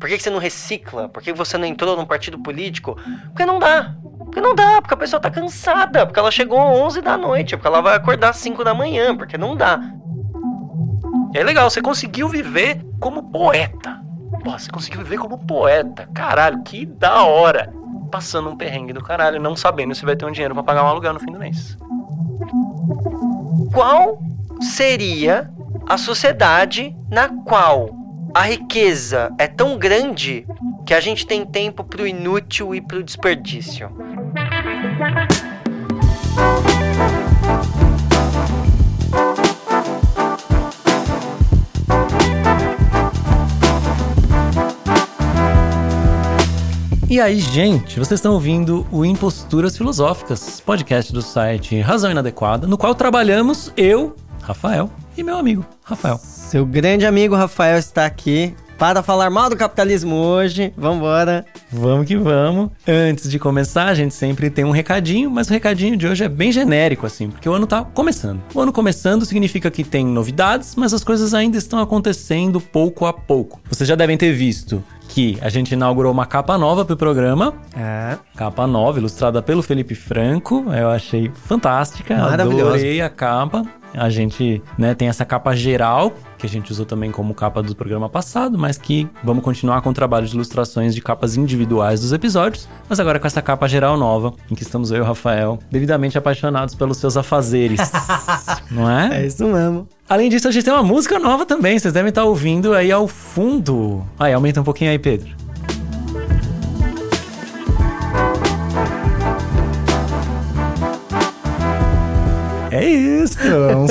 Por 0.00 0.08
que, 0.08 0.18
você 0.18 0.30
não 0.30 0.38
recicla? 0.38 1.10
Por 1.10 1.22
que 1.22 1.30
você 1.30 1.58
não 1.58 1.66
entrou 1.66 1.94
num 1.94 2.06
partido 2.06 2.38
político? 2.38 2.96
Porque 3.26 3.44
não 3.44 3.58
dá. 3.58 3.94
Porque 4.24 4.40
não 4.40 4.54
dá, 4.54 4.80
porque 4.80 4.94
a 4.94 4.96
pessoa 4.96 5.20
tá 5.20 5.30
cansada, 5.30 6.06
porque 6.06 6.18
ela 6.18 6.30
chegou 6.30 6.58
às 6.58 6.78
11 6.78 7.02
da 7.02 7.18
noite, 7.18 7.54
porque 7.54 7.68
ela 7.68 7.82
vai 7.82 7.96
acordar 7.96 8.30
às 8.30 8.36
5 8.38 8.64
da 8.64 8.72
manhã, 8.72 9.14
porque 9.14 9.36
não 9.36 9.54
dá. 9.54 9.78
É 11.34 11.44
legal, 11.44 11.68
você 11.68 11.82
conseguiu 11.82 12.30
viver 12.30 12.82
como 12.98 13.30
poeta. 13.30 14.00
Pô, 14.42 14.58
você 14.58 14.70
conseguiu 14.70 15.02
viver 15.02 15.18
como 15.18 15.36
poeta. 15.36 16.08
Caralho, 16.14 16.62
que 16.62 16.86
da 16.86 17.22
hora. 17.24 17.70
Passando 18.10 18.48
um 18.48 18.56
perrengue 18.56 18.94
do 18.94 19.02
caralho, 19.02 19.38
não 19.38 19.54
sabendo 19.54 19.94
se 19.94 20.06
vai 20.06 20.16
ter 20.16 20.24
um 20.24 20.32
dinheiro 20.32 20.54
para 20.54 20.64
pagar 20.64 20.82
um 20.82 20.88
aluguel 20.88 21.12
no 21.12 21.20
fim 21.20 21.30
do 21.30 21.38
mês. 21.38 21.76
Qual 23.72 24.18
seria 24.62 25.50
a 25.86 25.98
sociedade 25.98 26.96
na 27.10 27.28
qual 27.28 27.99
a 28.34 28.42
riqueza 28.42 29.32
é 29.38 29.46
tão 29.46 29.78
grande 29.78 30.46
que 30.86 30.94
a 30.94 31.00
gente 31.00 31.26
tem 31.26 31.44
tempo 31.44 31.84
pro 31.84 32.06
inútil 32.06 32.74
e 32.74 32.80
pro 32.80 33.02
desperdício? 33.02 33.90
E 47.08 47.20
aí, 47.20 47.40
gente, 47.40 47.98
vocês 47.98 48.18
estão 48.18 48.34
ouvindo 48.34 48.86
o 48.92 49.04
Imposturas 49.04 49.76
Filosóficas, 49.76 50.60
podcast 50.60 51.12
do 51.12 51.20
site 51.20 51.80
Razão 51.80 52.12
Inadequada, 52.12 52.68
no 52.68 52.78
qual 52.78 52.94
trabalhamos 52.94 53.72
eu, 53.76 54.14
Rafael, 54.40 54.88
e 55.16 55.22
meu 55.24 55.36
amigo, 55.36 55.66
Rafael. 55.82 56.20
Seu 56.50 56.66
grande 56.66 57.06
amigo 57.06 57.36
Rafael 57.36 57.78
está 57.78 58.04
aqui 58.04 58.56
para 58.76 59.04
falar 59.04 59.30
mal 59.30 59.48
do 59.48 59.56
capitalismo 59.56 60.16
hoje. 60.16 60.74
Vambora. 60.76 61.46
Vamos 61.70 62.08
que 62.08 62.16
vamos. 62.16 62.70
Antes 62.88 63.30
de 63.30 63.38
começar, 63.38 63.84
a 63.84 63.94
gente 63.94 64.12
sempre 64.12 64.50
tem 64.50 64.64
um 64.64 64.72
recadinho, 64.72 65.30
mas 65.30 65.48
o 65.48 65.52
recadinho 65.52 65.96
de 65.96 66.08
hoje 66.08 66.24
é 66.24 66.28
bem 66.28 66.50
genérico, 66.50 67.06
assim, 67.06 67.30
porque 67.30 67.48
o 67.48 67.52
ano 67.52 67.68
tá 67.68 67.84
começando. 67.84 68.42
O 68.52 68.60
ano 68.60 68.72
começando 68.72 69.24
significa 69.24 69.70
que 69.70 69.84
tem 69.84 70.04
novidades, 70.04 70.74
mas 70.74 70.92
as 70.92 71.04
coisas 71.04 71.34
ainda 71.34 71.56
estão 71.56 71.78
acontecendo 71.78 72.60
pouco 72.60 73.06
a 73.06 73.12
pouco. 73.12 73.60
Vocês 73.70 73.88
já 73.88 73.94
devem 73.94 74.16
ter 74.16 74.32
visto 74.32 74.82
que 75.08 75.38
a 75.40 75.48
gente 75.48 75.70
inaugurou 75.70 76.10
uma 76.10 76.26
capa 76.26 76.58
nova 76.58 76.84
pro 76.84 76.96
programa. 76.96 77.54
É. 77.76 78.18
Capa 78.34 78.66
nova, 78.66 78.98
ilustrada 78.98 79.40
pelo 79.40 79.62
Felipe 79.62 79.94
Franco. 79.94 80.64
Eu 80.72 80.88
achei 80.88 81.30
fantástica. 81.46 82.16
Maravilhosa. 82.16 82.74
Adorei 82.74 83.00
a 83.00 83.08
capa. 83.08 83.62
A 83.94 84.08
gente 84.08 84.62
né, 84.78 84.94
tem 84.94 85.08
essa 85.08 85.24
capa 85.24 85.54
geral, 85.54 86.12
que 86.38 86.46
a 86.46 86.48
gente 86.48 86.70
usou 86.70 86.86
também 86.86 87.10
como 87.10 87.34
capa 87.34 87.62
do 87.62 87.74
programa 87.74 88.08
passado, 88.08 88.58
mas 88.58 88.78
que 88.78 89.08
vamos 89.22 89.42
continuar 89.42 89.80
com 89.82 89.90
o 89.90 89.94
trabalho 89.94 90.26
de 90.26 90.34
ilustrações 90.34 90.94
de 90.94 91.00
capas 91.00 91.36
individuais 91.36 92.00
dos 92.00 92.12
episódios, 92.12 92.68
mas 92.88 93.00
agora 93.00 93.18
com 93.18 93.26
essa 93.26 93.42
capa 93.42 93.68
geral 93.68 93.96
nova, 93.96 94.32
em 94.50 94.54
que 94.54 94.62
estamos 94.62 94.90
eu 94.90 94.98
e 94.98 95.00
o 95.00 95.04
Rafael, 95.04 95.58
devidamente 95.70 96.16
apaixonados 96.16 96.74
pelos 96.74 96.96
seus 96.96 97.16
afazeres. 97.16 97.80
não 98.70 98.90
é? 98.90 99.22
É 99.22 99.26
isso 99.26 99.46
mesmo. 99.46 99.88
Além 100.08 100.28
disso, 100.28 100.48
a 100.48 100.50
gente 100.50 100.64
tem 100.64 100.72
uma 100.72 100.82
música 100.82 101.18
nova 101.18 101.46
também, 101.46 101.78
vocês 101.78 101.94
devem 101.94 102.08
estar 102.08 102.24
ouvindo 102.24 102.74
aí 102.74 102.90
ao 102.90 103.06
fundo. 103.06 104.04
Aí, 104.18 104.32
aumenta 104.32 104.60
um 104.60 104.64
pouquinho 104.64 104.90
aí, 104.90 104.98
Pedro. 104.98 105.30
É 112.70 112.88
isso, 112.88 113.38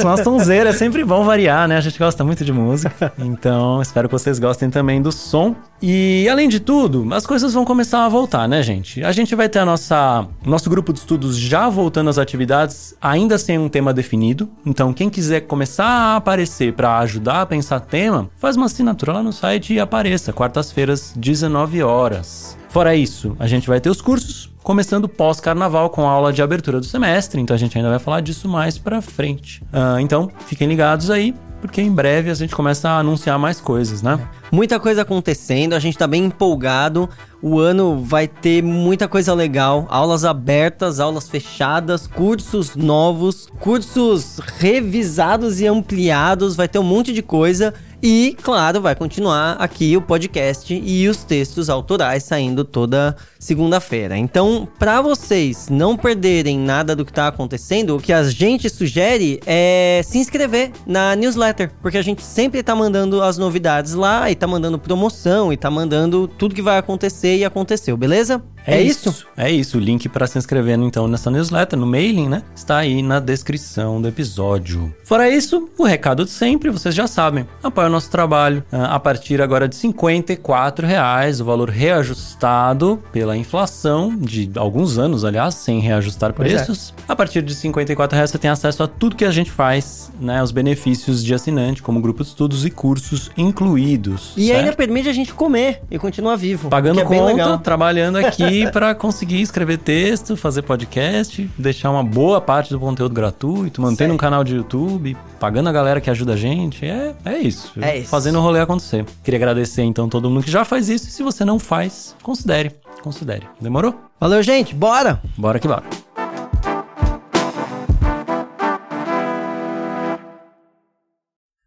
uma 0.01 0.23
sonzeira, 0.23 0.69
é 0.69 0.73
sempre 0.73 1.03
bom 1.03 1.23
variar, 1.23 1.67
né? 1.67 1.77
A 1.77 1.81
gente 1.81 1.99
gosta 1.99 2.23
muito 2.23 2.45
de 2.45 2.53
música, 2.53 3.11
então 3.17 3.81
espero 3.81 4.07
que 4.07 4.13
vocês 4.13 4.39
gostem 4.39 4.69
também 4.69 5.01
do 5.01 5.11
som. 5.11 5.55
E 5.81 6.27
além 6.29 6.49
de 6.49 6.59
tudo, 6.59 7.07
as 7.13 7.25
coisas 7.25 7.53
vão 7.53 7.63
começar 7.63 8.05
a 8.05 8.09
voltar, 8.09 8.47
né, 8.47 8.61
gente? 8.61 9.03
A 9.03 9.11
gente 9.11 9.35
vai 9.35 9.47
ter 9.47 9.59
a 9.59 9.65
nossa 9.65 10.27
nosso 10.45 10.69
grupo 10.69 10.91
de 10.91 10.99
estudos 10.99 11.37
já 11.37 11.69
voltando 11.69 12.09
às 12.09 12.17
atividades, 12.17 12.95
ainda 13.01 13.37
sem 13.37 13.57
um 13.57 13.69
tema 13.69 13.93
definido. 13.93 14.49
Então, 14.65 14.93
quem 14.93 15.09
quiser 15.09 15.41
começar 15.41 15.85
a 15.85 16.15
aparecer 16.17 16.73
para 16.73 16.99
ajudar 16.99 17.41
a 17.41 17.45
pensar 17.45 17.79
tema, 17.79 18.29
faz 18.37 18.55
uma 18.55 18.65
assinatura 18.65 19.13
lá 19.13 19.23
no 19.23 19.31
site 19.31 19.73
e 19.73 19.79
apareça, 19.79 20.33
quartas-feiras, 20.33 21.13
19 21.15 21.81
horas. 21.81 22.57
Fora 22.69 22.95
isso, 22.95 23.35
a 23.39 23.47
gente 23.47 23.67
vai 23.67 23.79
ter 23.79 23.89
os 23.89 24.01
cursos, 24.01 24.48
começando 24.63 25.07
pós-carnaval 25.07 25.89
com 25.89 26.07
a 26.07 26.11
aula 26.11 26.33
de 26.33 26.41
abertura 26.41 26.79
do 26.79 26.85
semestre, 26.85 27.41
então 27.41 27.55
a 27.55 27.59
gente 27.59 27.77
ainda 27.77 27.89
vai 27.89 27.99
falar 27.99 28.21
disso 28.21 28.47
mais 28.47 28.77
pra 28.77 29.01
frente. 29.01 29.63
Ah, 29.71 29.97
então, 29.99 30.29
fiquem 30.47 30.67
ligados 30.67 31.09
aí, 31.09 31.33
porque 31.61 31.81
em 31.81 31.91
breve 31.91 32.29
a 32.29 32.33
gente 32.33 32.55
começa 32.55 32.89
a 32.89 32.99
anunciar 32.99 33.37
mais 33.39 33.59
coisas, 33.59 34.01
né? 34.01 34.19
Muita 34.51 34.79
coisa 34.79 35.03
acontecendo, 35.03 35.73
a 35.73 35.79
gente 35.79 35.97
tá 35.97 36.07
bem 36.07 36.25
empolgado. 36.25 37.09
O 37.41 37.59
ano 37.59 38.03
vai 38.03 38.27
ter 38.27 38.61
muita 38.61 39.07
coisa 39.07 39.33
legal, 39.33 39.87
aulas 39.89 40.25
abertas, 40.25 40.99
aulas 40.99 41.29
fechadas, 41.29 42.05
cursos 42.05 42.75
novos, 42.75 43.47
cursos 43.59 44.39
revisados 44.57 45.61
e 45.61 45.67
ampliados, 45.67 46.55
vai 46.57 46.67
ter 46.67 46.79
um 46.79 46.83
monte 46.83 47.13
de 47.13 47.21
coisa. 47.21 47.73
E, 48.01 48.37
claro, 48.41 48.79
vai 48.79 48.95
continuar 48.95 49.57
aqui 49.59 49.97
o 49.97 50.01
podcast 50.01 50.73
e 50.73 51.07
os 51.09 51.17
textos 51.25 51.69
autorais 51.69 52.23
saindo 52.23 52.63
toda 52.63 53.13
segunda-feira. 53.37 54.17
Então, 54.17 54.67
para 54.79 55.01
vocês 55.01 55.67
não 55.69 55.97
perderem 55.97 56.57
nada 56.57 56.95
do 56.95 57.03
que 57.03 57.11
tá 57.11 57.27
acontecendo, 57.27 57.97
o 57.97 57.99
que 57.99 58.13
a 58.13 58.23
gente 58.23 58.69
sugere 58.69 59.41
é 59.45 60.01
se 60.05 60.17
inscrever 60.17 60.71
na 60.87 61.13
newsletter, 61.13 61.71
porque 61.81 61.97
a 61.97 62.01
gente 62.01 62.21
sempre 62.21 62.63
tá 62.63 62.73
mandando 62.73 63.21
as 63.21 63.37
novidades 63.37 63.93
lá 63.93 64.31
e 64.31 64.35
tá 64.39 64.47
mandando 64.47 64.79
promoção 64.79 65.51
e 65.51 65.57
tá 65.57 65.69
mandando 65.69 66.27
tudo 66.27 66.55
que 66.55 66.61
vai 66.61 66.77
acontecer 66.77 67.37
e 67.37 67.45
aconteceu, 67.45 67.95
beleza? 67.97 68.41
É, 68.65 68.81
isso? 68.81 69.25
É 69.35 69.49
isso. 69.49 69.77
O 69.77 69.81
link 69.81 70.07
para 70.09 70.27
se 70.27 70.37
inscrever 70.37 70.77
então 70.79 71.07
nessa 71.07 71.31
newsletter, 71.31 71.77
no 71.77 71.85
mailing, 71.85 72.27
né? 72.27 72.43
Está 72.55 72.77
aí 72.77 73.01
na 73.01 73.19
descrição 73.19 74.01
do 74.01 74.07
episódio. 74.07 74.93
Fora 75.03 75.29
isso, 75.29 75.69
o 75.77 75.83
recado 75.83 76.25
de 76.25 76.31
sempre, 76.31 76.69
vocês 76.69 76.93
já 76.93 77.07
sabem. 77.07 77.47
Apoie 77.63 77.87
o 77.87 77.89
nosso 77.89 78.11
trabalho 78.11 78.63
ah, 78.71 78.95
a 78.95 78.99
partir 78.99 79.41
agora 79.41 79.67
de 79.67 79.75
54 79.75 80.85
reais, 80.85 81.41
o 81.41 81.45
valor 81.45 81.69
reajustado 81.69 83.01
pela 83.11 83.35
inflação 83.35 84.15
de 84.15 84.51
alguns 84.55 84.97
anos, 84.97 85.25
aliás, 85.25 85.55
sem 85.55 85.79
reajustar 85.79 86.29
é. 86.29 86.33
preços. 86.33 86.93
A 87.07 87.15
partir 87.15 87.41
de 87.41 87.55
54 87.55 88.15
reais 88.15 88.29
você 88.29 88.37
tem 88.37 88.51
acesso 88.51 88.83
a 88.83 88.87
tudo 88.87 89.15
que 89.15 89.25
a 89.25 89.31
gente 89.31 89.51
faz, 89.51 90.11
né? 90.19 90.43
Os 90.43 90.51
benefícios 90.51 91.23
de 91.23 91.33
assinante, 91.33 91.81
como 91.81 92.01
grupo 92.01 92.23
de 92.23 92.29
estudos 92.29 92.65
e 92.65 92.69
cursos 92.69 93.31
incluídos. 93.35 94.28
E 94.35 94.47
certo? 94.47 94.59
ainda 94.59 94.73
permite 94.73 95.09
a 95.09 95.13
gente 95.13 95.33
comer 95.33 95.81
e 95.89 95.97
continuar 95.97 96.35
vivo. 96.35 96.69
Pagando 96.69 96.99
é 96.99 97.03
conta, 97.03 97.57
trabalhando 97.63 98.17
aqui 98.17 98.69
para 98.71 98.93
conseguir 98.95 99.41
escrever 99.41 99.77
texto, 99.77 100.35
fazer 100.35 100.61
podcast, 100.61 101.49
deixar 101.57 101.91
uma 101.91 102.03
boa 102.03 102.39
parte 102.41 102.71
do 102.71 102.79
conteúdo 102.79 103.13
gratuito, 103.13 103.81
mantendo 103.81 103.97
Certo. 103.97 104.13
um 104.13 104.17
canal 104.17 104.43
de 104.43 104.55
YouTube, 104.55 105.17
pagando 105.39 105.69
a 105.69 105.71
galera 105.71 106.01
que 106.01 106.09
ajuda 106.09 106.33
a 106.33 106.37
gente. 106.37 106.85
É, 106.85 107.13
é 107.25 107.37
isso. 107.37 107.73
É 107.81 107.99
isso. 107.99 108.09
Fazendo 108.09 108.39
o 108.39 108.41
rolê 108.41 108.59
acontecer. 108.59 109.05
Queria 109.23 109.37
agradecer 109.37 109.83
então 109.83 110.09
todo 110.09 110.29
mundo 110.29 110.43
que 110.43 110.51
já 110.51 110.65
faz 110.65 110.89
isso. 110.89 111.07
E 111.07 111.11
se 111.11 111.23
você 111.23 111.43
não 111.45 111.59
faz, 111.59 112.15
considere. 112.23 112.71
Considere. 113.01 113.47
Demorou? 113.61 113.95
Valeu, 114.19 114.43
gente. 114.43 114.75
Bora! 114.75 115.21
Bora 115.37 115.59
que 115.59 115.67
bora. 115.67 115.83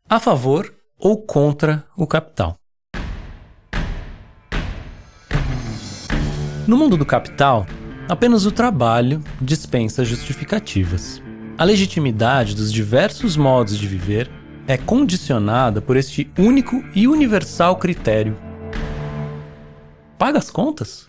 A 0.09 0.21
favor 0.21 0.71
ou 1.03 1.17
contra 1.21 1.85
o 1.97 2.07
capital? 2.07 2.57
No 6.65 6.77
mundo 6.77 6.97
do 6.97 7.05
capital, 7.05 7.67
apenas 8.09 8.47
o 8.47 8.53
trabalho 8.53 9.21
dispensa 9.41 10.05
justificativas. 10.05 11.21
A 11.59 11.65
legitimidade 11.65 12.55
dos 12.55 12.73
diversos 12.73 13.37
modos 13.37 13.77
de 13.77 13.89
viver 13.89 14.31
é 14.69 14.77
condicionada 14.77 15.83
por 15.83 15.97
este 15.97 16.31
único 16.39 16.85
e 16.95 17.09
universal 17.09 17.77
critério: 17.77 18.39
paga 20.17 20.39
as 20.39 20.53
contas? 20.53 21.05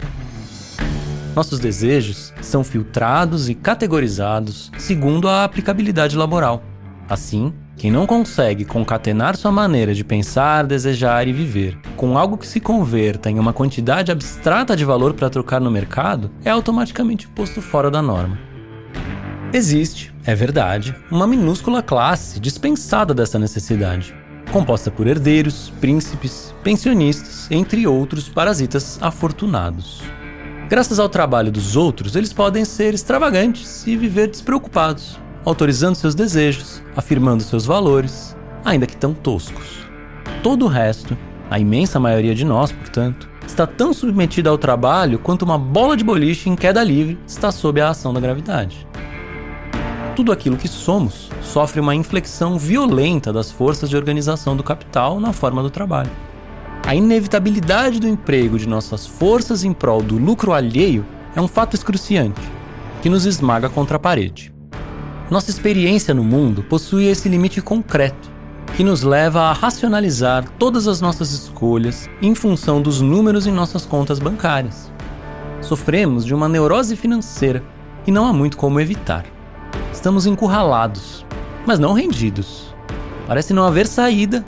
Nossos 1.36 1.60
desejos 1.60 2.34
são 2.42 2.64
filtrados 2.64 3.48
e 3.48 3.54
categorizados 3.54 4.72
segundo 4.80 5.30
a 5.30 5.44
aplicabilidade 5.44 6.18
laboral. 6.18 6.64
Assim, 7.08 7.54
quem 7.76 7.92
não 7.92 8.06
consegue 8.06 8.64
concatenar 8.64 9.36
sua 9.36 9.52
maneira 9.52 9.94
de 9.94 10.04
pensar, 10.04 10.66
desejar 10.66 11.28
e 11.28 11.34
viver 11.34 11.78
com 11.98 12.18
algo 12.18 12.38
que 12.38 12.48
se 12.48 12.60
converta 12.60 13.30
em 13.30 13.40
uma 13.40 13.52
quantidade 13.52 14.12
abstrata 14.12 14.76
de 14.76 14.86
valor 14.86 15.14
para 15.14 15.30
trocar 15.30 15.60
no 15.60 15.72
mercado 15.72 16.32
é 16.46 16.50
automaticamente 16.50 17.28
posto 17.28 17.62
fora 17.62 17.90
da 17.90 18.02
norma. 18.02 18.38
Existe, 19.52 20.14
é 20.26 20.34
verdade, 20.34 20.96
uma 21.12 21.28
minúscula 21.28 21.84
classe 21.84 22.40
dispensada 22.40 23.14
dessa 23.14 23.38
necessidade, 23.38 24.16
composta 24.52 24.90
por 24.90 25.08
herdeiros, 25.08 25.72
príncipes, 25.82 26.54
pensionistas, 26.64 27.48
entre 27.52 27.86
outros 27.86 28.30
parasitas 28.30 28.98
afortunados. 29.02 30.02
Graças 30.70 31.00
ao 31.00 31.10
trabalho 31.10 31.52
dos 31.52 31.76
outros, 31.76 32.16
eles 32.16 32.34
podem 32.34 32.66
ser 32.66 32.94
extravagantes 32.94 33.86
e 33.86 33.96
viver 33.96 34.28
despreocupados, 34.28 35.20
autorizando 35.46 35.96
seus 35.96 36.16
desejos, 36.16 36.82
afirmando 36.96 37.44
seus 37.44 37.66
valores, 37.66 38.36
ainda 38.64 38.88
que 38.88 38.96
tão 38.96 39.14
toscos. 39.14 39.88
Todo 40.42 40.66
o 40.66 40.70
resto, 40.70 41.18
a 41.50 41.60
imensa 41.60 42.00
maioria 42.00 42.34
de 42.34 42.46
nós, 42.46 42.72
portanto, 42.72 43.30
está 43.46 43.68
tão 43.68 43.94
submetida 43.94 44.50
ao 44.50 44.58
trabalho 44.58 45.20
quanto 45.20 45.44
uma 45.44 45.58
bola 45.58 45.96
de 45.98 46.04
boliche 46.04 46.50
em 46.50 46.56
queda 46.56 46.84
livre 46.84 47.18
está 47.28 47.52
sob 47.52 47.80
a 47.82 47.90
ação 47.90 48.14
da 48.14 48.20
gravidade. 48.20 48.88
Tudo 50.16 50.32
aquilo 50.32 50.58
que 50.58 50.68
somos 50.68 51.30
sofre 51.42 51.80
uma 51.80 51.96
inflexão 51.96 52.58
violenta 52.58 53.34
das 53.34 53.52
forças 53.52 53.90
de 53.90 53.98
organização 53.98 54.56
do 54.56 54.64
capital 54.64 55.20
na 55.20 55.34
forma 55.34 55.64
do 55.64 55.70
trabalho. 55.70 56.12
A 56.86 56.94
inevitabilidade 56.94 58.00
do 58.00 58.08
emprego 58.08 58.60
de 58.60 58.68
nossas 58.68 59.08
forças 59.08 59.64
em 59.64 59.74
prol 59.74 60.04
do 60.04 60.18
lucro 60.18 60.54
alheio 60.54 61.06
é 61.36 61.42
um 61.42 61.48
fato 61.48 61.76
excruciante, 61.76 62.42
que 63.02 63.10
nos 63.10 63.26
esmaga 63.26 63.70
contra 63.70 63.98
a 63.98 64.00
parede. 64.00 64.53
Nossa 65.34 65.50
experiência 65.50 66.14
no 66.14 66.24
mundo 66.24 66.62
possui 66.62 67.08
esse 67.08 67.28
limite 67.28 67.60
concreto, 67.60 68.30
que 68.78 68.84
nos 68.84 69.02
leva 69.02 69.42
a 69.42 69.52
racionalizar 69.52 70.48
todas 70.60 70.88
as 70.88 71.02
nossas 71.02 71.32
escolhas 71.32 72.08
em 72.22 72.36
função 72.36 72.80
dos 72.80 73.02
números 73.02 73.48
em 73.48 73.52
nossas 73.52 73.84
contas 73.84 74.20
bancárias. 74.20 74.92
Sofremos 75.60 76.24
de 76.24 76.36
uma 76.36 76.48
neurose 76.48 76.96
financeira 76.96 77.64
e 78.06 78.12
não 78.12 78.28
há 78.28 78.32
muito 78.32 78.58
como 78.58 78.80
evitar. 78.80 79.26
Estamos 79.92 80.28
encurralados, 80.28 81.26
mas 81.66 81.80
não 81.80 81.94
rendidos. 81.94 82.72
Parece 83.26 83.56
não 83.56 83.64
haver 83.64 83.88
saída 83.88 84.46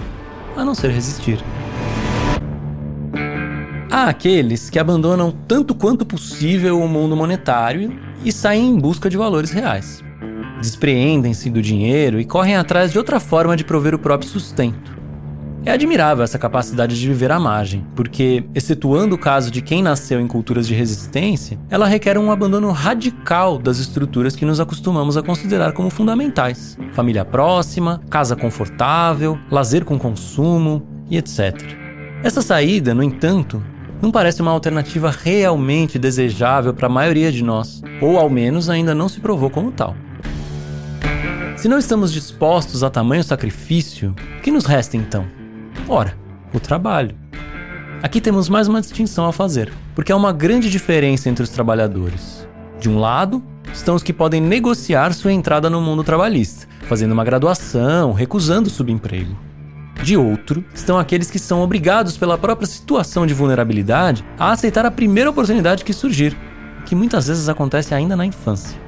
a 0.56 0.64
não 0.64 0.76
ser 0.76 0.92
resistir. 0.92 1.44
Há 3.90 4.04
aqueles 4.04 4.70
que 4.70 4.78
abandonam 4.78 5.34
tanto 5.48 5.74
quanto 5.74 6.06
possível 6.06 6.80
o 6.80 6.88
mundo 6.88 7.16
monetário 7.16 8.00
e 8.24 8.32
saem 8.32 8.70
em 8.70 8.78
busca 8.78 9.10
de 9.10 9.18
valores 9.18 9.50
reais. 9.50 10.05
Despreendem-se 10.66 11.52
do 11.52 11.62
dinheiro 11.62 12.20
e 12.20 12.26
correm 12.26 12.56
atrás 12.56 12.92
de 12.92 12.98
outra 12.98 13.20
forma 13.20 13.56
de 13.56 13.64
prover 13.64 13.94
o 13.94 14.00
próprio 14.00 14.28
sustento. 14.28 14.98
É 15.64 15.72
admirável 15.72 16.24
essa 16.24 16.40
capacidade 16.40 17.00
de 17.00 17.08
viver 17.08 17.32
à 17.32 17.40
margem, 17.40 17.86
porque, 17.96 18.44
excetuando 18.54 19.14
o 19.14 19.18
caso 19.18 19.52
de 19.52 19.62
quem 19.62 19.84
nasceu 19.84 20.20
em 20.20 20.26
culturas 20.26 20.68
de 20.68 20.74
resistência, 20.74 21.60
ela 21.70 21.86
requer 21.86 22.18
um 22.18 22.32
abandono 22.32 22.72
radical 22.72 23.60
das 23.60 23.78
estruturas 23.78 24.36
que 24.36 24.44
nos 24.44 24.60
acostumamos 24.60 25.18
a 25.18 25.22
considerar 25.22 25.72
como 25.72 25.92
fundamentais: 25.92 26.76
família 26.94 27.24
próxima, 27.24 28.02
casa 28.10 28.36
confortável, 28.36 29.38
lazer 29.52 29.86
com 29.86 30.00
consumo 30.00 30.82
e 31.12 31.16
etc. 31.16 31.62
Essa 32.24 32.42
saída, 32.42 32.92
no 32.92 33.04
entanto, 33.04 33.62
não 34.02 34.10
parece 34.10 34.42
uma 34.42 34.50
alternativa 34.50 35.12
realmente 35.12 36.00
desejável 36.00 36.74
para 36.74 36.88
a 36.88 36.90
maioria 36.90 37.32
de 37.32 37.44
nós, 37.44 37.84
ou 38.02 38.18
ao 38.18 38.32
menos 38.32 38.68
ainda 38.68 38.96
não 38.96 39.08
se 39.08 39.20
provou 39.20 39.52
como 39.52 39.72
tal. 39.72 39.96
Se 41.66 41.70
não 41.70 41.80
estamos 41.80 42.14
dispostos 42.14 42.84
a 42.84 42.92
tamanho 42.92 43.24
sacrifício, 43.24 44.14
o 44.38 44.42
que 44.44 44.52
nos 44.52 44.66
resta 44.66 44.98
então? 44.98 45.26
Ora, 45.88 46.16
o 46.54 46.60
trabalho. 46.60 47.18
Aqui 48.04 48.22
temos 48.22 48.48
mais 48.48 48.68
uma 48.68 48.80
distinção 48.80 49.26
a 49.26 49.34
fazer, 49.34 49.74
porque 49.96 50.12
há 50.12 50.16
uma 50.16 50.32
grande 50.32 50.70
diferença 50.70 51.28
entre 51.28 51.42
os 51.42 51.50
trabalhadores. 51.50 52.48
De 52.80 52.88
um 52.88 53.00
lado, 53.00 53.44
estão 53.74 53.96
os 53.96 54.04
que 54.04 54.14
podem 54.14 54.40
negociar 54.40 55.12
sua 55.12 55.34
entrada 55.34 55.68
no 55.68 55.82
mundo 55.82 56.04
trabalhista, 56.04 56.68
fazendo 56.84 57.14
uma 57.14 57.26
graduação, 57.26 58.14
recusando 58.14 58.68
o 58.68 58.72
subemprego. 58.72 59.36
De 60.04 60.16
outro, 60.16 60.64
estão 60.72 61.00
aqueles 61.00 61.32
que 61.32 61.40
são 61.40 61.64
obrigados 61.64 62.16
pela 62.16 62.38
própria 62.38 62.68
situação 62.68 63.26
de 63.26 63.34
vulnerabilidade 63.34 64.24
a 64.38 64.52
aceitar 64.52 64.86
a 64.86 64.92
primeira 64.92 65.32
oportunidade 65.32 65.84
que 65.84 65.94
surgir, 65.94 66.38
que 66.86 66.94
muitas 66.94 67.26
vezes 67.26 67.50
acontece 67.50 67.96
ainda 67.96 68.16
na 68.16 68.24
infância. 68.24 68.85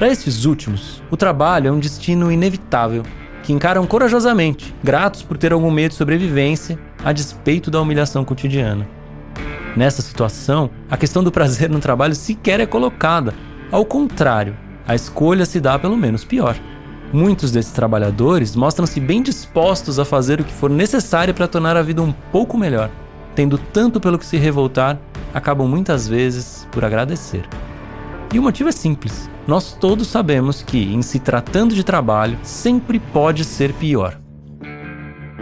Para 0.00 0.08
estes 0.08 0.46
últimos, 0.46 1.02
o 1.10 1.16
trabalho 1.16 1.68
é 1.68 1.70
um 1.70 1.78
destino 1.78 2.32
inevitável, 2.32 3.02
que 3.42 3.52
encaram 3.52 3.86
corajosamente, 3.86 4.74
gratos 4.82 5.22
por 5.22 5.36
ter 5.36 5.52
algum 5.52 5.70
meio 5.70 5.90
de 5.90 5.94
sobrevivência, 5.94 6.78
a 7.04 7.12
despeito 7.12 7.70
da 7.70 7.82
humilhação 7.82 8.24
cotidiana. 8.24 8.88
Nessa 9.76 10.00
situação, 10.00 10.70
a 10.90 10.96
questão 10.96 11.22
do 11.22 11.30
prazer 11.30 11.68
no 11.68 11.80
trabalho 11.80 12.14
sequer 12.14 12.60
é 12.60 12.64
colocada. 12.64 13.34
Ao 13.70 13.84
contrário, 13.84 14.56
a 14.88 14.94
escolha 14.94 15.44
se 15.44 15.60
dá 15.60 15.78
pelo 15.78 15.98
menos 15.98 16.24
pior. 16.24 16.56
Muitos 17.12 17.52
desses 17.52 17.72
trabalhadores 17.72 18.56
mostram-se 18.56 19.00
bem 19.00 19.22
dispostos 19.22 19.98
a 19.98 20.04
fazer 20.06 20.40
o 20.40 20.44
que 20.44 20.54
for 20.54 20.70
necessário 20.70 21.34
para 21.34 21.46
tornar 21.46 21.76
a 21.76 21.82
vida 21.82 22.00
um 22.00 22.14
pouco 22.32 22.56
melhor. 22.56 22.90
Tendo 23.34 23.58
tanto 23.58 24.00
pelo 24.00 24.18
que 24.18 24.24
se 24.24 24.38
revoltar, 24.38 24.98
acabam 25.34 25.68
muitas 25.68 26.08
vezes 26.08 26.66
por 26.72 26.86
agradecer. 26.86 27.46
E 28.32 28.38
o 28.38 28.42
motivo 28.42 28.68
é 28.68 28.72
simples. 28.72 29.28
Nós 29.44 29.72
todos 29.72 30.06
sabemos 30.06 30.62
que, 30.62 30.78
em 30.78 31.02
se 31.02 31.18
tratando 31.18 31.74
de 31.74 31.82
trabalho, 31.82 32.38
sempre 32.44 33.00
pode 33.00 33.44
ser 33.44 33.72
pior. 33.72 34.20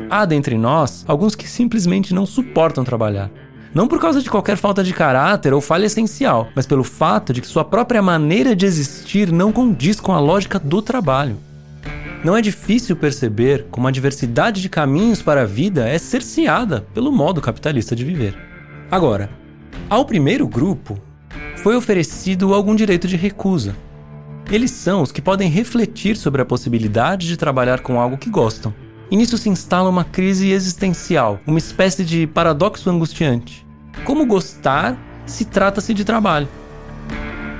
Há 0.08 0.24
dentre 0.24 0.56
nós 0.56 1.04
alguns 1.06 1.34
que 1.34 1.46
simplesmente 1.46 2.14
não 2.14 2.24
suportam 2.24 2.82
trabalhar. 2.84 3.30
Não 3.74 3.86
por 3.86 4.00
causa 4.00 4.22
de 4.22 4.30
qualquer 4.30 4.56
falta 4.56 4.82
de 4.82 4.94
caráter 4.94 5.52
ou 5.52 5.60
falha 5.60 5.84
essencial, 5.84 6.48
mas 6.54 6.66
pelo 6.66 6.82
fato 6.82 7.34
de 7.34 7.42
que 7.42 7.46
sua 7.46 7.62
própria 7.62 8.00
maneira 8.00 8.56
de 8.56 8.64
existir 8.64 9.30
não 9.30 9.52
condiz 9.52 10.00
com 10.00 10.12
a 10.12 10.18
lógica 10.18 10.58
do 10.58 10.80
trabalho. 10.80 11.36
Não 12.24 12.34
é 12.34 12.40
difícil 12.40 12.96
perceber 12.96 13.66
como 13.70 13.86
a 13.86 13.90
diversidade 13.90 14.62
de 14.62 14.68
caminhos 14.70 15.20
para 15.20 15.42
a 15.42 15.46
vida 15.46 15.86
é 15.86 15.98
cerceada 15.98 16.86
pelo 16.94 17.12
modo 17.12 17.42
capitalista 17.42 17.94
de 17.94 18.04
viver. 18.04 18.34
Agora, 18.90 19.28
ao 19.90 20.06
primeiro 20.06 20.48
grupo 20.48 20.98
foi 21.56 21.76
oferecido 21.76 22.54
algum 22.54 22.74
direito 22.74 23.08
de 23.08 23.16
recusa. 23.16 23.76
Eles 24.50 24.70
são 24.70 25.02
os 25.02 25.12
que 25.12 25.20
podem 25.20 25.50
refletir 25.50 26.16
sobre 26.16 26.40
a 26.40 26.44
possibilidade 26.44 27.26
de 27.26 27.36
trabalhar 27.36 27.80
com 27.80 28.00
algo 28.00 28.16
que 28.16 28.30
gostam. 28.30 28.72
E 29.10 29.16
nisso 29.16 29.36
se 29.36 29.48
instala 29.48 29.90
uma 29.90 30.04
crise 30.04 30.50
existencial, 30.50 31.40
uma 31.46 31.58
espécie 31.58 32.04
de 32.04 32.26
paradoxo 32.26 32.88
angustiante. 32.88 33.66
Como 34.04 34.26
gostar 34.26 34.98
se 35.26 35.44
trata-se 35.44 35.92
de 35.92 36.04
trabalho? 36.04 36.48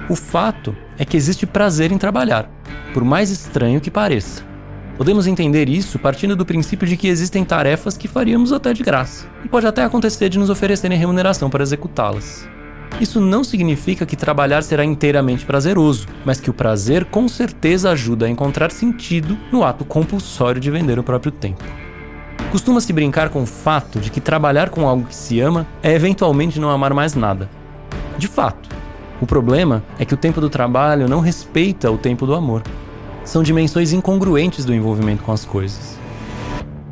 O 0.09 0.17
fato 0.17 0.75
é 0.99 1.05
que 1.05 1.17
existe 1.17 1.47
prazer 1.47 1.93
em 1.93 1.99
trabalhar, 1.99 2.50
por 2.94 3.05
mais 3.05 3.31
estranho 3.31 3.81
que 3.81 3.91
pareça. 3.91 4.43
Podemos 4.97 5.26
entender 5.26 5.69
isso 5.69 5.99
partindo 5.99 6.35
do 6.35 6.47
princípio 6.47 6.88
de 6.88 6.97
que 6.97 7.09
existem 7.09 7.44
tarefas 7.44 7.97
que 7.97 8.09
faríamos 8.09 8.53
até 8.53 8.73
de 8.73 8.82
graça, 8.82 9.26
e 9.44 9.49
pode 9.49 9.67
até 9.67 9.85
acontecer 9.85 10.29
de 10.29 10.38
nos 10.38 10.50
oferecerem 10.50 10.99
remuneração 10.99 11.50
para 11.50 11.62
executá-las. 11.62 12.49
Isso 13.00 13.20
não 13.20 13.44
significa 13.44 14.05
que 14.05 14.17
trabalhar 14.17 14.62
será 14.62 14.85
inteiramente 14.85 15.46
prazeroso, 15.46 16.06
mas 16.25 16.40
que 16.40 16.50
o 16.50 16.55
prazer 16.55 17.05
com 17.05 17.29
certeza 17.29 17.90
ajuda 17.90 18.26
a 18.26 18.29
encontrar 18.29 18.70
sentido 18.70 19.38
no 19.52 19.62
ato 19.62 19.85
compulsório 19.85 20.61
de 20.61 20.70
vender 20.70 20.99
o 20.99 21.05
próprio 21.05 21.31
tempo. 21.31 21.62
Costuma-se 22.50 22.93
brincar 22.93 23.29
com 23.29 23.43
o 23.43 23.46
fato 23.46 24.00
de 24.00 24.11
que 24.11 24.20
trabalhar 24.20 24.70
com 24.70 24.88
algo 24.88 25.06
que 25.06 25.14
se 25.14 25.38
ama 25.38 25.67
é 25.82 25.93
eventualmente 25.93 26.58
não 26.58 26.70
amar 26.70 26.94
mais 26.94 27.14
nada. 27.14 27.49
De 28.16 28.26
fato, 28.26 28.68
o 29.21 29.26
problema 29.26 29.83
é 29.99 30.04
que 30.04 30.14
o 30.14 30.16
tempo 30.16 30.40
do 30.40 30.49
trabalho 30.49 31.09
não 31.09 31.21
respeita 31.21 31.90
o 31.90 31.99
tempo 31.99 32.26
do 32.26 32.35
amor 32.35 32.62
são 33.25 33.42
dimensões 33.42 33.92
incongruentes 33.92 34.64
do 34.64 34.75
envolvimento 34.75 35.23
com 35.23 35.33
as 35.33 35.45
coisas. 35.45 35.99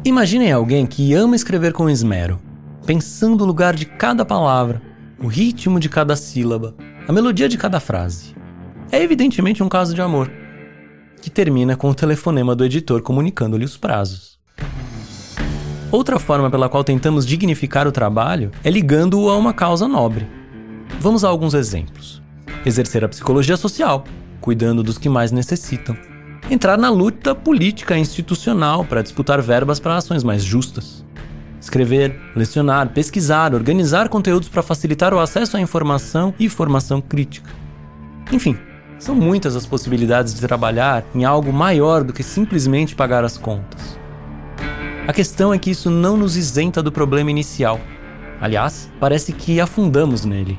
Imaginem 0.04 0.52
alguém 0.52 0.84
que 0.84 1.14
ama 1.14 1.34
escrever 1.34 1.72
com 1.72 1.88
esmero, 1.88 2.38
pensando 2.84 3.42
o 3.42 3.46
lugar 3.46 3.74
de 3.74 3.86
cada 3.86 4.24
palavra, 4.24 4.82
o 5.22 5.26
ritmo 5.26 5.80
de 5.80 5.88
cada 5.88 6.14
sílaba, 6.14 6.74
a 7.06 7.12
melodia 7.12 7.48
de 7.48 7.56
cada 7.56 7.80
frase. 7.80 8.34
É 8.90 9.02
evidentemente 9.02 9.62
um 9.62 9.68
caso 9.68 9.94
de 9.94 10.00
amor, 10.00 10.30
que 11.22 11.30
termina 11.30 11.76
com 11.76 11.90
o 11.90 11.94
telefonema 11.94 12.54
do 12.54 12.64
editor 12.64 13.02
comunicando-lhe 13.02 13.64
os 13.64 13.76
prazos. 13.76 14.38
Outra 15.90 16.18
forma 16.18 16.50
pela 16.50 16.68
qual 16.68 16.84
tentamos 16.84 17.24
dignificar 17.24 17.86
o 17.86 17.92
trabalho 17.92 18.50
é 18.62 18.70
ligando-o 18.70 19.30
a 19.30 19.36
uma 19.36 19.52
causa 19.52 19.88
nobre. 19.88 20.26
Vamos 21.00 21.24
a 21.24 21.28
alguns 21.28 21.54
exemplos. 21.54 22.22
Exercer 22.64 23.04
a 23.04 23.08
psicologia 23.08 23.56
social, 23.56 24.04
cuidando 24.40 24.82
dos 24.82 24.98
que 24.98 25.08
mais 25.08 25.30
necessitam 25.32 25.96
entrar 26.50 26.78
na 26.78 26.88
luta 26.88 27.34
política 27.34 27.96
e 27.96 28.00
institucional 28.00 28.84
para 28.84 29.02
disputar 29.02 29.40
verbas 29.42 29.80
para 29.80 29.96
ações 29.96 30.22
mais 30.22 30.44
justas. 30.44 31.05
Escrever, 31.60 32.18
lecionar, 32.34 32.90
pesquisar, 32.90 33.54
organizar 33.54 34.08
conteúdos 34.08 34.48
para 34.48 34.62
facilitar 34.62 35.12
o 35.12 35.18
acesso 35.18 35.56
à 35.56 35.60
informação 35.60 36.34
e 36.38 36.48
formação 36.48 37.00
crítica. 37.00 37.50
Enfim, 38.32 38.58
são 38.98 39.14
muitas 39.14 39.56
as 39.56 39.66
possibilidades 39.66 40.34
de 40.34 40.40
trabalhar 40.40 41.04
em 41.14 41.24
algo 41.24 41.52
maior 41.52 42.04
do 42.04 42.12
que 42.12 42.22
simplesmente 42.22 42.94
pagar 42.94 43.24
as 43.24 43.38
contas. 43.38 43.98
A 45.06 45.12
questão 45.12 45.52
é 45.52 45.58
que 45.58 45.70
isso 45.70 45.90
não 45.90 46.16
nos 46.16 46.36
isenta 46.36 46.82
do 46.82 46.92
problema 46.92 47.30
inicial. 47.30 47.80
Aliás, 48.40 48.90
parece 49.00 49.32
que 49.32 49.60
afundamos 49.60 50.24
nele 50.24 50.58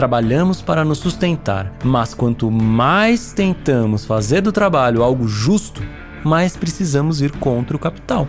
trabalhamos 0.00 0.62
para 0.62 0.82
nos 0.82 0.96
sustentar, 0.96 1.70
mas 1.84 2.14
quanto 2.14 2.50
mais 2.50 3.34
tentamos 3.34 4.02
fazer 4.02 4.40
do 4.40 4.50
trabalho 4.50 5.02
algo 5.02 5.28
justo, 5.28 5.82
mais 6.24 6.56
precisamos 6.56 7.20
ir 7.20 7.32
contra 7.32 7.76
o 7.76 7.78
capital, 7.78 8.26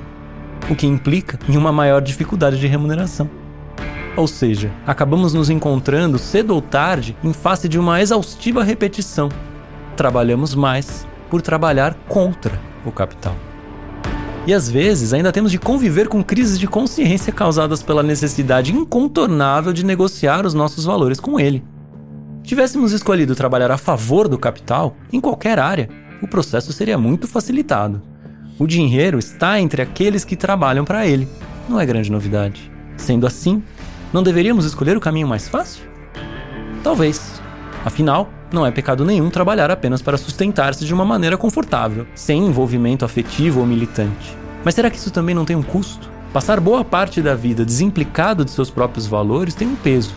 o 0.70 0.76
que 0.76 0.88
implica 0.88 1.40
em 1.48 1.58
uma 1.58 1.72
maior 1.72 2.02
dificuldade 2.02 2.60
de 2.60 2.68
remuneração. 2.68 3.30
Ou 4.16 4.28
seja, 4.28 4.72
acabamos 4.86 5.34
nos 5.34 5.50
encontrando 5.50 6.20
cedo 6.20 6.54
ou 6.54 6.62
tarde 6.62 7.16
em 7.24 7.32
face 7.32 7.70
de 7.70 7.80
uma 7.80 8.02
exaustiva 8.02 8.64
repetição. 8.64 9.30
Trabalhamos 9.96 10.54
mais 10.54 11.08
por 11.30 11.42
trabalhar 11.42 11.94
contra 12.08 12.60
o 12.86 12.92
capital. 12.92 13.36
E 14.46 14.54
às 14.54 14.70
vezes 14.70 15.14
ainda 15.14 15.32
temos 15.32 15.52
de 15.52 15.60
conviver 15.60 16.08
com 16.08 16.24
crises 16.24 16.60
de 16.60 16.68
consciência 16.68 17.32
causadas 17.32 17.84
pela 17.84 18.02
necessidade 18.02 18.74
incontornável 18.74 19.72
de 19.72 19.86
negociar 19.86 20.46
os 20.46 20.54
nossos 20.54 20.84
valores 20.84 21.20
com 21.20 21.40
ele. 21.40 21.64
Tivéssemos 22.44 22.92
escolhido 22.92 23.36
trabalhar 23.36 23.70
a 23.70 23.78
favor 23.78 24.28
do 24.28 24.38
capital, 24.38 24.98
em 25.14 25.22
qualquer 25.22 25.60
área, 25.60 25.90
o 26.22 26.28
processo 26.28 26.74
seria 26.74 26.98
muito 26.98 27.28
facilitado. 27.28 28.02
O 28.62 28.68
dinheiro 28.68 29.18
está 29.18 29.60
entre 29.60 29.82
aqueles 29.82 30.24
que 30.24 30.36
trabalham 30.36 30.86
para 30.86 31.08
ele. 31.08 31.28
Não 31.68 31.80
é 31.80 31.84
grande 31.84 32.12
novidade. 32.12 32.72
Sendo 32.96 33.26
assim, 33.26 33.64
não 34.14 34.22
deveríamos 34.22 34.66
escolher 34.66 34.96
o 34.96 35.02
caminho 35.02 35.28
mais 35.28 35.50
fácil? 35.50 35.84
Talvez. 36.84 37.42
Afinal, 37.84 38.30
não 38.54 38.64
é 38.64 38.70
pecado 38.70 39.04
nenhum 39.04 39.32
trabalhar 39.32 39.72
apenas 39.72 40.04
para 40.04 40.16
sustentar-se 40.16 40.86
de 40.86 40.94
uma 40.94 41.04
maneira 41.04 41.40
confortável, 41.40 42.06
sem 42.14 42.46
envolvimento 42.46 43.04
afetivo 43.04 43.62
ou 43.62 43.66
militante. 43.66 44.38
Mas 44.64 44.76
será 44.76 44.92
que 44.92 44.98
isso 44.98 45.10
também 45.10 45.34
não 45.34 45.44
tem 45.44 45.56
um 45.56 45.64
custo? 45.64 46.08
Passar 46.32 46.60
boa 46.60 46.86
parte 46.86 47.20
da 47.20 47.34
vida 47.34 47.66
desimplicado 47.66 48.46
de 48.46 48.52
seus 48.52 48.70
próprios 48.70 49.08
valores 49.08 49.56
tem 49.56 49.68
um 49.68 49.76
peso. 49.76 50.14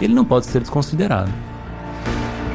Ele 0.00 0.14
não 0.14 0.24
pode 0.24 0.46
ser 0.46 0.58
desconsiderado. 0.58 1.30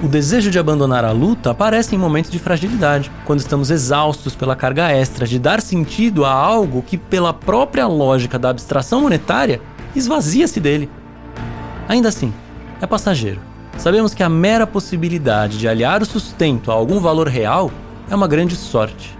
O 0.01 0.07
desejo 0.07 0.49
de 0.49 0.57
abandonar 0.57 1.03
a 1.03 1.11
luta 1.11 1.51
aparece 1.51 1.95
em 1.95 1.97
momentos 1.97 2.31
de 2.31 2.39
fragilidade, 2.39 3.11
quando 3.25 3.39
estamos 3.39 3.69
exaustos 3.69 4.33
pela 4.35 4.55
carga 4.55 4.89
extra 4.91 5.27
de 5.27 5.37
dar 5.37 5.61
sentido 5.61 6.23
a 6.23 6.31
algo 6.31 6.81
que, 6.81 6.97
pela 6.97 7.33
própria 7.33 7.85
lógica 7.85 8.39
da 8.39 8.49
abstração 8.49 9.01
monetária, 9.01 9.61
esvazia-se 9.95 10.59
dele. 10.59 10.89
Ainda 11.87 12.09
assim, 12.09 12.33
é 12.81 12.87
passageiro 12.87 13.49
sabemos 13.79 14.13
que 14.13 14.21
a 14.21 14.29
mera 14.29 14.67
possibilidade 14.67 15.57
de 15.57 15.67
aliar 15.67 16.01
o 16.01 16.05
sustento 16.05 16.69
a 16.69 16.73
algum 16.73 16.99
valor 16.99 17.29
real 17.29 17.71
é 18.09 18.15
uma 18.15 18.27
grande 18.27 18.55
sorte. 18.55 19.17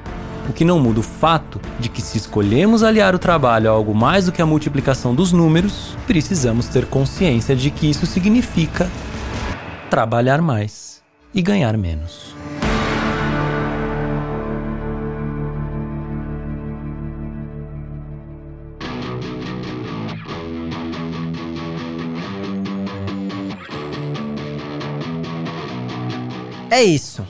O 0.50 0.54
que 0.54 0.66
não 0.66 0.80
muda 0.80 1.00
o 1.00 1.04
fato 1.04 1.62
de 1.80 1.88
que, 1.88 2.02
se 2.02 2.18
escolhemos 2.18 2.84
aliar 2.84 3.16
o 3.16 3.20
trabalho 3.20 3.70
a 3.70 3.74
algo 3.74 3.96
mais 3.96 4.26
do 4.26 4.32
que 4.32 4.42
a 4.42 4.46
multiplicação 4.46 5.16
dos 5.16 5.32
números, 5.32 5.96
precisamos 6.06 6.68
ter 6.68 6.86
consciência 6.88 7.56
de 7.56 7.70
que 7.70 7.90
isso 7.90 8.06
significa 8.06 8.90
trabalhar 9.90 10.42
mais 10.42 11.02
e 11.34 11.42
ganhar 11.42 11.76
menos. 11.78 12.36
É 26.72 26.84
isso. 26.84 27.26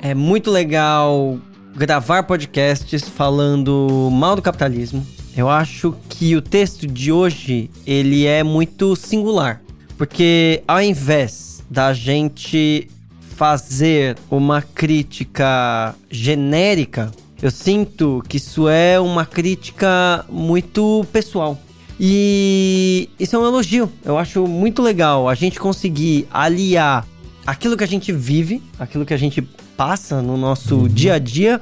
É 0.00 0.14
muito 0.14 0.50
legal 0.50 1.38
gravar 1.74 2.22
podcasts 2.24 3.08
falando 3.08 4.08
mal 4.12 4.36
do 4.36 4.42
capitalismo. 4.42 5.04
Eu 5.36 5.48
acho 5.48 5.96
que 6.08 6.36
o 6.36 6.42
texto 6.42 6.86
de 6.86 7.10
hoje 7.10 7.70
ele 7.86 8.26
é 8.26 8.42
muito 8.42 8.94
singular, 8.94 9.62
porque 9.96 10.62
ao 10.68 10.80
invés 10.80 11.51
da 11.72 11.94
gente 11.94 12.86
fazer 13.34 14.16
uma 14.30 14.60
crítica 14.60 15.94
genérica, 16.10 17.10
eu 17.40 17.50
sinto 17.50 18.22
que 18.28 18.36
isso 18.36 18.68
é 18.68 19.00
uma 19.00 19.24
crítica 19.24 20.24
muito 20.28 21.04
pessoal. 21.10 21.58
E 21.98 23.08
isso 23.18 23.34
é 23.34 23.38
um 23.38 23.46
elogio. 23.46 23.90
Eu 24.04 24.18
acho 24.18 24.46
muito 24.46 24.82
legal 24.82 25.28
a 25.30 25.34
gente 25.34 25.58
conseguir 25.58 26.28
aliar 26.30 27.06
aquilo 27.46 27.74
que 27.74 27.84
a 27.84 27.88
gente 27.88 28.12
vive, 28.12 28.62
aquilo 28.78 29.06
que 29.06 29.14
a 29.14 29.16
gente 29.16 29.40
passa 29.76 30.20
no 30.20 30.36
nosso 30.36 30.76
uhum. 30.76 30.88
dia 30.88 31.14
a 31.14 31.18
dia, 31.18 31.58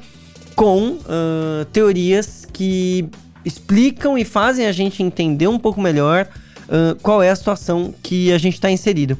com 0.55 0.89
uh, 0.89 1.65
teorias 1.71 2.45
que 2.51 3.07
explicam 3.45 4.17
e 4.17 4.25
fazem 4.25 4.67
a 4.67 4.73
gente 4.73 5.01
entender 5.01 5.47
um 5.47 5.57
pouco 5.57 5.81
melhor 5.81 6.27
uh, 6.67 6.95
qual 7.01 7.23
é 7.23 7.29
a 7.29 7.35
situação 7.35 7.93
que 8.03 8.31
a 8.33 8.37
gente 8.37 8.55
está 8.55 8.69
inserido. 8.69 9.17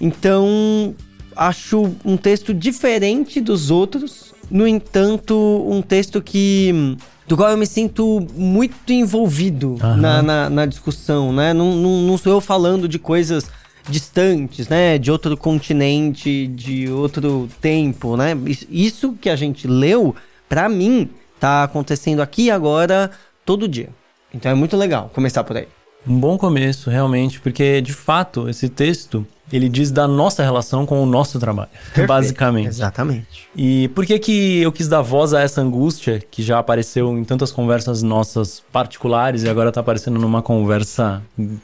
Então, 0.00 0.94
acho 1.34 1.94
um 2.04 2.16
texto 2.16 2.52
diferente 2.52 3.40
dos 3.40 3.70
outros, 3.70 4.34
no 4.50 4.66
entanto, 4.66 5.34
um 5.68 5.82
texto 5.82 6.22
que 6.22 6.96
do 7.26 7.36
qual 7.36 7.50
eu 7.50 7.56
me 7.56 7.66
sinto 7.66 8.24
muito 8.34 8.92
envolvido 8.92 9.76
na, 9.80 10.22
na, 10.22 10.50
na, 10.50 10.66
discussão, 10.66 11.32
né? 11.32 11.52
Não, 11.52 11.74
não, 11.74 12.02
não 12.02 12.16
sou 12.16 12.32
eu 12.32 12.40
falando 12.40 12.88
de 12.88 13.00
coisas 13.00 13.50
distantes, 13.88 14.68
né? 14.68 14.96
De 14.96 15.10
outro 15.10 15.36
continente, 15.36 16.46
de 16.46 16.88
outro 16.88 17.48
tempo, 17.60 18.16
né? 18.16 18.36
Isso 18.70 19.14
que 19.20 19.28
a 19.28 19.34
gente 19.34 19.66
leu, 19.66 20.14
para 20.48 20.68
mim, 20.68 21.10
tá 21.40 21.64
acontecendo 21.64 22.22
aqui 22.22 22.48
agora 22.48 23.10
todo 23.44 23.66
dia. 23.66 23.88
Então 24.32 24.50
é 24.50 24.54
muito 24.54 24.76
legal 24.76 25.10
começar 25.12 25.42
por 25.42 25.56
aí. 25.56 25.66
Um 26.06 26.18
bom 26.18 26.38
começo, 26.38 26.88
realmente, 26.90 27.40
porque 27.40 27.80
de 27.80 27.92
fato 27.92 28.48
esse 28.48 28.68
texto 28.68 29.26
ele 29.52 29.68
diz 29.68 29.90
da 29.90 30.08
nossa 30.08 30.42
relação 30.42 30.84
com 30.84 31.02
o 31.02 31.06
nosso 31.06 31.38
trabalho, 31.38 31.68
Perfeito, 31.86 32.08
basicamente. 32.08 32.68
Exatamente. 32.68 33.48
E 33.54 33.88
por 33.88 34.04
que 34.04 34.18
que 34.18 34.62
eu 34.62 34.72
quis 34.72 34.88
dar 34.88 35.02
voz 35.02 35.32
a 35.32 35.40
essa 35.40 35.60
angústia 35.60 36.20
que 36.30 36.42
já 36.42 36.58
apareceu 36.58 37.16
em 37.16 37.24
tantas 37.24 37.52
conversas 37.52 38.02
nossas 38.02 38.62
particulares 38.72 39.44
e 39.44 39.48
agora 39.48 39.70
tá 39.70 39.80
aparecendo 39.80 40.18
numa 40.18 40.42
conversa 40.42 41.22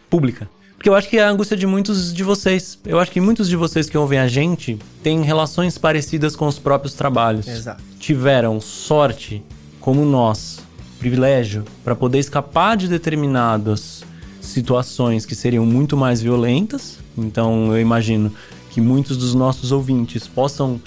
pública? 0.08 0.48
Porque 0.76 0.88
eu 0.88 0.96
acho 0.96 1.08
que 1.08 1.16
é 1.16 1.22
a 1.22 1.30
angústia 1.30 1.56
de 1.56 1.64
muitos 1.64 2.12
de 2.12 2.24
vocês. 2.24 2.76
Eu 2.84 2.98
acho 2.98 3.10
que 3.12 3.20
muitos 3.20 3.48
de 3.48 3.54
vocês 3.54 3.88
que 3.88 3.96
ouvem 3.96 4.18
a 4.18 4.26
gente 4.26 4.78
têm 5.00 5.22
relações 5.22 5.78
parecidas 5.78 6.34
com 6.34 6.48
os 6.48 6.58
próprios 6.58 6.94
trabalhos. 6.94 7.46
Exato. 7.46 7.80
Tiveram 8.00 8.60
sorte, 8.60 9.44
como 9.80 10.04
nós, 10.04 10.58
privilégio, 10.98 11.64
para 11.84 11.94
poder 11.94 12.18
escapar 12.18 12.76
de 12.76 12.88
determinadas 12.88 14.01
situações 14.42 15.24
que 15.24 15.34
seriam 15.34 15.64
muito 15.64 15.96
mais 15.96 16.20
violentas. 16.20 16.98
Então 17.16 17.72
eu 17.72 17.80
imagino 17.80 18.32
que 18.70 18.80
muitos 18.80 19.16
dos 19.16 19.34
nossos 19.34 19.72
ouvintes 19.72 20.26
possam 20.26 20.80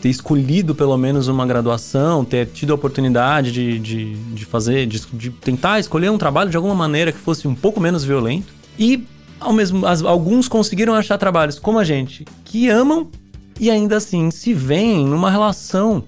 ter 0.00 0.10
escolhido 0.10 0.74
pelo 0.74 0.96
menos 0.96 1.26
uma 1.26 1.46
graduação, 1.46 2.24
ter 2.24 2.46
tido 2.46 2.72
a 2.72 2.74
oportunidade 2.74 3.50
de, 3.50 3.78
de, 3.78 4.14
de 4.14 4.44
fazer, 4.44 4.86
de, 4.86 5.00
de 5.12 5.30
tentar 5.30 5.80
escolher 5.80 6.10
um 6.10 6.18
trabalho 6.18 6.50
de 6.50 6.56
alguma 6.56 6.74
maneira 6.74 7.10
que 7.10 7.18
fosse 7.18 7.48
um 7.48 7.54
pouco 7.54 7.80
menos 7.80 8.04
violento. 8.04 8.52
E 8.78 9.04
ao 9.40 9.52
mesmo, 9.52 9.86
as, 9.86 10.02
alguns 10.02 10.48
conseguiram 10.48 10.94
achar 10.94 11.18
trabalhos 11.18 11.58
como 11.58 11.78
a 11.78 11.84
gente, 11.84 12.24
que 12.44 12.68
amam 12.68 13.08
e 13.58 13.70
ainda 13.70 13.96
assim 13.96 14.30
se 14.30 14.52
veem 14.52 15.06
numa 15.06 15.30
relação 15.30 16.04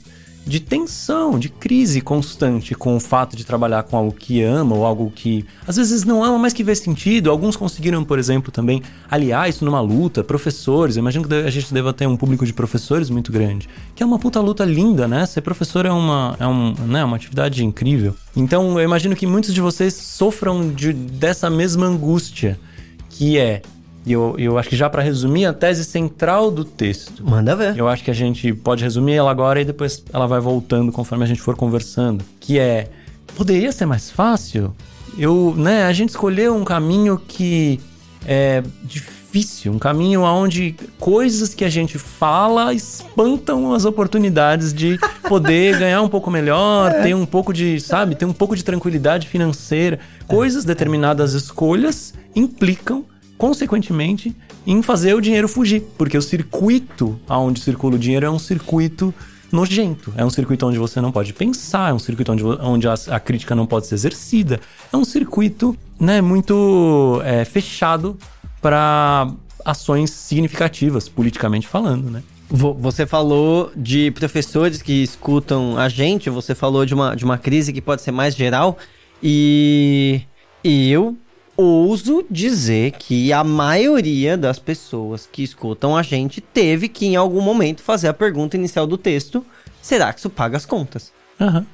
de 0.48 0.60
tensão, 0.60 1.38
de 1.38 1.48
crise 1.48 2.00
constante 2.00 2.74
com 2.74 2.96
o 2.96 3.00
fato 3.00 3.36
de 3.36 3.44
trabalhar 3.44 3.82
com 3.82 3.96
algo 3.96 4.12
que 4.12 4.42
ama 4.42 4.74
ou 4.74 4.84
algo 4.84 5.12
que 5.14 5.44
às 5.66 5.76
vezes 5.76 6.04
não 6.04 6.24
ama, 6.24 6.38
mas 6.38 6.52
que 6.52 6.64
vê 6.64 6.74
sentido. 6.74 7.30
Alguns 7.30 7.56
conseguiram, 7.56 8.02
por 8.02 8.18
exemplo, 8.18 8.50
também 8.50 8.82
aliar 9.10 9.48
isso 9.48 9.64
numa 9.64 9.80
luta. 9.80 10.24
Professores, 10.24 10.96
eu 10.96 11.00
imagino 11.00 11.28
que 11.28 11.34
a 11.34 11.50
gente 11.50 11.72
deva 11.72 11.92
ter 11.92 12.06
um 12.06 12.16
público 12.16 12.46
de 12.46 12.52
professores 12.52 13.10
muito 13.10 13.30
grande, 13.30 13.68
que 13.94 14.02
é 14.02 14.06
uma 14.06 14.18
puta 14.18 14.40
luta 14.40 14.64
linda, 14.64 15.06
né? 15.06 15.26
Ser 15.26 15.42
professor 15.42 15.84
é 15.84 15.92
uma, 15.92 16.34
é 16.40 16.46
um, 16.46 16.74
né, 16.86 17.04
uma 17.04 17.16
atividade 17.16 17.64
incrível. 17.64 18.14
Então 18.34 18.78
eu 18.78 18.84
imagino 18.84 19.14
que 19.14 19.26
muitos 19.26 19.52
de 19.52 19.60
vocês 19.60 19.94
sofram 19.94 20.72
de, 20.72 20.92
dessa 20.92 21.50
mesma 21.50 21.86
angústia, 21.86 22.58
que 23.10 23.38
é 23.38 23.62
e 24.08 24.12
eu, 24.12 24.34
eu 24.38 24.56
acho 24.56 24.70
que 24.70 24.76
já 24.76 24.88
para 24.88 25.02
resumir 25.02 25.44
a 25.44 25.52
tese 25.52 25.84
central 25.84 26.50
do 26.50 26.64
texto. 26.64 27.22
Manda 27.22 27.54
ver. 27.54 27.76
Eu 27.76 27.86
acho 27.86 28.02
que 28.02 28.10
a 28.10 28.14
gente 28.14 28.54
pode 28.54 28.82
resumir 28.82 29.12
ela 29.12 29.30
agora 29.30 29.60
e 29.60 29.66
depois 29.66 30.02
ela 30.10 30.26
vai 30.26 30.40
voltando 30.40 30.90
conforme 30.90 31.24
a 31.24 31.26
gente 31.26 31.42
for 31.42 31.54
conversando. 31.54 32.24
Que 32.40 32.58
é, 32.58 32.88
poderia 33.36 33.70
ser 33.70 33.84
mais 33.84 34.10
fácil? 34.10 34.74
Eu, 35.18 35.54
né, 35.58 35.84
a 35.84 35.92
gente 35.92 36.08
escolheu 36.08 36.56
um 36.56 36.64
caminho 36.64 37.20
que 37.28 37.78
é 38.26 38.62
difícil, 38.82 39.72
um 39.72 39.78
caminho 39.78 40.22
onde 40.22 40.74
coisas 40.98 41.52
que 41.52 41.64
a 41.64 41.68
gente 41.68 41.98
fala 41.98 42.72
espantam 42.72 43.74
as 43.74 43.84
oportunidades 43.84 44.72
de 44.72 44.98
poder 45.28 45.76
ganhar 45.80 46.00
um 46.00 46.08
pouco 46.08 46.30
melhor, 46.30 46.90
é. 46.92 47.02
ter 47.02 47.14
um 47.14 47.26
pouco 47.26 47.52
de, 47.52 47.78
sabe, 47.78 48.14
ter 48.14 48.24
um 48.24 48.32
pouco 48.32 48.56
de 48.56 48.64
tranquilidade 48.64 49.28
financeira. 49.28 50.00
Coisas, 50.26 50.64
determinadas 50.64 51.34
escolhas 51.34 52.14
implicam 52.34 53.04
consequentemente, 53.38 54.36
em 54.66 54.82
fazer 54.82 55.14
o 55.14 55.20
dinheiro 55.20 55.48
fugir. 55.48 55.82
Porque 55.96 56.18
o 56.18 56.22
circuito 56.22 57.18
aonde 57.28 57.60
circula 57.60 57.94
o 57.94 57.98
dinheiro 57.98 58.26
é 58.26 58.30
um 58.30 58.38
circuito 58.38 59.14
nojento. 59.50 60.12
É 60.16 60.24
um 60.24 60.30
circuito 60.30 60.66
onde 60.66 60.78
você 60.78 61.00
não 61.00 61.10
pode 61.10 61.32
pensar, 61.32 61.90
é 61.90 61.94
um 61.94 61.98
circuito 61.98 62.32
onde, 62.32 62.44
onde 62.44 62.88
a, 62.88 62.94
a 63.08 63.20
crítica 63.20 63.54
não 63.54 63.66
pode 63.66 63.86
ser 63.86 63.94
exercida. 63.94 64.60
É 64.92 64.96
um 64.96 65.04
circuito 65.04 65.76
né, 65.98 66.20
muito 66.20 67.22
é, 67.24 67.44
fechado 67.44 68.18
para 68.60 69.32
ações 69.64 70.10
significativas, 70.10 71.08
politicamente 71.08 71.66
falando, 71.66 72.10
né? 72.10 72.22
Você 72.50 73.06
falou 73.06 73.70
de 73.76 74.10
professores 74.12 74.80
que 74.80 75.02
escutam 75.02 75.76
a 75.76 75.86
gente, 75.86 76.30
você 76.30 76.54
falou 76.54 76.86
de 76.86 76.94
uma, 76.94 77.14
de 77.14 77.22
uma 77.22 77.36
crise 77.36 77.74
que 77.74 77.80
pode 77.80 78.00
ser 78.00 78.10
mais 78.10 78.34
geral, 78.34 78.78
e, 79.22 80.22
e 80.64 80.90
eu 80.90 81.14
ouso 81.62 82.24
dizer 82.30 82.92
que 82.92 83.32
a 83.32 83.42
maioria 83.42 84.36
das 84.36 84.58
pessoas 84.58 85.28
que 85.30 85.42
escutam 85.42 85.96
a 85.96 86.02
gente 86.02 86.40
teve 86.40 86.88
que, 86.88 87.06
em 87.06 87.16
algum 87.16 87.40
momento, 87.40 87.82
fazer 87.82 88.08
a 88.08 88.14
pergunta 88.14 88.56
inicial 88.56 88.86
do 88.86 88.96
texto: 88.96 89.44
será 89.82 90.12
que 90.12 90.20
isso 90.20 90.30
paga 90.30 90.56
as 90.56 90.64
contas? 90.64 91.12
Uhum. 91.40 91.64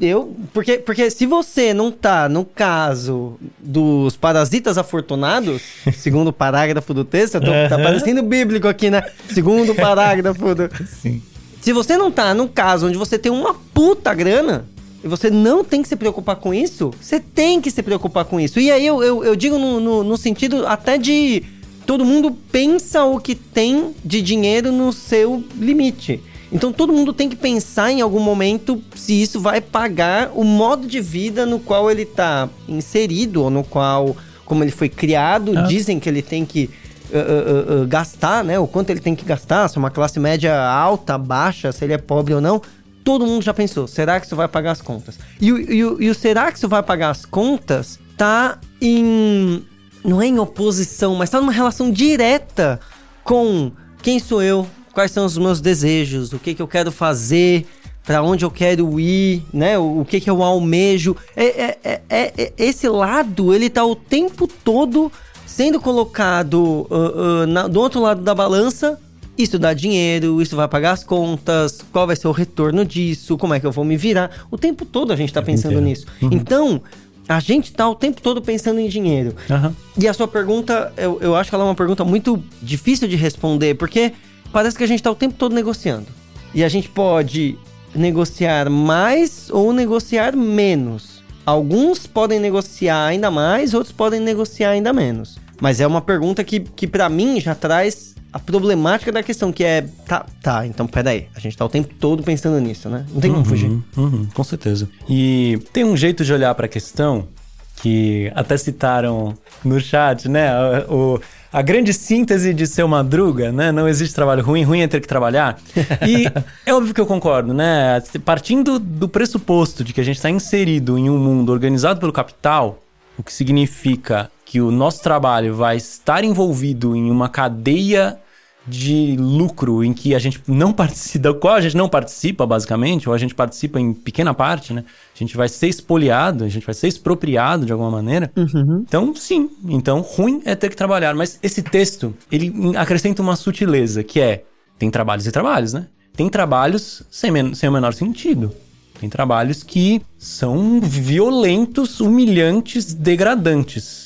eu. 0.00 0.36
Porque, 0.52 0.78
porque 0.78 1.10
se 1.10 1.26
você 1.26 1.72
não 1.72 1.92
tá 1.92 2.28
no 2.28 2.44
caso 2.44 3.38
dos 3.58 4.16
parasitas 4.16 4.76
afortunados, 4.76 5.62
segundo 5.94 6.28
o 6.28 6.32
parágrafo 6.32 6.92
do 6.92 7.04
texto, 7.04 7.40
tô, 7.40 7.50
tá 7.68 7.78
parecendo 7.78 8.22
bíblico 8.22 8.66
aqui, 8.66 8.90
né? 8.90 9.02
Segundo 9.28 9.74
parágrafo 9.74 10.54
do. 10.54 10.68
Sim. 10.86 11.22
Se 11.60 11.72
você 11.72 11.96
não 11.96 12.10
tá 12.10 12.34
no 12.34 12.48
caso 12.48 12.88
onde 12.88 12.98
você 12.98 13.18
tem 13.18 13.32
uma 13.32 13.54
puta 13.54 14.12
grana, 14.12 14.66
você 15.04 15.30
não 15.30 15.62
tem 15.62 15.82
que 15.82 15.88
se 15.88 15.96
preocupar 15.96 16.36
com 16.36 16.52
isso, 16.54 16.90
você 17.00 17.20
tem 17.20 17.60
que 17.60 17.70
se 17.70 17.82
preocupar 17.82 18.24
com 18.24 18.40
isso. 18.40 18.58
E 18.58 18.70
aí 18.70 18.86
eu, 18.86 19.02
eu, 19.02 19.24
eu 19.24 19.36
digo 19.36 19.58
no, 19.58 19.78
no, 19.80 20.04
no 20.04 20.16
sentido 20.16 20.66
até 20.66 20.96
de. 20.98 21.42
Todo 21.86 22.04
mundo 22.04 22.34
pensa 22.50 23.04
o 23.04 23.20
que 23.20 23.34
tem 23.34 23.94
de 24.02 24.22
dinheiro 24.22 24.72
no 24.72 24.90
seu 24.90 25.44
limite. 25.58 26.22
Então 26.50 26.72
todo 26.72 26.92
mundo 26.92 27.12
tem 27.12 27.28
que 27.28 27.36
pensar 27.36 27.90
em 27.90 28.00
algum 28.00 28.20
momento 28.20 28.80
se 28.94 29.20
isso 29.20 29.40
vai 29.40 29.60
pagar 29.60 30.30
o 30.34 30.44
modo 30.44 30.86
de 30.86 31.00
vida 31.00 31.44
no 31.44 31.58
qual 31.58 31.90
ele 31.90 32.02
está 32.02 32.48
inserido 32.66 33.42
ou 33.42 33.50
no 33.50 33.64
qual, 33.64 34.16
como 34.46 34.64
ele 34.64 34.70
foi 34.70 34.88
criado, 34.88 35.52
ah. 35.58 35.62
dizem 35.62 36.00
que 36.00 36.08
ele 36.08 36.22
tem 36.22 36.46
que 36.46 36.70
uh, 37.10 37.80
uh, 37.80 37.82
uh, 37.82 37.86
gastar, 37.86 38.44
né? 38.44 38.58
O 38.58 38.66
quanto 38.66 38.90
ele 38.90 39.00
tem 39.00 39.14
que 39.14 39.24
gastar, 39.24 39.68
se 39.68 39.76
é 39.76 39.78
uma 39.78 39.90
classe 39.90 40.18
média 40.18 40.58
alta, 40.58 41.18
baixa, 41.18 41.72
se 41.72 41.84
ele 41.84 41.92
é 41.92 41.98
pobre 41.98 42.32
ou 42.32 42.40
não. 42.40 42.62
Todo 43.04 43.26
mundo 43.26 43.44
já 43.44 43.52
pensou, 43.52 43.86
será 43.86 44.18
que 44.18 44.26
isso 44.26 44.34
vai 44.34 44.48
pagar 44.48 44.72
as 44.72 44.80
contas? 44.80 45.18
E, 45.38 45.50
e, 45.50 45.76
e 45.76 46.10
o 46.10 46.14
será 46.14 46.50
que 46.50 46.56
isso 46.56 46.68
vai 46.68 46.82
pagar 46.82 47.10
as 47.10 47.26
contas 47.26 48.00
tá 48.16 48.58
em. 48.80 49.62
Não 50.02 50.20
é 50.20 50.26
em 50.26 50.38
oposição, 50.38 51.14
mas 51.14 51.30
tá 51.30 51.40
numa 51.40 51.52
relação 51.52 51.90
direta 51.90 52.80
com 53.22 53.72
quem 54.02 54.18
sou 54.18 54.42
eu, 54.42 54.66
quais 54.92 55.10
são 55.10 55.24
os 55.24 55.38
meus 55.38 55.60
desejos, 55.60 56.32
o 56.32 56.38
que, 56.38 56.54
que 56.54 56.60
eu 56.60 56.68
quero 56.68 56.92
fazer, 56.92 57.66
para 58.04 58.22
onde 58.22 58.44
eu 58.44 58.50
quero 58.50 59.00
ir, 59.00 59.42
né? 59.52 59.78
O, 59.78 60.00
o 60.00 60.04
que, 60.04 60.20
que 60.20 60.28
eu 60.28 60.42
almejo. 60.42 61.16
É, 61.34 61.44
é, 61.44 61.78
é, 61.82 62.00
é, 62.08 62.32
é 62.36 62.52
esse 62.58 62.88
lado, 62.88 63.54
ele 63.54 63.70
tá 63.70 63.84
o 63.84 63.96
tempo 63.96 64.46
todo 64.46 65.10
sendo 65.46 65.80
colocado 65.80 66.86
uh, 66.90 67.44
uh, 67.44 67.46
na, 67.46 67.66
do 67.66 67.80
outro 67.80 68.00
lado 68.00 68.22
da 68.22 68.34
balança. 68.34 68.98
Isso 69.36 69.58
dá 69.58 69.74
dinheiro, 69.74 70.40
isso 70.40 70.54
vai 70.54 70.68
pagar 70.68 70.92
as 70.92 71.02
contas, 71.02 71.80
qual 71.92 72.06
vai 72.06 72.14
ser 72.14 72.28
o 72.28 72.32
retorno 72.32 72.84
disso, 72.84 73.36
como 73.36 73.52
é 73.52 73.60
que 73.60 73.66
eu 73.66 73.72
vou 73.72 73.84
me 73.84 73.96
virar. 73.96 74.30
O 74.50 74.56
tempo 74.56 74.84
todo 74.84 75.12
a 75.12 75.16
gente 75.16 75.32
tá 75.32 75.42
pensando 75.42 75.80
nisso. 75.80 76.06
Uhum. 76.22 76.30
Então, 76.32 76.82
a 77.28 77.40
gente 77.40 77.72
tá 77.72 77.88
o 77.88 77.94
tempo 77.94 78.20
todo 78.20 78.40
pensando 78.40 78.78
em 78.78 78.88
dinheiro. 78.88 79.34
Uhum. 79.50 79.74
E 79.98 80.06
a 80.06 80.14
sua 80.14 80.28
pergunta, 80.28 80.92
eu, 80.96 81.18
eu 81.20 81.34
acho 81.34 81.50
que 81.50 81.54
ela 81.54 81.64
é 81.64 81.66
uma 81.66 81.74
pergunta 81.74 82.04
muito 82.04 82.42
difícil 82.62 83.08
de 83.08 83.16
responder, 83.16 83.74
porque 83.74 84.12
parece 84.52 84.76
que 84.76 84.84
a 84.84 84.86
gente 84.86 85.00
está 85.00 85.10
o 85.10 85.16
tempo 85.16 85.34
todo 85.36 85.54
negociando. 85.54 86.06
E 86.54 86.62
a 86.62 86.68
gente 86.68 86.88
pode 86.88 87.58
negociar 87.94 88.70
mais 88.70 89.48
ou 89.50 89.72
negociar 89.72 90.36
menos. 90.36 91.22
Alguns 91.44 92.06
podem 92.06 92.38
negociar 92.38 93.06
ainda 93.06 93.30
mais, 93.30 93.74
outros 93.74 93.92
podem 93.92 94.20
negociar 94.20 94.70
ainda 94.70 94.92
menos. 94.92 95.36
Mas 95.64 95.80
é 95.80 95.86
uma 95.86 96.02
pergunta 96.02 96.44
que, 96.44 96.60
que 96.60 96.86
para 96.86 97.08
mim 97.08 97.40
já 97.40 97.54
traz 97.54 98.14
a 98.30 98.38
problemática 98.38 99.10
da 99.10 99.22
questão, 99.22 99.50
que 99.50 99.64
é. 99.64 99.86
Tá, 100.06 100.26
tá, 100.42 100.66
então 100.66 100.86
peraí. 100.86 101.26
A 101.34 101.40
gente 101.40 101.56
tá 101.56 101.64
o 101.64 101.70
tempo 101.70 101.94
todo 101.98 102.22
pensando 102.22 102.60
nisso, 102.60 102.90
né? 102.90 103.06
Não 103.10 103.18
tem 103.18 103.30
como 103.30 103.42
uhum, 103.42 103.48
fugir. 103.48 103.70
Uhum, 103.96 104.28
com 104.34 104.44
certeza. 104.44 104.86
E 105.08 105.58
tem 105.72 105.82
um 105.82 105.96
jeito 105.96 106.22
de 106.22 106.30
olhar 106.34 106.54
para 106.54 106.66
a 106.66 106.68
questão 106.68 107.28
que 107.76 108.30
até 108.34 108.58
citaram 108.58 109.38
no 109.64 109.80
chat, 109.80 110.28
né? 110.28 110.50
O, 110.86 111.18
a 111.50 111.62
grande 111.62 111.94
síntese 111.94 112.52
de 112.52 112.66
seu 112.66 112.86
madruga, 112.86 113.50
né? 113.50 113.72
Não 113.72 113.88
existe 113.88 114.14
trabalho 114.14 114.44
ruim, 114.44 114.64
ruim 114.64 114.82
é 114.82 114.86
ter 114.86 115.00
que 115.00 115.08
trabalhar. 115.08 115.58
E 116.06 116.26
é 116.66 116.74
óbvio 116.74 116.92
que 116.92 117.00
eu 117.00 117.06
concordo, 117.06 117.54
né? 117.54 118.02
Partindo 118.22 118.78
do 118.78 119.08
pressuposto 119.08 119.82
de 119.82 119.94
que 119.94 120.00
a 120.02 120.04
gente 120.04 120.16
está 120.16 120.28
inserido 120.28 120.98
em 120.98 121.08
um 121.08 121.16
mundo 121.16 121.50
organizado 121.50 122.00
pelo 122.00 122.12
capital, 122.12 122.80
o 123.16 123.22
que 123.22 123.32
significa 123.32 124.30
que 124.44 124.60
o 124.60 124.70
nosso 124.70 125.02
trabalho 125.02 125.54
vai 125.54 125.76
estar 125.76 126.24
envolvido 126.24 126.94
em 126.94 127.10
uma 127.10 127.28
cadeia 127.28 128.18
de 128.66 129.16
lucro 129.18 129.84
em 129.84 129.92
que 129.92 130.14
a 130.14 130.18
gente 130.18 130.40
não 130.46 130.72
participa, 130.72 131.18
da 131.32 131.34
qual 131.34 131.54
a 131.54 131.60
gente 131.60 131.76
não 131.76 131.88
participa, 131.88 132.46
basicamente, 132.46 133.08
ou 133.08 133.14
a 133.14 133.18
gente 133.18 133.34
participa 133.34 133.78
em 133.78 133.92
pequena 133.92 134.32
parte, 134.32 134.72
né? 134.72 134.84
A 135.14 135.18
gente 135.18 135.36
vai 135.36 135.48
ser 135.48 135.68
espoliado, 135.68 136.44
a 136.44 136.48
gente 136.48 136.64
vai 136.64 136.74
ser 136.74 136.88
expropriado 136.88 137.66
de 137.66 137.72
alguma 137.72 137.90
maneira. 137.90 138.30
Uhum. 138.36 138.84
Então, 138.86 139.14
sim. 139.14 139.50
Então, 139.68 140.00
ruim 140.00 140.40
é 140.44 140.54
ter 140.54 140.70
que 140.70 140.76
trabalhar. 140.76 141.14
Mas 141.14 141.38
esse 141.42 141.62
texto, 141.62 142.14
ele 142.32 142.52
acrescenta 142.76 143.22
uma 143.22 143.36
sutileza, 143.36 144.02
que 144.02 144.20
é: 144.20 144.44
tem 144.78 144.90
trabalhos 144.90 145.26
e 145.26 145.32
trabalhos, 145.32 145.72
né? 145.72 145.86
Tem 146.16 146.28
trabalhos 146.28 147.02
sem, 147.10 147.54
sem 147.54 147.68
o 147.68 147.72
menor 147.72 147.92
sentido. 147.92 148.52
Tem 149.00 149.10
trabalhos 149.10 149.62
que 149.62 150.00
são 150.16 150.80
violentos, 150.80 152.00
humilhantes, 152.00 152.94
degradantes 152.94 154.03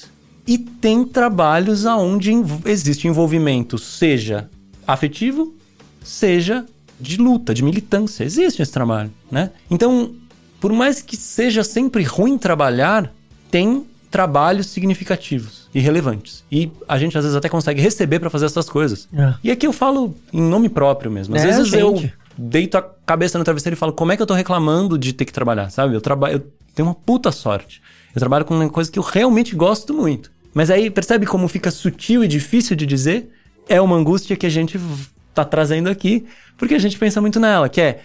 e 0.48 0.56
tem 0.56 1.04
trabalhos 1.04 1.84
aonde 1.84 2.32
existe 2.64 3.06
envolvimento, 3.06 3.76
seja 3.76 4.48
afetivo, 4.86 5.54
seja 6.02 6.64
de 6.98 7.18
luta, 7.18 7.52
de 7.52 7.62
militância. 7.62 8.24
Existe 8.24 8.62
esse 8.62 8.72
trabalho, 8.72 9.12
né? 9.30 9.50
Então, 9.70 10.14
por 10.58 10.72
mais 10.72 11.02
que 11.02 11.18
seja 11.18 11.62
sempre 11.62 12.02
ruim 12.02 12.38
trabalhar, 12.38 13.12
tem 13.50 13.86
trabalhos 14.10 14.68
significativos 14.68 15.68
e 15.74 15.80
relevantes. 15.80 16.42
E 16.50 16.72
a 16.88 16.98
gente 16.98 17.18
às 17.18 17.24
vezes 17.24 17.36
até 17.36 17.50
consegue 17.50 17.82
receber 17.82 18.18
para 18.18 18.30
fazer 18.30 18.46
essas 18.46 18.70
coisas. 18.70 19.06
É. 19.12 19.34
E 19.44 19.50
aqui 19.50 19.66
eu 19.66 19.72
falo 19.72 20.16
em 20.32 20.40
nome 20.40 20.70
próprio 20.70 21.10
mesmo. 21.10 21.36
Às 21.36 21.42
é, 21.42 21.46
vezes 21.48 21.68
gente. 21.68 21.78
eu 21.78 22.10
deito 22.38 22.78
a 22.78 22.82
cabeça 23.04 23.36
no 23.36 23.44
travesseiro 23.44 23.74
e 23.74 23.78
falo 23.78 23.92
como 23.92 24.12
é 24.12 24.16
que 24.16 24.22
eu 24.22 24.26
tô 24.26 24.32
reclamando 24.32 24.96
de 24.96 25.12
ter 25.12 25.26
que 25.26 25.32
trabalhar, 25.32 25.68
sabe? 25.68 25.94
Eu 25.94 26.00
trabalho, 26.00 26.36
eu 26.36 26.46
tenho 26.74 26.88
uma 26.88 26.94
puta 26.94 27.30
sorte. 27.30 27.82
Eu 28.14 28.18
trabalho 28.18 28.46
com 28.46 28.54
uma 28.54 28.70
coisa 28.70 28.90
que 28.90 28.98
eu 28.98 29.02
realmente 29.02 29.54
gosto 29.54 29.92
muito. 29.92 30.37
Mas 30.54 30.70
aí 30.70 30.90
percebe 30.90 31.26
como 31.26 31.48
fica 31.48 31.70
sutil 31.70 32.24
e 32.24 32.28
difícil 32.28 32.76
de 32.76 32.86
dizer? 32.86 33.30
É 33.68 33.80
uma 33.80 33.96
angústia 33.96 34.36
que 34.36 34.46
a 34.46 34.50
gente 34.50 34.80
tá 35.34 35.44
trazendo 35.44 35.88
aqui, 35.88 36.26
porque 36.56 36.74
a 36.74 36.78
gente 36.78 36.98
pensa 36.98 37.20
muito 37.20 37.38
nela, 37.38 37.68
que 37.68 37.80
é 37.80 38.00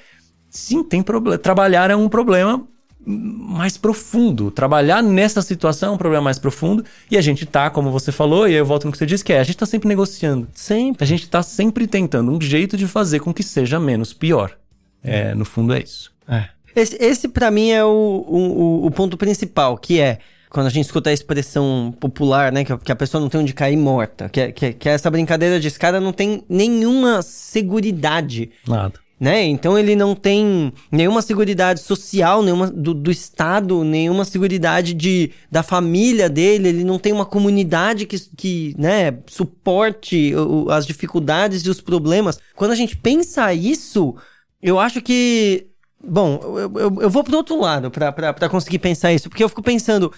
sim, 0.50 0.84
tem 0.84 1.02
problema. 1.02 1.38
Trabalhar 1.38 1.90
é 1.90 1.96
um 1.96 2.08
problema 2.08 2.68
mais 3.06 3.78
profundo. 3.78 4.50
Trabalhar 4.52 5.02
nessa 5.02 5.42
situação 5.42 5.90
é 5.90 5.92
um 5.94 5.98
problema 5.98 6.24
mais 6.24 6.40
profundo. 6.40 6.86
E 7.10 7.18
a 7.18 7.22
gente 7.22 7.46
tá, 7.46 7.70
como 7.70 7.92
você 7.92 8.12
falou, 8.12 8.48
e 8.48 8.52
aí 8.52 8.58
eu 8.58 8.66
volto 8.66 8.86
no 8.86 8.92
que 8.92 8.98
você 8.98 9.06
disse, 9.06 9.24
que 9.24 9.34
é, 9.34 9.40
a 9.40 9.44
gente 9.44 9.58
tá 9.58 9.66
sempre 9.66 9.90
negociando. 9.90 10.48
Sempre. 10.54 11.04
A 11.04 11.08
gente 11.08 11.30
tá 11.30 11.44
sempre 11.44 11.88
tentando 11.88 12.32
um 12.32 12.40
jeito 12.40 12.78
de 12.78 12.88
fazer 12.88 13.20
com 13.20 13.34
que 13.34 13.44
seja 13.44 13.80
menos 13.80 14.14
pior. 14.14 14.58
É, 15.04 15.36
no 15.36 15.44
fundo 15.44 15.74
é 15.74 15.82
isso. 15.82 16.14
É. 16.28 16.50
Esse, 16.76 16.98
esse 17.00 17.28
para 17.28 17.52
mim 17.52 17.70
é 17.70 17.84
o, 17.84 17.90
o, 18.28 18.86
o 18.86 18.92
ponto 18.92 19.18
principal, 19.18 19.78
que 19.78 20.00
é 20.00 20.20
quando 20.54 20.68
a 20.68 20.70
gente 20.70 20.86
escuta 20.86 21.10
a 21.10 21.14
expressão 21.14 21.94
popular, 22.00 22.52
né, 22.52 22.64
que, 22.64 22.92
a 22.92 22.96
pessoa 22.96 23.20
não 23.20 23.28
tem 23.28 23.42
onde 23.42 23.54
cair 23.54 23.76
morta, 23.76 24.30
que, 24.30 24.40
é, 24.40 24.52
que, 24.52 24.66
é, 24.68 24.74
que 24.74 24.88
é 24.88 24.92
essa 24.92 25.10
brincadeira 25.10 25.60
de 25.60 25.68
escada 25.68 26.00
não 26.00 26.14
tem 26.14 26.44
nenhuma 26.48 27.24
seguridade. 27.24 28.52
Nada. 28.68 29.02
Né? 29.20 29.46
Então 29.46 29.80
ele 29.80 29.96
não 29.96 30.14
tem 30.14 30.72
nenhuma 30.92 31.22
seguridade 31.22 31.80
social, 31.80 32.44
nenhuma 32.44 32.70
do, 32.70 32.94
do 32.94 33.10
Estado, 33.10 33.84
nenhuma 33.84 34.26
seguridade 34.26 34.94
de, 34.94 35.32
da 35.50 35.64
família 35.64 36.30
dele, 36.30 36.70
ele 36.70 36.84
não 36.84 37.00
tem 37.00 37.14
uma 37.14 37.26
comunidade 37.26 38.06
que, 38.06 38.20
que 38.36 38.76
né, 38.78 39.18
suporte 39.28 40.36
o, 40.36 40.70
as 40.70 40.86
dificuldades 40.86 41.64
e 41.64 41.70
os 41.70 41.82
problemas. 41.82 42.38
Quando 42.56 42.72
a 42.72 42.76
gente 42.76 42.96
pensa 42.96 43.54
isso, 43.54 44.16
eu 44.62 44.78
acho 44.78 45.02
que. 45.02 45.68
Bom, 46.06 46.40
eu, 46.44 46.80
eu, 46.80 47.02
eu 47.04 47.10
vou 47.10 47.24
pro 47.24 47.38
outro 47.38 47.58
lado 47.60 47.90
para 47.90 48.50
conseguir 48.50 48.80
pensar 48.80 49.14
isso, 49.14 49.30
porque 49.30 49.44
eu 49.44 49.48
fico 49.48 49.64
pensando, 49.64 50.12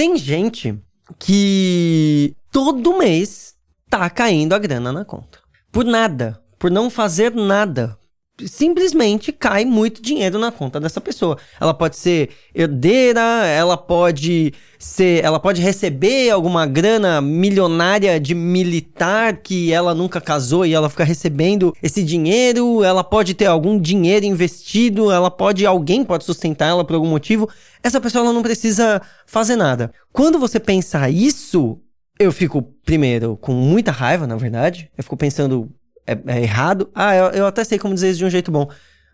tem 0.00 0.16
gente 0.16 0.78
que 1.18 2.34
todo 2.50 2.96
mês 2.96 3.54
tá 3.86 4.08
caindo 4.08 4.54
a 4.54 4.58
grana 4.58 4.90
na 4.90 5.04
conta. 5.04 5.40
Por 5.70 5.84
nada. 5.84 6.42
Por 6.58 6.70
não 6.70 6.88
fazer 6.88 7.34
nada. 7.34 7.98
Simplesmente 8.48 9.32
cai 9.32 9.64
muito 9.64 10.02
dinheiro 10.02 10.38
na 10.38 10.50
conta 10.50 10.80
dessa 10.80 11.00
pessoa. 11.00 11.36
Ela 11.60 11.74
pode 11.74 11.96
ser 11.96 12.30
herdeira, 12.54 13.20
ela 13.46 13.76
pode 13.76 14.52
ser, 14.78 15.22
ela 15.24 15.38
pode 15.38 15.60
receber 15.60 16.30
alguma 16.30 16.66
grana 16.66 17.20
milionária 17.20 18.18
de 18.18 18.34
militar 18.34 19.36
que 19.38 19.72
ela 19.72 19.94
nunca 19.94 20.20
casou 20.20 20.64
e 20.64 20.72
ela 20.72 20.88
fica 20.88 21.04
recebendo 21.04 21.74
esse 21.82 22.02
dinheiro, 22.02 22.82
ela 22.82 23.04
pode 23.04 23.34
ter 23.34 23.46
algum 23.46 23.78
dinheiro 23.78 24.24
investido, 24.24 25.10
ela 25.10 25.30
pode 25.30 25.66
alguém 25.66 26.04
pode 26.04 26.24
sustentar 26.24 26.68
ela 26.68 26.84
por 26.84 26.94
algum 26.94 27.08
motivo. 27.08 27.48
Essa 27.82 28.00
pessoa 28.00 28.24
ela 28.24 28.32
não 28.32 28.42
precisa 28.42 29.00
fazer 29.26 29.56
nada. 29.56 29.92
Quando 30.12 30.38
você 30.38 30.58
pensa 30.58 31.08
isso, 31.10 31.78
eu 32.18 32.30
fico 32.30 32.62
primeiro 32.84 33.38
com 33.38 33.52
muita 33.52 33.90
raiva, 33.90 34.26
na 34.26 34.36
verdade. 34.36 34.90
Eu 34.96 35.02
fico 35.02 35.16
pensando 35.16 35.70
é, 36.12 36.38
é 36.38 36.42
errado. 36.42 36.90
Ah, 36.94 37.14
eu, 37.14 37.26
eu 37.26 37.46
até 37.46 37.64
sei 37.64 37.78
como 37.78 37.94
dizer 37.94 38.10
isso 38.10 38.18
de 38.18 38.24
um 38.24 38.30
jeito 38.30 38.50
bom. 38.50 38.68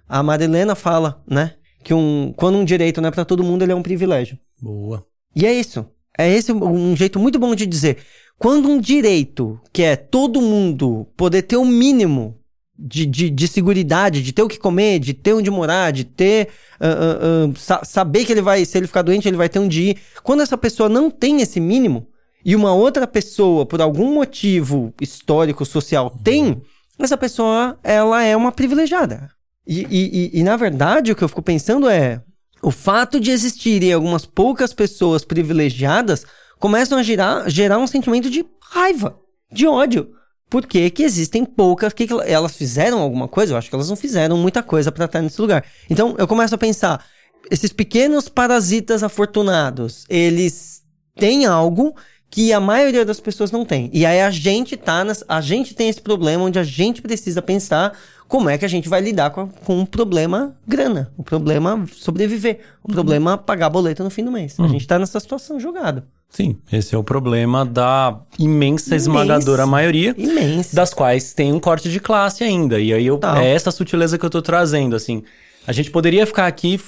A 0.08 0.22
Marilena 0.22 0.74
fala, 0.74 1.22
né? 1.28 1.54
Que 1.82 1.92
um, 1.92 2.32
quando 2.36 2.58
um 2.58 2.64
direito 2.64 3.00
não 3.00 3.08
é 3.08 3.12
para 3.12 3.24
todo 3.24 3.44
mundo, 3.44 3.62
ele 3.62 3.72
é 3.72 3.74
um 3.74 3.82
privilégio. 3.82 4.38
Boa. 4.60 5.04
E 5.34 5.44
é 5.44 5.52
isso. 5.52 5.86
É 6.18 6.30
esse 6.30 6.52
um 6.52 6.96
jeito 6.96 7.18
muito 7.18 7.38
bom 7.38 7.54
de 7.54 7.66
dizer. 7.66 7.98
Quando 8.38 8.68
um 8.68 8.80
direito, 8.80 9.60
que 9.72 9.82
é 9.82 9.96
todo 9.96 10.40
mundo 10.40 11.06
poder 11.16 11.42
ter 11.42 11.56
o 11.56 11.62
um 11.62 11.66
mínimo 11.66 12.38
de, 12.78 13.06
de, 13.06 13.30
de 13.30 13.48
seguridade, 13.48 14.22
de 14.22 14.32
ter 14.32 14.42
o 14.42 14.48
que 14.48 14.58
comer, 14.58 14.98
de 14.98 15.14
ter 15.14 15.32
onde 15.34 15.50
morar, 15.50 15.90
de 15.90 16.04
ter. 16.04 16.48
Uh, 16.80 17.46
uh, 17.46 17.50
uh, 17.50 17.56
sa 17.56 17.84
saber 17.84 18.24
que 18.24 18.32
ele 18.32 18.42
vai, 18.42 18.64
se 18.64 18.76
ele 18.76 18.86
ficar 18.86 19.02
doente, 19.02 19.26
ele 19.26 19.36
vai 19.36 19.48
ter 19.48 19.58
onde 19.58 19.90
ir. 19.90 19.98
Quando 20.22 20.42
essa 20.42 20.58
pessoa 20.58 20.88
não 20.88 21.10
tem 21.10 21.40
esse 21.40 21.60
mínimo, 21.60 22.06
e 22.44 22.54
uma 22.54 22.72
outra 22.72 23.08
pessoa, 23.08 23.66
por 23.66 23.80
algum 23.80 24.14
motivo 24.14 24.94
histórico, 25.00 25.64
social, 25.64 26.10
tem, 26.22 26.62
essa 27.04 27.16
pessoa, 27.16 27.78
ela 27.82 28.22
é 28.22 28.36
uma 28.36 28.52
privilegiada. 28.52 29.30
E, 29.66 29.82
e, 29.82 29.86
e, 29.90 30.40
e, 30.40 30.42
na 30.42 30.56
verdade, 30.56 31.10
o 31.10 31.16
que 31.16 31.24
eu 31.24 31.28
fico 31.28 31.42
pensando 31.42 31.88
é: 31.88 32.22
o 32.62 32.70
fato 32.70 33.20
de 33.20 33.30
existirem 33.30 33.92
algumas 33.92 34.24
poucas 34.24 34.72
pessoas 34.72 35.24
privilegiadas 35.24 36.24
começam 36.58 36.98
a 36.98 37.02
gerar, 37.02 37.48
gerar 37.50 37.78
um 37.78 37.86
sentimento 37.86 38.30
de 38.30 38.44
raiva, 38.60 39.18
de 39.52 39.66
ódio. 39.66 40.10
Por 40.48 40.64
que, 40.64 40.92
existem 41.00 41.44
poucas? 41.44 41.92
Que 41.92 42.06
elas 42.24 42.56
fizeram 42.56 43.00
alguma 43.00 43.26
coisa? 43.26 43.52
Eu 43.52 43.58
acho 43.58 43.68
que 43.68 43.74
elas 43.74 43.88
não 43.88 43.96
fizeram 43.96 44.38
muita 44.38 44.62
coisa 44.62 44.92
para 44.92 45.06
estar 45.06 45.20
nesse 45.20 45.40
lugar. 45.40 45.64
Então 45.90 46.14
eu 46.18 46.28
começo 46.28 46.54
a 46.54 46.58
pensar: 46.58 47.04
esses 47.50 47.72
pequenos 47.72 48.28
parasitas 48.28 49.02
afortunados, 49.02 50.04
eles 50.08 50.82
têm 51.16 51.46
algo 51.46 51.96
que 52.30 52.52
a 52.52 52.60
maioria 52.60 53.04
das 53.04 53.20
pessoas 53.20 53.50
não 53.50 53.64
tem. 53.64 53.90
E 53.92 54.04
aí 54.04 54.20
a 54.20 54.30
gente 54.30 54.76
tá 54.76 55.04
nas, 55.04 55.24
a 55.28 55.40
gente 55.40 55.74
tem 55.74 55.88
esse 55.88 56.00
problema 56.00 56.44
onde 56.44 56.58
a 56.58 56.64
gente 56.64 57.00
precisa 57.00 57.40
pensar 57.40 57.96
como 58.28 58.50
é 58.50 58.58
que 58.58 58.64
a 58.64 58.68
gente 58.68 58.88
vai 58.88 59.00
lidar 59.00 59.30
com, 59.30 59.48
com 59.48 59.82
o 59.82 59.86
problema 59.86 60.56
grana, 60.66 61.12
o 61.16 61.22
problema 61.22 61.86
sobreviver, 61.92 62.58
o 62.82 62.88
uhum. 62.88 62.94
problema 62.94 63.38
pagar 63.38 63.70
boleto 63.70 64.02
no 64.02 64.10
fim 64.10 64.24
do 64.24 64.32
mês. 64.32 64.58
Uhum. 64.58 64.64
A 64.64 64.68
gente 64.68 64.86
tá 64.86 64.98
nessa 64.98 65.20
situação 65.20 65.60
jogado. 65.60 66.02
Sim, 66.28 66.56
esse 66.72 66.94
é 66.94 66.98
o 66.98 67.04
problema 67.04 67.64
da 67.64 68.18
imensa, 68.38 68.90
imensa 68.90 68.96
esmagadora 68.96 69.64
maioria, 69.64 70.14
imensa. 70.18 70.74
das 70.74 70.92
quais 70.92 71.32
tem 71.32 71.52
um 71.52 71.60
corte 71.60 71.88
de 71.88 72.00
classe 72.00 72.42
ainda. 72.42 72.80
E 72.80 72.92
aí 72.92 73.06
eu, 73.06 73.18
é 73.40 73.52
essa 73.52 73.70
sutileza 73.70 74.18
que 74.18 74.26
eu 74.26 74.30
tô 74.30 74.42
trazendo, 74.42 74.96
assim. 74.96 75.22
A 75.66 75.72
gente 75.72 75.90
poderia 75.90 76.26
ficar 76.26 76.46
aqui 76.46 76.78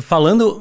falando, 0.00 0.60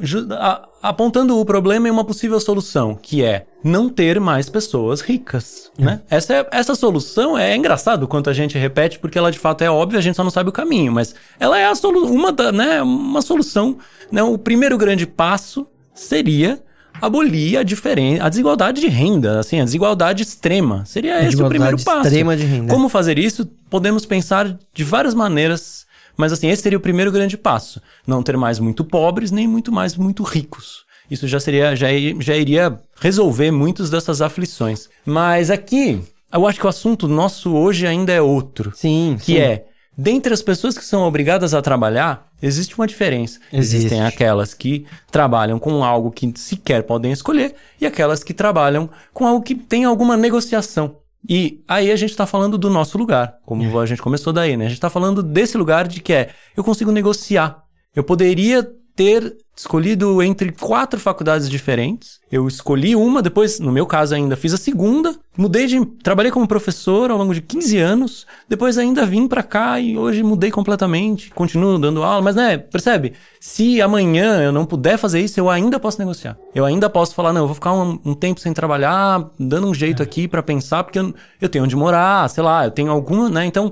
apontando 0.81 1.39
o 1.39 1.45
problema 1.45 1.87
e 1.87 1.91
uma 1.91 2.03
possível 2.03 2.39
solução, 2.39 2.97
que 3.01 3.23
é 3.23 3.45
não 3.63 3.89
ter 3.89 4.19
mais 4.19 4.49
pessoas 4.49 5.01
ricas, 5.01 5.71
hum. 5.79 5.85
né? 5.85 6.01
Essa, 6.09 6.33
é, 6.33 6.47
essa 6.51 6.75
solução 6.75 7.37
é 7.37 7.55
engraçado 7.55 8.07
quanto 8.07 8.29
a 8.29 8.33
gente 8.33 8.57
repete, 8.57 8.99
porque 8.99 9.17
ela 9.17 9.31
de 9.31 9.39
fato 9.39 9.63
é 9.63 9.69
óbvia, 9.69 9.99
a 9.99 10.01
gente 10.01 10.15
só 10.15 10.23
não 10.23 10.31
sabe 10.31 10.49
o 10.49 10.53
caminho, 10.53 10.91
mas 10.91 11.15
ela 11.39 11.57
é 11.57 11.65
a 11.65 11.75
solu 11.75 12.11
uma, 12.11 12.31
da, 12.31 12.51
né, 12.51 12.81
uma 12.81 13.21
solução, 13.21 13.77
né? 14.11 14.21
O 14.21 14.37
primeiro 14.37 14.77
grande 14.77 15.05
passo 15.05 15.65
seria 15.93 16.61
abolir 17.01 17.57
a 17.57 17.63
diferença, 17.63 18.23
a 18.23 18.29
desigualdade 18.29 18.81
de 18.81 18.87
renda, 18.87 19.39
assim, 19.39 19.61
a 19.61 19.63
desigualdade 19.63 20.23
extrema. 20.23 20.83
Seria 20.85 21.23
esse 21.23 21.41
o 21.41 21.47
primeiro 21.47 21.81
passo. 21.81 22.07
Extrema 22.07 22.35
de 22.35 22.45
renda. 22.45 22.73
Como 22.73 22.89
fazer 22.89 23.17
isso? 23.17 23.45
Podemos 23.69 24.05
pensar 24.05 24.57
de 24.73 24.83
várias 24.83 25.13
maneiras, 25.13 25.85
mas 26.19 26.33
assim, 26.33 26.49
esse 26.49 26.61
seria 26.61 26.77
o 26.77 26.81
primeiro 26.81 27.13
grande 27.13 27.37
passo. 27.37 27.81
Não 28.05 28.21
ter 28.21 28.35
mais 28.35 28.59
muito 28.59 28.83
pobres, 28.83 29.31
nem 29.31 29.47
muito 29.47 29.71
mais 29.71 29.95
muito 29.95 30.21
ricos. 30.21 30.83
Isso 31.09 31.29
já 31.29 31.39
seria, 31.39 31.77
já, 31.77 31.87
já 32.19 32.35
iria 32.35 32.77
resolver 32.99 33.51
muitas 33.51 33.89
dessas 33.89 34.21
aflições. 34.21 34.89
Mas 35.05 35.49
aqui, 35.49 36.01
eu 36.31 36.45
acho 36.45 36.59
que 36.59 36.65
o 36.65 36.69
assunto 36.69 37.07
nosso 37.07 37.55
hoje 37.55 37.87
ainda 37.87 38.11
é 38.11 38.21
outro. 38.21 38.73
Sim. 38.75 39.15
Que 39.17 39.35
sim. 39.35 39.37
é 39.37 39.65
Dentre 39.97 40.33
as 40.33 40.41
pessoas 40.41 40.77
que 40.77 40.83
são 40.83 41.03
obrigadas 41.03 41.53
a 41.53 41.61
trabalhar, 41.61 42.29
existe 42.41 42.77
uma 42.77 42.87
diferença. 42.87 43.39
Existe. 43.51 43.75
Existem 43.75 44.01
aquelas 44.01 44.53
que 44.53 44.85
trabalham 45.09 45.57
com 45.57 45.83
algo 45.85 46.11
que 46.11 46.31
sequer 46.35 46.83
podem 46.83 47.13
escolher 47.13 47.55
e 47.79 47.85
aquelas 47.85 48.23
que 48.23 48.33
trabalham 48.33 48.89
com 49.13 49.25
algo 49.25 49.43
que 49.43 49.55
tem 49.55 49.85
alguma 49.85 50.17
negociação. 50.17 50.97
E 51.27 51.61
aí 51.67 51.91
a 51.91 51.95
gente 51.95 52.11
está 52.11 52.25
falando 52.25 52.57
do 52.57 52.69
nosso 52.69 52.97
lugar, 52.97 53.37
como 53.45 53.79
a 53.79 53.85
gente 53.85 54.01
começou 54.01 54.31
daí, 54.31 54.55
né? 54.55 54.65
A 54.65 54.69
gente 54.69 54.77
está 54.77 54.89
falando 54.89 55.21
desse 55.21 55.57
lugar 55.57 55.87
de 55.87 56.01
que 56.01 56.13
é, 56.13 56.29
eu 56.55 56.63
consigo 56.63 56.91
negociar. 56.91 57.63
Eu 57.95 58.03
poderia 58.03 58.69
ter 58.99 59.33
escolhido 59.55 60.21
entre 60.21 60.51
quatro 60.51 60.99
faculdades 60.99 61.49
diferentes. 61.49 62.19
Eu 62.29 62.45
escolhi 62.49 62.97
uma, 62.97 63.21
depois, 63.21 63.57
no 63.57 63.71
meu 63.71 63.85
caso 63.85 64.13
ainda, 64.13 64.35
fiz 64.35 64.53
a 64.53 64.57
segunda, 64.57 65.15
mudei 65.37 65.67
de. 65.67 65.85
Trabalhei 66.03 66.29
como 66.33 66.45
professor 66.45 67.09
ao 67.09 67.17
longo 67.17 67.33
de 67.33 67.39
15 67.39 67.77
anos, 67.77 68.27
depois 68.49 68.77
ainda 68.77 69.05
vim 69.05 69.25
para 69.25 69.41
cá 69.41 69.79
e 69.79 69.97
hoje 69.97 70.21
mudei 70.21 70.51
completamente. 70.51 71.29
Continuo 71.29 71.79
dando 71.79 72.03
aula, 72.03 72.21
mas 72.21 72.35
né, 72.35 72.57
percebe? 72.57 73.13
Se 73.39 73.81
amanhã 73.81 74.41
eu 74.41 74.51
não 74.51 74.65
puder 74.65 74.97
fazer 74.97 75.21
isso, 75.21 75.39
eu 75.39 75.49
ainda 75.49 75.79
posso 75.79 75.97
negociar. 75.97 76.35
Eu 76.53 76.65
ainda 76.65 76.89
posso 76.89 77.15
falar, 77.15 77.31
não, 77.31 77.43
eu 77.43 77.47
vou 77.47 77.55
ficar 77.55 77.71
um, 77.71 77.97
um 78.03 78.13
tempo 78.13 78.41
sem 78.41 78.51
trabalhar, 78.51 79.29
dando 79.39 79.69
um 79.69 79.73
jeito 79.73 80.03
é. 80.03 80.05
aqui 80.05 80.27
para 80.27 80.43
pensar, 80.43 80.83
porque 80.83 80.99
eu, 80.99 81.15
eu 81.39 81.47
tenho 81.47 81.63
onde 81.63 81.75
morar, 81.75 82.29
sei 82.29 82.43
lá, 82.43 82.65
eu 82.65 82.71
tenho 82.71 82.91
alguma, 82.91 83.29
né? 83.29 83.45
Então. 83.45 83.71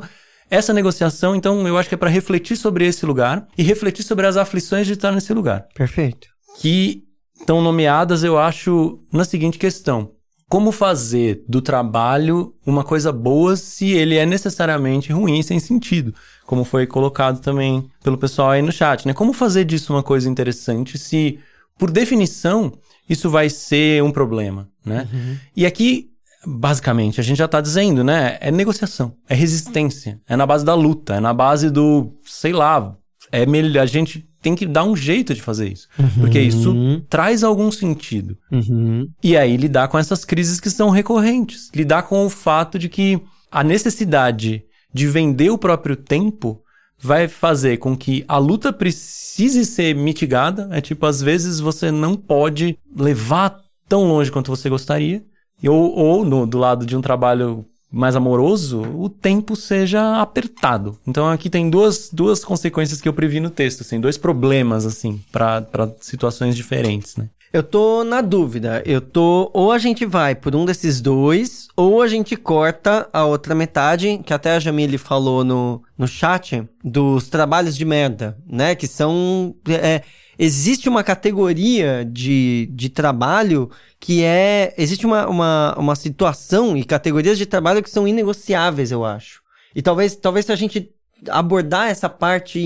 Essa 0.49 0.73
negociação, 0.73 1.36
então, 1.36 1.67
eu 1.67 1.77
acho 1.77 1.89
que 1.89 1.95
é 1.95 1.97
para 1.97 2.10
refletir 2.10 2.55
sobre 2.55 2.86
esse 2.86 3.05
lugar 3.05 3.47
e 3.57 3.63
refletir 3.63 4.03
sobre 4.03 4.25
as 4.25 4.38
aflições 4.38 4.88
de 4.88 4.93
estar 4.93 5.12
nesse 5.12 5.33
lugar. 5.33 5.67
Perfeito. 5.73 6.27
Que 6.60 7.03
estão 7.39 7.62
nomeadas, 7.62 8.23
eu 8.23 8.38
acho, 8.38 8.97
na 9.12 9.25
seguinte 9.25 9.60
questão: 9.60 10.12
como 10.49 10.71
fazer 10.71 11.43
do 11.47 11.62
trabalho 11.62 12.55
uma 12.65 12.83
coisa 12.83 13.12
boa 13.12 13.57
se 13.57 13.91
ele 13.91 14.15
é 14.15 14.25
necessariamente 14.25 15.12
ruim 15.12 15.41
sem 15.43 15.60
sentido? 15.60 16.13
Como 16.45 16.63
foi 16.63 16.88
colocado 16.88 17.41
também 17.41 17.89
pelo 18.01 18.17
pessoal 18.17 18.51
aí 18.51 18.62
no 18.62 18.71
chat, 18.71 19.05
né? 19.05 19.13
Como 19.13 19.33
fazer 19.33 19.65
disso 19.65 19.93
uma 19.93 20.01
coisa 20.01 20.29
interessante 20.29 20.97
se, 20.97 21.39
por 21.77 21.91
definição, 21.91 22.71
isso 23.10 23.29
vai 23.29 23.49
ser 23.49 24.01
um 24.01 24.12
problema, 24.12 24.69
né? 24.86 25.07
Uhum. 25.12 25.38
E 25.53 25.65
aqui 25.65 26.12
basicamente, 26.47 27.19
a 27.19 27.23
gente 27.23 27.38
já 27.38 27.45
está 27.45 27.60
dizendo, 27.60 28.03
né? 28.03 28.38
É 28.39 28.49
negociação, 28.49 29.13
é 29.27 29.36
resistência, 29.36 30.21
é 30.27 30.36
na 30.36 30.45
base 30.45 30.63
da 30.63 30.73
luta, 30.73 31.15
é 31.15 31.19
na 31.19 31.33
base 31.33 31.69
do, 31.69 32.13
sei 32.25 32.53
lá, 32.53 32.95
é 33.31 33.45
melhor, 33.45 33.81
a 33.81 33.86
gente 33.86 34.25
tem 34.41 34.55
que 34.55 34.65
dar 34.65 34.86
um 34.86 34.95
jeito 34.95 35.33
de 35.33 35.41
fazer 35.41 35.67
isso, 35.67 35.88
uhum. 35.99 36.21
porque 36.21 36.39
isso 36.39 37.03
traz 37.10 37.43
algum 37.43 37.69
sentido. 37.69 38.38
Uhum. 38.49 39.10
E 39.21 39.36
aí 39.36 39.57
lidar 39.57 39.89
com 39.89 39.99
essas 39.99 40.23
crises 40.23 40.60
que 40.60 40.69
são 40.69 40.89
recorrentes, 40.89 41.69
lidar 41.75 42.03
com 42.03 42.25
o 42.25 42.29
fato 42.29 42.79
de 42.79 42.88
que 42.88 43.21
a 43.51 43.63
necessidade 43.63 44.63
de 44.93 45.07
vender 45.07 45.49
o 45.49 45.57
próprio 45.57 45.95
tempo 45.95 46.62
vai 46.99 47.27
fazer 47.27 47.77
com 47.77 47.95
que 47.95 48.23
a 48.27 48.38
luta 48.38 48.71
precise 48.71 49.65
ser 49.65 49.95
mitigada. 49.95 50.69
É 50.71 50.81
tipo, 50.81 51.05
às 51.05 51.21
vezes 51.21 51.60
você 51.60 51.91
não 51.91 52.15
pode 52.15 52.77
levar 52.95 53.60
tão 53.88 54.05
longe 54.05 54.31
quanto 54.31 54.49
você 54.49 54.69
gostaria. 54.69 55.23
Ou, 55.65 55.96
ou 55.96 56.26
no, 56.26 56.46
do 56.46 56.58
lado 56.58 56.86
de 56.86 56.96
um 56.96 57.02
trabalho 57.02 57.65
mais 57.91 58.15
amoroso, 58.15 58.82
o 58.82 59.10
tempo 59.10 59.56
seja 59.56 60.22
apertado. 60.22 60.98
Então 61.08 61.30
aqui 61.30 61.50
tem 61.50 61.70
duas, 61.70 62.10
duas 62.12 62.43
consequências 62.43 63.00
que 63.00 63.08
eu 63.08 63.13
previ 63.13 63.39
no 63.39 63.50
texto, 63.50 63.82
assim, 63.82 64.00
dois 64.00 64.17
problemas, 64.17 64.86
assim, 64.86 65.22
para 65.32 65.65
situações 66.02 66.56
diferentes, 66.56 67.15
né? 67.15 67.30
Eu 67.52 67.63
tô 67.63 68.04
na 68.04 68.22
dúvida. 68.22 68.84
Eu 68.86 69.00
tô. 69.00 69.50
Ou 69.54 69.72
a 69.72 69.78
gente 69.78 70.06
vai 70.06 70.36
por 70.36 70.56
um 70.56 70.65
desses 70.65 71.00
dois, 71.00 71.67
ou 71.76 72.02
a 72.02 72.08
gente 72.08 72.36
corta 72.36 73.08
a 73.13 73.26
outra 73.26 73.56
metade, 73.56 74.20
que 74.26 74.34
até 74.34 74.52
a 74.52 74.60
Jamile 74.60 74.98
falou 74.98 75.43
no, 75.43 75.82
no 75.98 76.08
chat, 76.08 76.67
dos 76.84 77.30
trabalhos 77.30 77.76
de 77.78 77.86
merda, 77.86 78.38
né? 78.46 78.76
Que 78.76 78.86
são. 78.86 79.56
É, 79.70 80.04
existe 80.38 80.88
uma 80.88 81.04
categoria 81.04 82.06
de, 82.06 82.69
de 82.71 82.89
trabalho 82.89 83.69
que 84.00 84.23
é. 84.23 84.73
Existe 84.78 85.06
uma, 85.06 85.28
uma, 85.28 85.76
uma 85.78 85.95
situação 85.95 86.78
e 86.78 86.84
categorias 86.84 87.38
de 87.38 87.45
trabalho 87.45 87.82
que 87.82 87.89
são 87.89 88.08
inegociáveis, 88.08 88.91
eu 88.91 89.04
acho. 89.04 89.41
E 89.76 89.82
talvez, 89.82 90.15
talvez 90.15 90.45
se 90.45 90.52
a 90.52 90.56
gente 90.56 90.91
abordar 91.30 91.89
essa 91.89 92.08
parte 92.08 92.63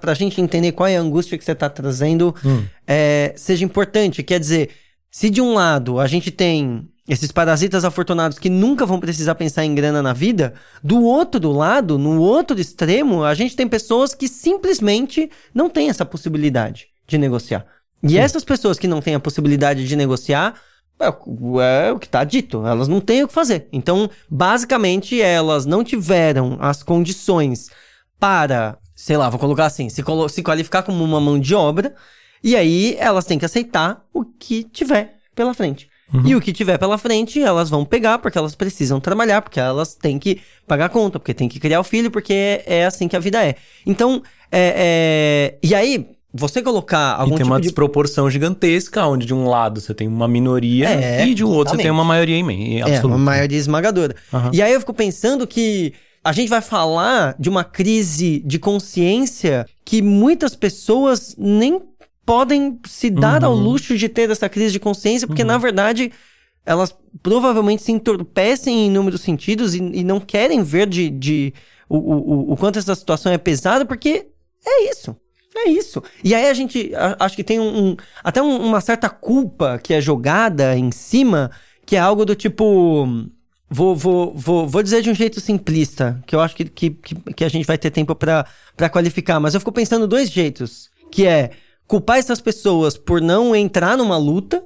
para 0.00 0.12
a 0.12 0.14
gente 0.14 0.40
entender 0.40 0.72
qual 0.72 0.86
é 0.86 0.96
a 0.96 1.00
angústia 1.00 1.36
que 1.36 1.44
você 1.44 1.52
está 1.52 1.68
trazendo, 1.68 2.34
hum. 2.44 2.64
é, 2.86 3.34
seja 3.36 3.64
importante. 3.64 4.22
Quer 4.22 4.40
dizer, 4.40 4.70
se 5.10 5.28
de 5.28 5.42
um 5.42 5.54
lado 5.54 6.00
a 6.00 6.06
gente 6.06 6.30
tem 6.30 6.88
esses 7.06 7.32
parasitas 7.32 7.84
afortunados 7.84 8.38
que 8.38 8.48
nunca 8.48 8.86
vão 8.86 9.00
precisar 9.00 9.34
pensar 9.34 9.64
em 9.64 9.74
grana 9.74 10.00
na 10.00 10.12
vida, 10.12 10.54
do 10.82 11.02
outro 11.02 11.50
lado, 11.50 11.98
no 11.98 12.20
outro 12.20 12.58
extremo, 12.58 13.24
a 13.24 13.34
gente 13.34 13.56
tem 13.56 13.68
pessoas 13.68 14.14
que 14.14 14.28
simplesmente 14.28 15.28
não 15.52 15.68
têm 15.68 15.90
essa 15.90 16.06
possibilidade 16.06 16.91
de 17.12 17.18
negociar. 17.18 17.66
E 18.02 18.10
Sim. 18.10 18.18
essas 18.18 18.44
pessoas 18.44 18.78
que 18.78 18.88
não 18.88 19.00
têm 19.00 19.14
a 19.14 19.20
possibilidade 19.20 19.86
de 19.86 19.94
negociar, 19.94 20.54
é, 20.98 21.06
é 21.06 21.92
o 21.92 21.98
que 21.98 22.06
está 22.06 22.24
dito, 22.24 22.66
elas 22.66 22.88
não 22.88 23.00
têm 23.00 23.22
o 23.22 23.28
que 23.28 23.34
fazer. 23.34 23.68
Então, 23.72 24.10
basicamente, 24.28 25.20
elas 25.20 25.66
não 25.66 25.84
tiveram 25.84 26.56
as 26.60 26.82
condições 26.82 27.68
para, 28.18 28.78
sei 28.96 29.16
lá, 29.16 29.28
vou 29.28 29.38
colocar 29.38 29.66
assim, 29.66 29.88
se, 29.88 30.02
colo 30.02 30.28
se 30.28 30.42
qualificar 30.42 30.82
como 30.82 31.04
uma 31.04 31.20
mão 31.20 31.38
de 31.38 31.54
obra, 31.54 31.94
e 32.42 32.56
aí 32.56 32.96
elas 32.98 33.24
têm 33.24 33.38
que 33.38 33.44
aceitar 33.44 34.04
o 34.12 34.24
que 34.24 34.64
tiver 34.64 35.18
pela 35.34 35.54
frente. 35.54 35.88
Uhum. 36.12 36.26
E 36.26 36.34
o 36.34 36.40
que 36.40 36.52
tiver 36.52 36.78
pela 36.78 36.98
frente, 36.98 37.40
elas 37.40 37.70
vão 37.70 37.84
pegar, 37.84 38.18
porque 38.18 38.36
elas 38.36 38.54
precisam 38.54 39.00
trabalhar, 39.00 39.42
porque 39.42 39.60
elas 39.60 39.94
têm 39.94 40.18
que 40.18 40.40
pagar 40.66 40.88
conta, 40.88 41.18
porque 41.18 41.34
têm 41.34 41.48
que 41.48 41.60
criar 41.60 41.80
o 41.80 41.84
filho, 41.84 42.10
porque 42.10 42.62
é 42.66 42.84
assim 42.84 43.06
que 43.06 43.16
a 43.16 43.20
vida 43.20 43.44
é. 43.44 43.54
Então, 43.86 44.22
é, 44.50 45.54
é... 45.54 45.58
e 45.62 45.74
aí, 45.74 46.06
você 46.34 46.62
colocar 46.62 47.14
algum 47.16 47.34
e 47.34 47.36
tem 47.36 47.44
tipo 47.44 47.50
uma 47.50 47.60
de... 47.60 47.62
desproporção 47.66 48.30
gigantesca, 48.30 49.06
onde 49.06 49.26
de 49.26 49.34
um 49.34 49.46
lado 49.48 49.80
você 49.80 49.92
tem 49.94 50.08
uma 50.08 50.26
minoria 50.26 50.88
é, 50.90 51.26
e 51.26 51.34
de 51.34 51.44
um 51.44 51.48
outro 51.50 51.76
você 51.76 51.82
tem 51.82 51.90
uma 51.90 52.04
maioria 52.04 52.38
absoluta. 52.84 52.90
É, 53.02 53.06
uma 53.06 53.18
maioria 53.18 53.58
esmagadora. 53.58 54.16
Uhum. 54.32 54.50
E 54.52 54.62
aí 54.62 54.72
eu 54.72 54.80
fico 54.80 54.94
pensando 54.94 55.46
que 55.46 55.92
a 56.24 56.32
gente 56.32 56.48
vai 56.48 56.60
falar 56.60 57.34
de 57.38 57.48
uma 57.50 57.64
crise 57.64 58.40
de 58.46 58.58
consciência 58.58 59.66
que 59.84 60.00
muitas 60.00 60.54
pessoas 60.56 61.34
nem 61.36 61.80
podem 62.24 62.78
se 62.86 63.10
dar 63.10 63.44
ao 63.44 63.52
Uhum. 63.52 63.60
luxo 63.62 63.98
de 63.98 64.08
ter 64.08 64.30
essa 64.30 64.48
crise 64.48 64.72
de 64.72 64.78
consciência, 64.80 65.26
porque 65.26 65.42
na 65.44 65.58
verdade 65.58 66.12
elas 66.64 66.94
provavelmente 67.22 67.82
se 67.82 67.90
entorpecem 67.90 68.84
em 68.84 68.86
inúmeros 68.86 69.20
sentidos 69.22 69.74
e, 69.74 69.78
e 69.78 70.04
não 70.04 70.20
querem 70.20 70.62
ver 70.62 70.86
de, 70.86 71.10
de 71.10 71.52
o, 71.88 71.98
o- 71.98 72.52
o 72.52 72.56
quanto 72.56 72.78
essa 72.78 72.94
situação 72.94 73.32
é 73.32 73.36
pesada, 73.38 73.84
porque 73.84 74.28
é 74.64 74.90
isso. 74.90 75.16
É 75.54 75.68
isso. 75.68 76.02
E 76.24 76.34
aí 76.34 76.48
a 76.48 76.54
gente 76.54 76.92
acho 77.18 77.36
que 77.36 77.44
tem 77.44 77.60
um, 77.60 77.90
um- 77.90 77.96
até 78.24 78.40
um- 78.42 78.56
uma 78.66 78.80
certa 78.80 79.08
culpa 79.08 79.78
que 79.78 79.92
é 79.94 80.00
jogada 80.00 80.76
em 80.76 80.90
cima, 80.90 81.50
que 81.84 81.96
é 81.96 81.98
algo 81.98 82.24
do 82.24 82.34
tipo. 82.34 83.06
Vou, 83.68 83.96
vou, 83.96 84.34
vou, 84.34 84.68
vou 84.68 84.82
dizer 84.82 85.00
de 85.02 85.10
um 85.10 85.14
jeito 85.14 85.40
simplista, 85.40 86.22
que 86.26 86.34
eu 86.36 86.40
acho 86.40 86.54
que, 86.54 86.66
que, 86.66 86.90
que, 86.90 87.42
a 87.42 87.48
gente 87.48 87.66
vai 87.66 87.78
ter 87.78 87.90
tempo 87.90 88.14
pra 88.14 88.44
qualificar, 88.92 89.40
mas 89.40 89.54
eu 89.54 89.60
fico 89.60 89.72
pensando 89.72 90.06
dois 90.06 90.30
jeitos, 90.30 90.90
que 91.10 91.26
é 91.26 91.52
culpar 91.86 92.18
essas 92.18 92.38
pessoas 92.38 92.98
por 92.98 93.18
não 93.22 93.56
entrar 93.56 93.96
numa 93.96 94.18
luta, 94.18 94.62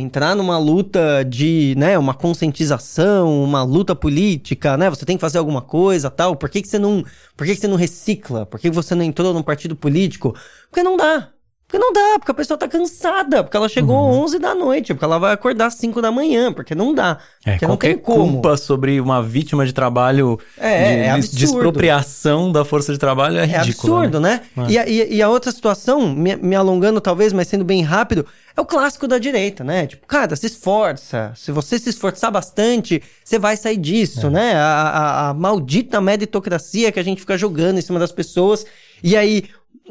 entrar 0.00 0.34
numa 0.34 0.58
luta 0.58 1.24
de, 1.24 1.74
né, 1.76 1.98
uma 1.98 2.14
conscientização, 2.14 3.42
uma 3.42 3.62
luta 3.62 3.94
política, 3.94 4.76
né, 4.76 4.90
você 4.90 5.04
tem 5.04 5.16
que 5.16 5.20
fazer 5.20 5.38
alguma 5.38 5.62
coisa, 5.62 6.10
tal, 6.10 6.36
por 6.36 6.48
que 6.48 6.62
que 6.62 6.68
você 6.68 6.78
não, 6.78 7.04
por 7.36 7.46
que 7.46 7.54
que 7.54 7.60
você 7.60 7.68
não 7.68 7.76
recicla? 7.76 8.46
Por 8.46 8.58
que 8.58 8.70
que 8.70 8.74
você 8.74 8.94
não 8.94 9.04
entrou 9.04 9.32
num 9.34 9.42
partido 9.42 9.76
político? 9.76 10.34
Porque 10.70 10.82
não 10.82 10.96
dá. 10.96 11.30
Porque 11.70 11.78
não 11.78 11.92
dá, 11.92 12.18
porque 12.18 12.32
a 12.32 12.34
pessoa 12.34 12.58
tá 12.58 12.66
cansada, 12.66 13.44
porque 13.44 13.56
ela 13.56 13.68
chegou 13.68 13.94
Uhum. 13.96 14.22
11 14.24 14.40
da 14.40 14.56
noite, 14.56 14.92
porque 14.92 15.04
ela 15.04 15.18
vai 15.20 15.32
acordar 15.32 15.66
às 15.66 15.74
5 15.74 16.02
da 16.02 16.10
manhã, 16.10 16.52
porque 16.52 16.74
não 16.74 16.92
dá. 16.92 17.18
É, 17.46 17.52
porque 17.52 17.64
não 17.64 17.72
qualquer 17.74 17.88
tem 17.94 17.98
como. 17.98 18.32
culpa 18.32 18.56
sobre 18.56 19.00
uma 19.00 19.22
vítima 19.22 19.64
de 19.64 19.72
trabalho 19.72 20.36
É, 20.58 20.68
de, 20.78 20.84
é 21.00 21.02
de- 21.04 21.08
absurdo. 21.10 21.36
de 21.38 21.44
expropriação 21.44 22.50
da 22.50 22.64
força 22.64 22.92
de 22.92 22.98
trabalho 22.98 23.38
é 23.38 23.42
É 23.42 23.46
ridículo. 23.46 23.94
absurdo, 23.98 24.18
né? 24.20 24.40
É. 24.56 24.70
E, 24.70 24.78
a, 24.78 24.88
e 24.88 25.22
a 25.22 25.28
outra 25.28 25.52
situação, 25.52 26.08
me, 26.12 26.34
me 26.36 26.56
alongando 26.56 27.00
talvez, 27.00 27.32
mas 27.32 27.46
sendo 27.46 27.64
bem 27.64 27.82
rápido, 27.82 28.26
é 28.56 28.60
o 28.60 28.64
clássico 28.64 29.06
da 29.06 29.18
direita, 29.18 29.62
né? 29.62 29.86
Tipo, 29.86 30.06
cara, 30.08 30.34
se 30.34 30.46
esforça. 30.46 31.32
Se 31.36 31.52
você 31.52 31.78
se 31.78 31.88
esforçar 31.90 32.32
bastante, 32.32 33.00
você 33.24 33.38
vai 33.38 33.56
sair 33.56 33.76
disso, 33.76 34.26
É. 34.26 34.30
né? 34.30 34.54
A, 34.54 34.64
a- 34.64 35.28
a 35.30 35.34
maldita 35.34 36.00
meritocracia 36.00 36.90
que 36.90 36.98
a 36.98 37.04
gente 37.04 37.20
fica 37.20 37.38
jogando 37.38 37.78
em 37.78 37.82
cima 37.82 38.00
das 38.00 38.10
pessoas. 38.10 38.66
E 39.02 39.16
aí, 39.16 39.44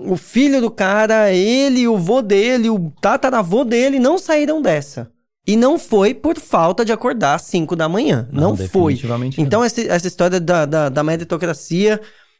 o 0.05 0.15
filho 0.15 0.61
do 0.61 0.71
cara, 0.71 1.31
ele, 1.31 1.87
o 1.87 1.97
vô 1.97 2.21
dele, 2.21 2.69
o 2.69 2.91
tataravô 3.01 3.63
dele 3.63 3.99
não 3.99 4.17
saíram 4.17 4.61
dessa. 4.61 5.11
E 5.47 5.55
não 5.55 5.79
foi 5.79 6.13
por 6.13 6.37
falta 6.37 6.85
de 6.85 6.91
acordar 6.91 7.35
às 7.35 7.41
5 7.43 7.75
da 7.75 7.89
manhã. 7.89 8.27
Não, 8.31 8.55
foi. 8.55 8.93
definitivamente 8.93 9.41
Então, 9.41 9.63
essa, 9.63 9.81
essa 9.81 10.07
história 10.07 10.39
da, 10.39 10.65
da, 10.65 10.89
da 10.89 11.03
meritocracia 11.03 11.99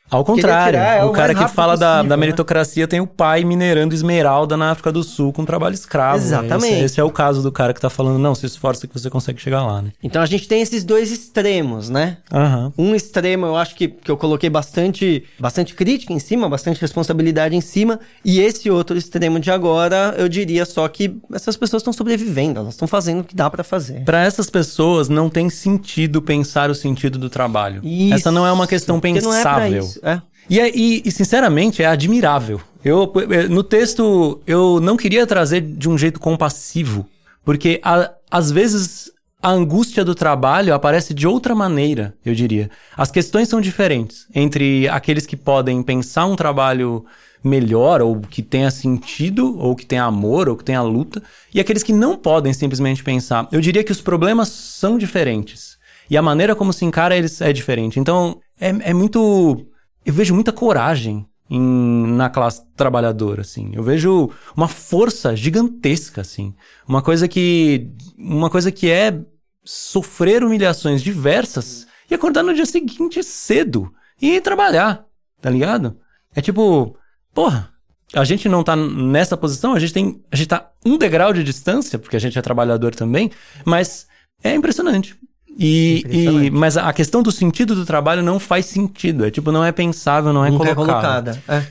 Ao 0.10 0.24
contrário, 0.24 0.80
tirar 0.80 0.96
ela 0.98 1.08
o 1.08 1.10
o 1.10 1.14
cara 1.14 1.36
que 1.36 1.48
fala 1.48 1.78
da, 1.78 1.88
possível, 1.88 2.10
da 2.10 2.18
né? 2.18 2.20
meritocracia 2.20 2.88
tem 2.88 3.00
o 3.00 3.08
pai 3.08 3.44
minerando 3.44 3.94
esmeralda 3.94 4.58
na 4.58 4.72
África 4.72 4.92
do 4.92 5.04
Sul 5.04 5.32
com 5.32 5.46
trabalho 5.46 5.74
escravo. 5.74 6.18
Exatamente. 6.18 6.74
Esse, 6.74 6.84
esse 6.84 7.00
é 7.00 7.04
o 7.04 7.12
caso 7.12 7.42
do 7.42 7.52
cara 7.52 7.74
que 7.74 7.82
tá 7.82 7.90
falando, 7.90 8.18
não, 8.18 8.34
se 8.34 8.46
esforça 8.46 8.88
que 8.88 8.94
você 8.94 9.10
consegue 9.10 9.40
chegar 9.40 9.66
lá, 9.66 9.82
né? 9.82 9.92
Então 10.02 10.22
a 10.22 10.26
gente 10.26 10.48
tem 10.48 10.62
esses 10.62 10.84
dois 10.84 11.12
extremos, 11.12 11.90
né? 11.90 12.18
Aham. 12.32 12.74
Um 12.78 12.96
extremo 12.96 13.46
eu 13.46 13.56
acho 13.56 13.76
que, 13.76 13.88
que 13.88 14.10
eu 14.10 14.18
coloquei 14.18 14.50
bastante, 14.50 15.24
bastante 15.40 15.74
crítica 15.74 16.12
em 16.12 16.20
cima, 16.20 16.50
bastante 16.50 16.82
responsabilidade 16.82 17.56
em 17.56 17.62
cima, 17.62 18.00
e 18.24 18.40
esse 18.40 18.70
outro 18.70 18.98
extremo 18.98 19.40
de 19.40 19.52
agora, 19.52 20.16
eu 20.18 20.28
diria 20.28 20.66
só 20.66 20.88
que 20.88 21.18
essas 21.34 21.56
pessoas 21.56 21.82
estão 21.82 21.94
sobrevivendo, 21.94 22.60
elas 22.60 22.74
estão 22.74 22.88
fazendo 22.88 23.22
o 23.22 23.24
que 23.24 23.36
dá 23.36 23.50
pra 23.50 23.64
fazer. 23.64 24.04
Para 24.04 24.24
essas 24.24 24.50
pessoas 24.50 25.10
não 25.10 25.30
tem 25.30 25.50
sentido 25.50 26.22
pensar 26.22 26.70
o 26.70 26.76
sentido 26.76 27.20
do 27.20 27.30
trabalho. 27.30 27.82
Essa 28.12 28.32
não 28.32 28.46
é 28.46 28.52
uma 28.52 28.68
questão 28.68 28.98
é 28.98 29.02
pensável. 29.02 29.88
É. 30.04 30.22
E, 30.50 30.60
é- 30.60 30.76
e- 30.76 31.02
e, 31.06 31.12
sinceramente, 31.12 31.84
é 31.84 31.86
admirável. 31.86 32.60
Eu, 32.84 33.12
eh, 33.30 33.48
no 33.48 33.64
texto, 33.64 34.42
eu 34.48 34.80
não 34.80 34.98
queria 34.98 35.28
trazer 35.28 35.62
de 35.62 35.90
um 35.90 35.98
jeito 35.98 36.20
compassivo, 36.20 37.06
porque 37.44 37.80
a- 37.84 38.12
às 38.32 38.50
vezes 38.52 39.12
a 39.42 39.52
angústia 39.52 40.04
do 40.04 40.16
trabalho 40.16 40.74
aparece 40.74 41.14
de 41.14 41.28
outra 41.28 41.54
maneira, 41.56 42.14
eu 42.26 42.34
diria. 42.34 42.70
As 42.98 43.10
questões 43.12 43.48
são 43.48 43.62
diferentes 43.62 44.26
entre 44.34 44.88
aqueles 44.90 45.26
que 45.26 45.38
podem 45.38 45.82
pensar 45.84 46.26
um 46.26 46.36
trabalho 46.36 47.06
melhor, 47.44 48.02
ou 48.02 48.20
que 48.20 48.42
tenha 48.42 48.70
sentido, 48.70 49.58
ou 49.58 49.76
que 49.76 49.86
tenha 49.86 50.04
amor, 50.04 50.50
ou 50.50 50.58
que 50.58 50.64
tenha 50.64 50.82
luta, 50.82 51.22
e 51.54 51.60
aqueles 51.60 51.84
que 51.84 51.94
não 51.94 52.18
podem 52.18 52.52
simplesmente 52.52 53.02
pensar. 53.04 53.48
Eu 53.52 53.62
diria 53.62 53.84
que 53.84 53.94
os 53.94 54.02
problemas 54.02 54.50
são 54.50 54.98
diferentes. 54.98 55.78
E 56.10 56.18
a 56.18 56.22
maneira 56.22 56.56
como 56.56 56.74
se 56.74 56.84
encara 56.84 57.16
eles 57.16 57.40
é 57.40 57.54
diferente. 57.54 58.00
Então, 58.00 58.40
é, 58.60 58.70
é 58.90 58.94
muito. 58.94 59.66
Eu 60.06 60.14
vejo 60.14 60.34
muita 60.34 60.52
coragem 60.52 61.26
em- 61.50 62.08
na 62.14 62.30
classe 62.30 62.62
trabalhadora, 62.76 63.42
assim. 63.42 63.72
Eu 63.74 63.84
vejo 63.84 64.30
uma 64.56 64.68
força 64.68 65.36
gigantesca, 65.36 66.22
assim. 66.22 66.54
Uma 66.88 67.02
coisa 67.02 67.28
que. 67.28 67.90
Uma 68.18 68.50
coisa 68.50 68.72
que 68.72 68.90
é 68.90 69.20
sofrer 69.64 70.44
humilhações 70.44 71.02
diversas 71.02 71.88
e 72.10 72.16
acordar 72.16 72.44
no 72.44 72.54
dia 72.54 72.66
seguinte 72.66 73.22
cedo 73.24 73.92
e 74.22 74.36
ir 74.36 74.42
trabalhar, 74.42 75.06
tá 75.42 75.50
ligado? 75.50 75.98
É 76.36 76.42
tipo, 76.42 76.96
porra, 77.34 77.72
a 78.14 78.24
gente 78.24 78.50
não 78.50 78.64
tá 78.64 78.76
nessa 78.76 79.38
posição, 79.38 79.74
a 79.74 79.80
gente 79.80 79.94
tem. 79.94 80.24
A 80.32 80.36
gente 80.36 80.48
tá 80.48 80.72
um 80.86 80.98
degrau 80.98 81.34
de 81.34 81.44
distância, 81.44 82.00
porque 82.00 82.16
a 82.16 82.20
gente 82.20 82.38
é 82.38 82.42
trabalhador 82.42 82.96
também, 82.96 83.32
mas 83.66 84.08
é 84.44 84.54
impressionante. 84.56 85.16
E, 85.62 86.06
e- 86.10 86.50
mas 86.52 86.78
a 86.78 86.94
questão 86.94 87.22
do 87.22 87.32
sentido 87.32 87.76
do 87.76 87.86
trabalho 87.86 88.24
não 88.24 88.40
faz 88.40 88.66
sentido. 88.66 89.26
É 89.26 89.30
tipo, 89.32 89.52
não 89.52 89.64
é 89.64 89.72
pensável, 89.74 90.32
não 90.32 90.46
é 90.46 90.50
Nunca 90.50 90.70
é 90.70 90.74
colocado. 90.76 91.36
colocada. 91.36 91.44
É. 91.50 91.64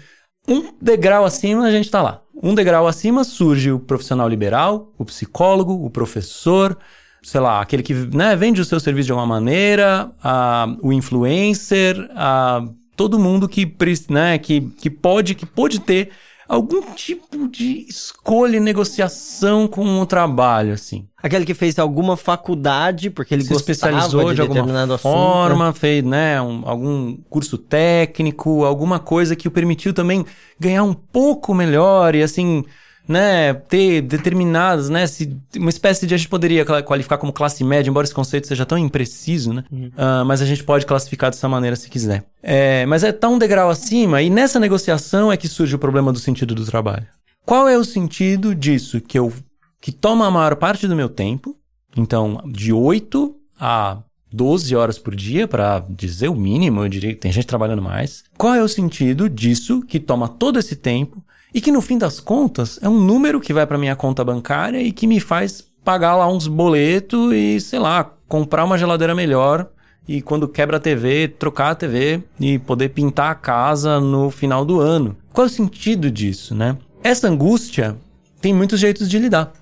Um 0.47 0.75
degrau 0.81 1.25
acima, 1.25 1.65
a 1.65 1.71
gente 1.71 1.91
tá 1.91 2.03
lá. 2.03 2.21
Um 2.43 2.55
degrau 2.55 2.87
acima 2.87 3.25
surge 3.25 3.73
o 3.73 3.79
profissional 3.81 4.29
liberal, 4.29 4.93
o 4.99 5.05
psicólogo, 5.05 5.73
o 5.85 5.91
professor, 5.91 6.77
sei 7.23 7.41
lá, 7.41 7.61
aquele 7.61 7.83
que 7.83 7.95
né, 7.95 8.37
vende 8.37 8.61
o 8.61 8.65
seu 8.65 8.79
serviço 8.79 9.07
de 9.07 9.13
alguma 9.13 9.27
maneira, 9.27 10.11
a- 10.23 10.67
o 10.83 10.93
influencer, 10.93 11.97
a- 12.15 12.63
todo 12.97 13.19
mundo 13.19 13.49
que, 13.49 13.71
né, 14.11 14.39
que, 14.39 14.61
que 14.61 14.91
pode 14.91 15.35
que 15.35 15.47
pode 15.47 15.81
ter 15.81 16.11
algum 16.49 16.81
tipo 16.95 17.47
de 17.47 17.85
escolha 17.89 18.57
e 18.57 18.61
negociação 18.61 19.69
com 19.69 20.01
o 20.01 20.07
trabalho, 20.07 20.73
assim. 20.73 21.07
Aquele 21.23 21.45
que 21.45 21.53
fez 21.55 21.79
alguma 21.79 22.17
faculdade, 22.17 23.11
porque 23.11 23.35
ele 23.35 23.43
se 23.45 23.53
especializou 23.55 24.33
de, 24.33 24.41
alguma 24.41 24.55
determinado 24.61 24.95
assunto, 24.95 25.13
forma, 25.13 25.73
fez 25.75 26.03
né, 26.05 26.41
um- 26.41 26.63
algum 26.65 27.17
curso 27.29 27.59
técnico, 27.59 28.65
alguma 28.65 28.99
coisa 28.99 29.37
que 29.37 29.47
o 29.49 29.51
permitiu 29.51 29.93
também 29.93 30.25
ganhar 30.59 30.85
um 30.85 30.95
pouco 30.95 31.53
melhor 31.53 32.15
e 32.15 32.23
assim, 32.23 32.65
né, 33.09 33.55
ter 33.55 34.03
determinadas, 34.03 34.91
né, 34.91 35.07
se, 35.07 35.35
uma 35.57 35.71
espécie 35.71 36.07
de 36.07 36.15
a 36.15 36.19
gente 36.19 36.29
poderia 36.29 36.65
qualificar 36.83 37.17
como 37.17 37.33
classe 37.33 37.65
média, 37.65 37.89
embora 37.89 38.05
esse 38.05 38.15
conceito 38.15 38.47
seja 38.47 38.67
tão 38.67 38.77
impreciso, 38.77 39.55
né, 39.55 39.65
Ah, 39.97 40.25
mas 40.27 40.43
a 40.43 40.45
gente 40.45 40.63
pode 40.63 40.85
classificar 40.85 41.31
dessa 41.31 41.49
maneira 41.49 41.75
se 41.75 41.89
quiser. 41.89 42.25
É, 42.43 42.85
mas 42.85 43.03
é 43.03 43.11
tá 43.11 43.29
um 43.29 43.39
degrau 43.39 43.71
acima 43.71 44.21
e 44.21 44.29
nessa 44.29 44.61
negociação 44.61 45.33
é 45.33 45.37
que 45.37 45.49
surge 45.49 45.75
o 45.75 45.79
problema 45.79 46.13
do 46.13 46.19
sentido 46.19 46.55
do 46.55 46.67
trabalho. 46.67 47.07
Qual 47.47 47.67
é 47.67 47.79
o 47.79 47.85
sentido 47.85 48.55
disso 48.55 49.01
que 49.01 49.19
eu 49.19 49.33
que 49.81 49.93
toma 49.93 50.27
a 50.27 50.31
maior 50.31 50.57
parte 50.57 50.87
do 50.87 50.95
meu 50.95 51.09
tempo? 51.09 51.57
Então, 51.97 52.43
de 52.47 52.73
8 52.73 53.35
a 53.59 53.99
12 54.33 54.77
horas 54.77 54.99
por 54.99 55.17
dia, 55.17 55.49
para 55.49 55.85
dizer 55.89 56.29
o 56.29 56.35
mínimo, 56.35 56.85
eu 56.85 56.89
diria 56.89 57.15
que 57.15 57.21
tem 57.21 57.33
gente 57.33 57.47
trabalhando 57.47 57.81
mais. 57.81 58.25
Qual 58.37 58.55
é 58.55 58.63
o 58.63 58.69
sentido 58.69 59.29
disso 59.29 59.81
que 59.83 59.99
toma 59.99 60.29
todo 60.29 60.59
esse 60.59 60.77
tempo 60.77 61.25
e 61.53 61.61
que 61.61 61.73
no 61.73 61.81
fim 61.81 61.99
das 61.99 62.21
contas 62.21 62.79
é 62.83 62.89
um 62.89 63.01
número 63.01 63.41
que 63.41 63.53
vai 63.53 63.67
para 63.67 63.79
minha 63.79 63.97
conta 63.97 64.25
bancária 64.25 64.81
e 64.81 64.93
que 64.93 65.07
me 65.07 65.21
faz 65.21 65.67
pagar 65.85 66.17
lá 66.17 66.31
uns 66.31 66.47
boletos 66.47 67.33
e, 67.33 67.61
sei 67.61 67.79
lá, 67.79 68.13
comprar 68.29 68.65
uma 68.65 68.77
geladeira 68.77 69.15
melhor 69.15 69.69
e 70.07 70.23
quando 70.23 70.49
quebra 70.49 70.79
a 70.79 70.81
TV, 70.81 71.29
trocar 71.29 71.71
a 71.71 71.75
TV 71.75 72.23
e 72.41 72.59
poder 72.59 72.89
pintar 72.91 73.31
a 73.31 73.35
casa 73.35 74.01
no 74.01 74.31
final 74.31 74.65
do 74.65 74.81
ano. 74.81 75.17
Qual 75.33 75.47
é 75.47 75.51
o 75.51 75.53
sentido 75.53 76.11
disso, 76.11 76.55
né? 76.55 76.79
Essa 77.03 77.29
angústia 77.29 77.97
tem 78.41 78.55
muitos 78.55 78.81
jeitos 78.81 79.09
de 79.09 79.19
lidar. 79.19 79.53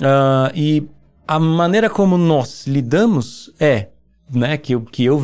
Ah, 0.00 0.50
e 0.54 0.88
a 1.28 1.38
maneira 1.38 1.90
como 1.90 2.16
nós 2.16 2.66
lidamos 2.66 3.52
é, 3.60 3.88
né, 4.32 4.56
que 4.56 4.78
que 4.80 5.04
eu 5.04 5.22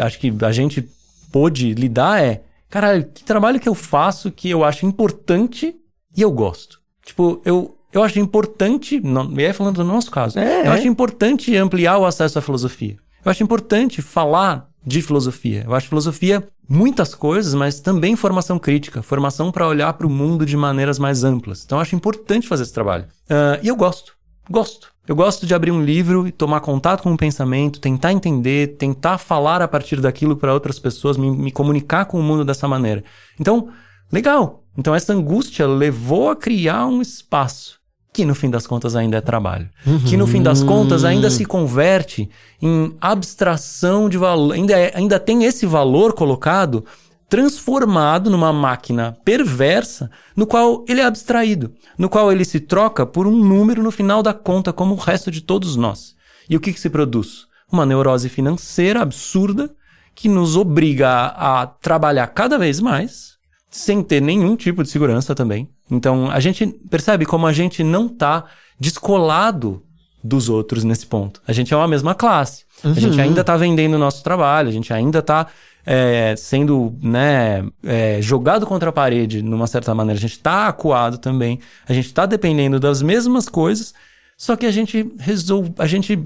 acho 0.00 0.18
que 0.18 0.32
a 0.42 0.52
gente 0.52 0.88
pôde 1.32 1.74
lidar 1.74 2.22
é, 2.22 2.42
caralho, 2.70 3.04
que 3.12 3.22
trabalho 3.24 3.60
que 3.60 3.68
eu 3.68 3.74
faço 3.74 4.30
que 4.30 4.48
eu 4.48 4.64
acho 4.64 4.86
importante 4.86 5.74
e 6.16 6.22
eu 6.22 6.30
gosto. 6.30 6.80
Tipo, 7.04 7.42
eu, 7.44 7.76
eu 7.92 8.02
acho 8.02 8.18
importante, 8.18 9.00
não, 9.00 9.30
e 9.38 9.44
aí 9.44 9.52
falando 9.52 9.76
do 9.76 9.84
nosso 9.84 10.10
caso, 10.10 10.38
É, 10.38 10.60
eu 10.60 10.72
é. 10.72 10.76
acho 10.76 10.86
importante 10.88 11.54
ampliar 11.56 11.98
o 11.98 12.06
acesso 12.06 12.38
à 12.38 12.42
filosofia. 12.42 12.96
Eu 13.24 13.30
acho 13.30 13.42
importante 13.42 14.00
falar 14.00 14.70
de 14.86 15.02
filosofia. 15.02 15.64
Eu 15.66 15.74
acho 15.74 15.88
filosofia 15.88 16.48
muitas 16.68 17.14
coisas, 17.14 17.52
mas 17.52 17.80
também 17.80 18.16
formação 18.16 18.58
crítica, 18.58 19.02
formação 19.02 19.50
para 19.52 19.66
olhar 19.66 19.92
para 19.92 20.06
o 20.06 20.10
mundo 20.10 20.46
de 20.46 20.56
maneiras 20.56 20.98
mais 20.98 21.24
amplas. 21.24 21.62
Então 21.64 21.78
eu 21.78 21.82
acho 21.82 21.94
importante 21.96 22.48
fazer 22.48 22.62
esse 22.62 22.72
trabalho. 22.72 23.06
Ah, 23.28 23.58
e 23.62 23.68
eu 23.68 23.76
gosto. 23.76 24.14
Gosto. 24.48 24.88
Eu 25.10 25.16
gosto 25.16 25.44
de 25.44 25.52
abrir 25.52 25.72
um 25.72 25.82
livro 25.82 26.28
e 26.28 26.30
tomar 26.30 26.60
contato 26.60 27.02
com 27.02 27.12
o 27.12 27.16
pensamento, 27.16 27.80
tentar 27.80 28.12
entender, 28.12 28.76
tentar 28.76 29.18
falar 29.18 29.60
a 29.60 29.66
partir 29.66 30.00
daquilo 30.00 30.36
para 30.36 30.54
outras 30.54 30.78
pessoas, 30.78 31.16
me, 31.16 31.28
me 31.32 31.50
comunicar 31.50 32.04
com 32.04 32.20
o 32.20 32.22
mundo 32.22 32.44
dessa 32.44 32.68
maneira. 32.68 33.02
Então, 33.36 33.70
legal. 34.12 34.62
Então, 34.78 34.94
essa 34.94 35.12
angústia 35.12 35.66
levou 35.66 36.30
a 36.30 36.36
criar 36.36 36.86
um 36.86 37.02
espaço 37.02 37.80
que 38.12 38.24
no 38.24 38.36
fim 38.36 38.48
das 38.48 38.68
contas 38.68 38.94
ainda 38.94 39.16
é 39.16 39.20
trabalho, 39.20 39.68
uhum. 39.84 39.98
que 40.04 40.16
no 40.16 40.28
fim 40.28 40.42
das 40.42 40.62
contas 40.62 41.04
ainda 41.04 41.28
se 41.28 41.44
converte 41.44 42.30
em 42.62 42.94
abstração 43.00 44.08
de 44.08 44.16
valor, 44.16 44.54
ainda, 44.54 44.78
é, 44.78 44.92
ainda 44.94 45.18
tem 45.18 45.42
esse 45.42 45.66
valor 45.66 46.12
colocado 46.12 46.84
transformado 47.30 48.28
numa 48.28 48.52
máquina 48.52 49.16
perversa, 49.24 50.10
no 50.36 50.48
qual 50.48 50.84
ele 50.88 51.00
é 51.00 51.04
abstraído, 51.04 51.72
no 51.96 52.08
qual 52.08 52.32
ele 52.32 52.44
se 52.44 52.58
troca 52.58 53.06
por 53.06 53.24
um 53.24 53.36
número 53.36 53.82
no 53.82 53.92
final 53.92 54.20
da 54.20 54.34
conta, 54.34 54.72
como 54.72 54.94
o 54.94 54.98
resto 54.98 55.30
de 55.30 55.40
todos 55.40 55.76
nós. 55.76 56.16
E 56.48 56.56
o 56.56 56.60
que, 56.60 56.72
que 56.72 56.80
se 56.80 56.90
produz? 56.90 57.46
Uma 57.70 57.86
neurose 57.86 58.28
financeira 58.28 59.00
absurda 59.00 59.70
que 60.12 60.28
nos 60.28 60.56
obriga 60.56 61.08
a, 61.08 61.62
a 61.62 61.66
trabalhar 61.68 62.26
cada 62.26 62.58
vez 62.58 62.80
mais, 62.80 63.34
sem 63.70 64.02
ter 64.02 64.20
nenhum 64.20 64.56
tipo 64.56 64.82
de 64.82 64.90
segurança 64.90 65.32
também. 65.32 65.70
Então, 65.88 66.28
a 66.28 66.40
gente 66.40 66.66
percebe 66.90 67.24
como 67.24 67.46
a 67.46 67.52
gente 67.52 67.84
não 67.84 68.06
está 68.06 68.44
descolado 68.78 69.84
dos 70.22 70.48
outros 70.48 70.82
nesse 70.82 71.06
ponto. 71.06 71.40
A 71.46 71.52
gente 71.52 71.72
é 71.72 71.76
uma 71.76 71.86
mesma 71.86 72.12
classe. 72.12 72.64
Uhum. 72.82 72.90
A 72.90 72.94
gente 72.94 73.14
uhum. 73.14 73.22
ainda 73.22 73.40
está 73.42 73.56
vendendo 73.56 73.94
o 73.94 73.98
nosso 73.98 74.22
trabalho, 74.24 74.68
a 74.68 74.72
gente 74.72 74.92
ainda 74.92 75.20
está 75.20 75.46
é, 75.84 76.34
sendo 76.36 76.94
né, 77.02 77.64
é, 77.84 78.20
jogado 78.20 78.66
contra 78.66 78.90
a 78.90 78.92
parede, 78.92 79.42
numa 79.42 79.66
certa 79.66 79.94
maneira, 79.94 80.18
a 80.18 80.20
gente 80.20 80.32
está 80.32 80.68
acuado 80.68 81.18
também, 81.18 81.60
a 81.88 81.92
gente 81.92 82.06
está 82.06 82.26
dependendo 82.26 82.78
das 82.78 83.02
mesmas 83.02 83.48
coisas, 83.48 83.94
só 84.36 84.56
que 84.56 84.66
a 84.66 84.70
gente 84.70 85.12
resolve, 85.18 85.72
a 85.78 85.86
gente 85.86 86.18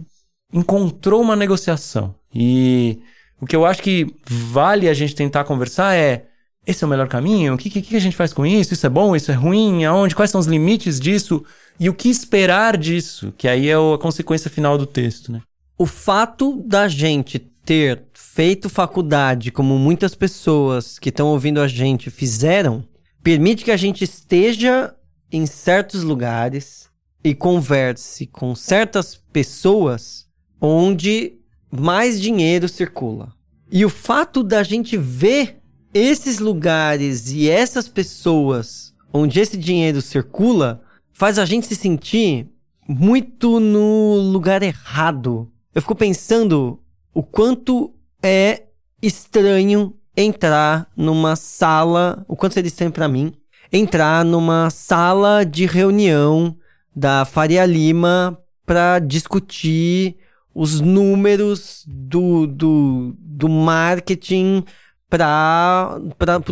encontrou 0.52 1.20
uma 1.20 1.36
negociação. 1.36 2.14
E 2.34 2.98
o 3.40 3.46
que 3.46 3.56
eu 3.56 3.66
acho 3.66 3.82
que 3.82 4.14
vale 4.26 4.88
a 4.88 4.94
gente 4.94 5.14
tentar 5.14 5.44
conversar 5.44 5.94
é 5.94 6.26
esse 6.66 6.82
é 6.82 6.86
o 6.86 6.90
melhor 6.90 7.08
caminho? 7.08 7.54
O 7.54 7.58
que, 7.58 7.68
que, 7.68 7.82
que, 7.82 7.96
a 7.96 8.00
gente 8.00 8.16
faz 8.16 8.32
com 8.32 8.46
isso? 8.46 8.72
Isso 8.72 8.86
é 8.86 8.88
bom? 8.88 9.14
Isso 9.14 9.30
é 9.30 9.34
ruim? 9.34 9.84
Aonde? 9.84 10.14
Quais 10.14 10.30
são 10.30 10.40
os 10.40 10.46
limites 10.46 10.98
disso? 10.98 11.44
E 11.78 11.90
o 11.90 11.94
que 11.94 12.08
esperar 12.08 12.76
disso? 12.78 13.34
Que 13.36 13.48
aí 13.48 13.68
é 13.68 13.74
a 13.74 13.98
consequência 13.98 14.50
final 14.50 14.78
do 14.78 14.86
texto, 14.86 15.30
né? 15.30 15.42
O 15.76 15.84
fato 15.84 16.62
da 16.66 16.88
gente 16.88 17.50
ter 17.64 18.04
feito 18.12 18.68
faculdade, 18.68 19.50
como 19.50 19.78
muitas 19.78 20.14
pessoas 20.14 20.98
que 20.98 21.08
estão 21.08 21.28
ouvindo 21.28 21.60
a 21.60 21.68
gente 21.68 22.10
fizeram, 22.10 22.84
permite 23.22 23.64
que 23.64 23.70
a 23.70 23.76
gente 23.76 24.04
esteja 24.04 24.94
em 25.32 25.46
certos 25.46 26.02
lugares 26.02 26.90
e 27.22 27.34
converse 27.34 28.26
com 28.26 28.54
certas 28.54 29.16
pessoas 29.32 30.26
onde 30.60 31.38
mais 31.70 32.20
dinheiro 32.20 32.68
circula. 32.68 33.32
E 33.70 33.84
o 33.84 33.88
fato 33.88 34.42
da 34.42 34.62
gente 34.62 34.96
ver 34.96 35.58
esses 35.92 36.38
lugares 36.38 37.32
e 37.32 37.48
essas 37.48 37.88
pessoas 37.88 38.92
onde 39.12 39.40
esse 39.40 39.56
dinheiro 39.56 40.02
circula 40.02 40.82
faz 41.12 41.38
a 41.38 41.44
gente 41.44 41.66
se 41.66 41.76
sentir 41.76 42.48
muito 42.86 43.58
no 43.58 44.16
lugar 44.16 44.62
errado. 44.62 45.50
Eu 45.74 45.80
fico 45.80 45.94
pensando 45.94 46.80
o 47.14 47.22
quanto 47.22 47.94
é 48.20 48.64
estranho 49.00 49.94
entrar 50.16 50.90
numa 50.96 51.36
sala, 51.36 52.24
o 52.28 52.36
quanto 52.36 52.54
seria 52.54 52.68
estranho 52.68 52.92
para 52.92 53.08
mim, 53.08 53.32
entrar 53.72 54.24
numa 54.24 54.68
sala 54.70 55.44
de 55.44 55.64
reunião 55.64 56.56
da 56.94 57.24
Faria 57.24 57.64
Lima 57.64 58.38
para 58.66 58.98
discutir 58.98 60.16
os 60.54 60.80
números 60.80 61.84
do, 61.86 62.46
do, 62.46 63.14
do 63.18 63.48
marketing 63.48 64.64
para 65.08 66.00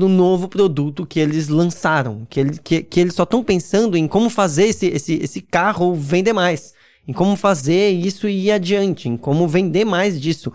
o 0.00 0.08
novo 0.08 0.48
produto 0.48 1.06
que 1.06 1.18
eles 1.18 1.48
lançaram. 1.48 2.26
Que, 2.28 2.40
ele, 2.40 2.58
que, 2.58 2.82
que 2.82 3.00
eles 3.00 3.14
só 3.14 3.22
estão 3.22 3.42
pensando 3.42 3.96
em 3.96 4.06
como 4.06 4.28
fazer 4.28 4.66
esse, 4.66 4.86
esse, 4.86 5.14
esse 5.14 5.40
carro 5.40 5.94
vender 5.94 6.32
mais 6.32 6.74
em 7.06 7.12
como 7.12 7.36
fazer 7.36 7.90
isso 7.90 8.28
ir 8.28 8.50
adiante, 8.50 9.08
em 9.08 9.16
como 9.16 9.48
vender 9.48 9.84
mais 9.84 10.20
disso. 10.20 10.52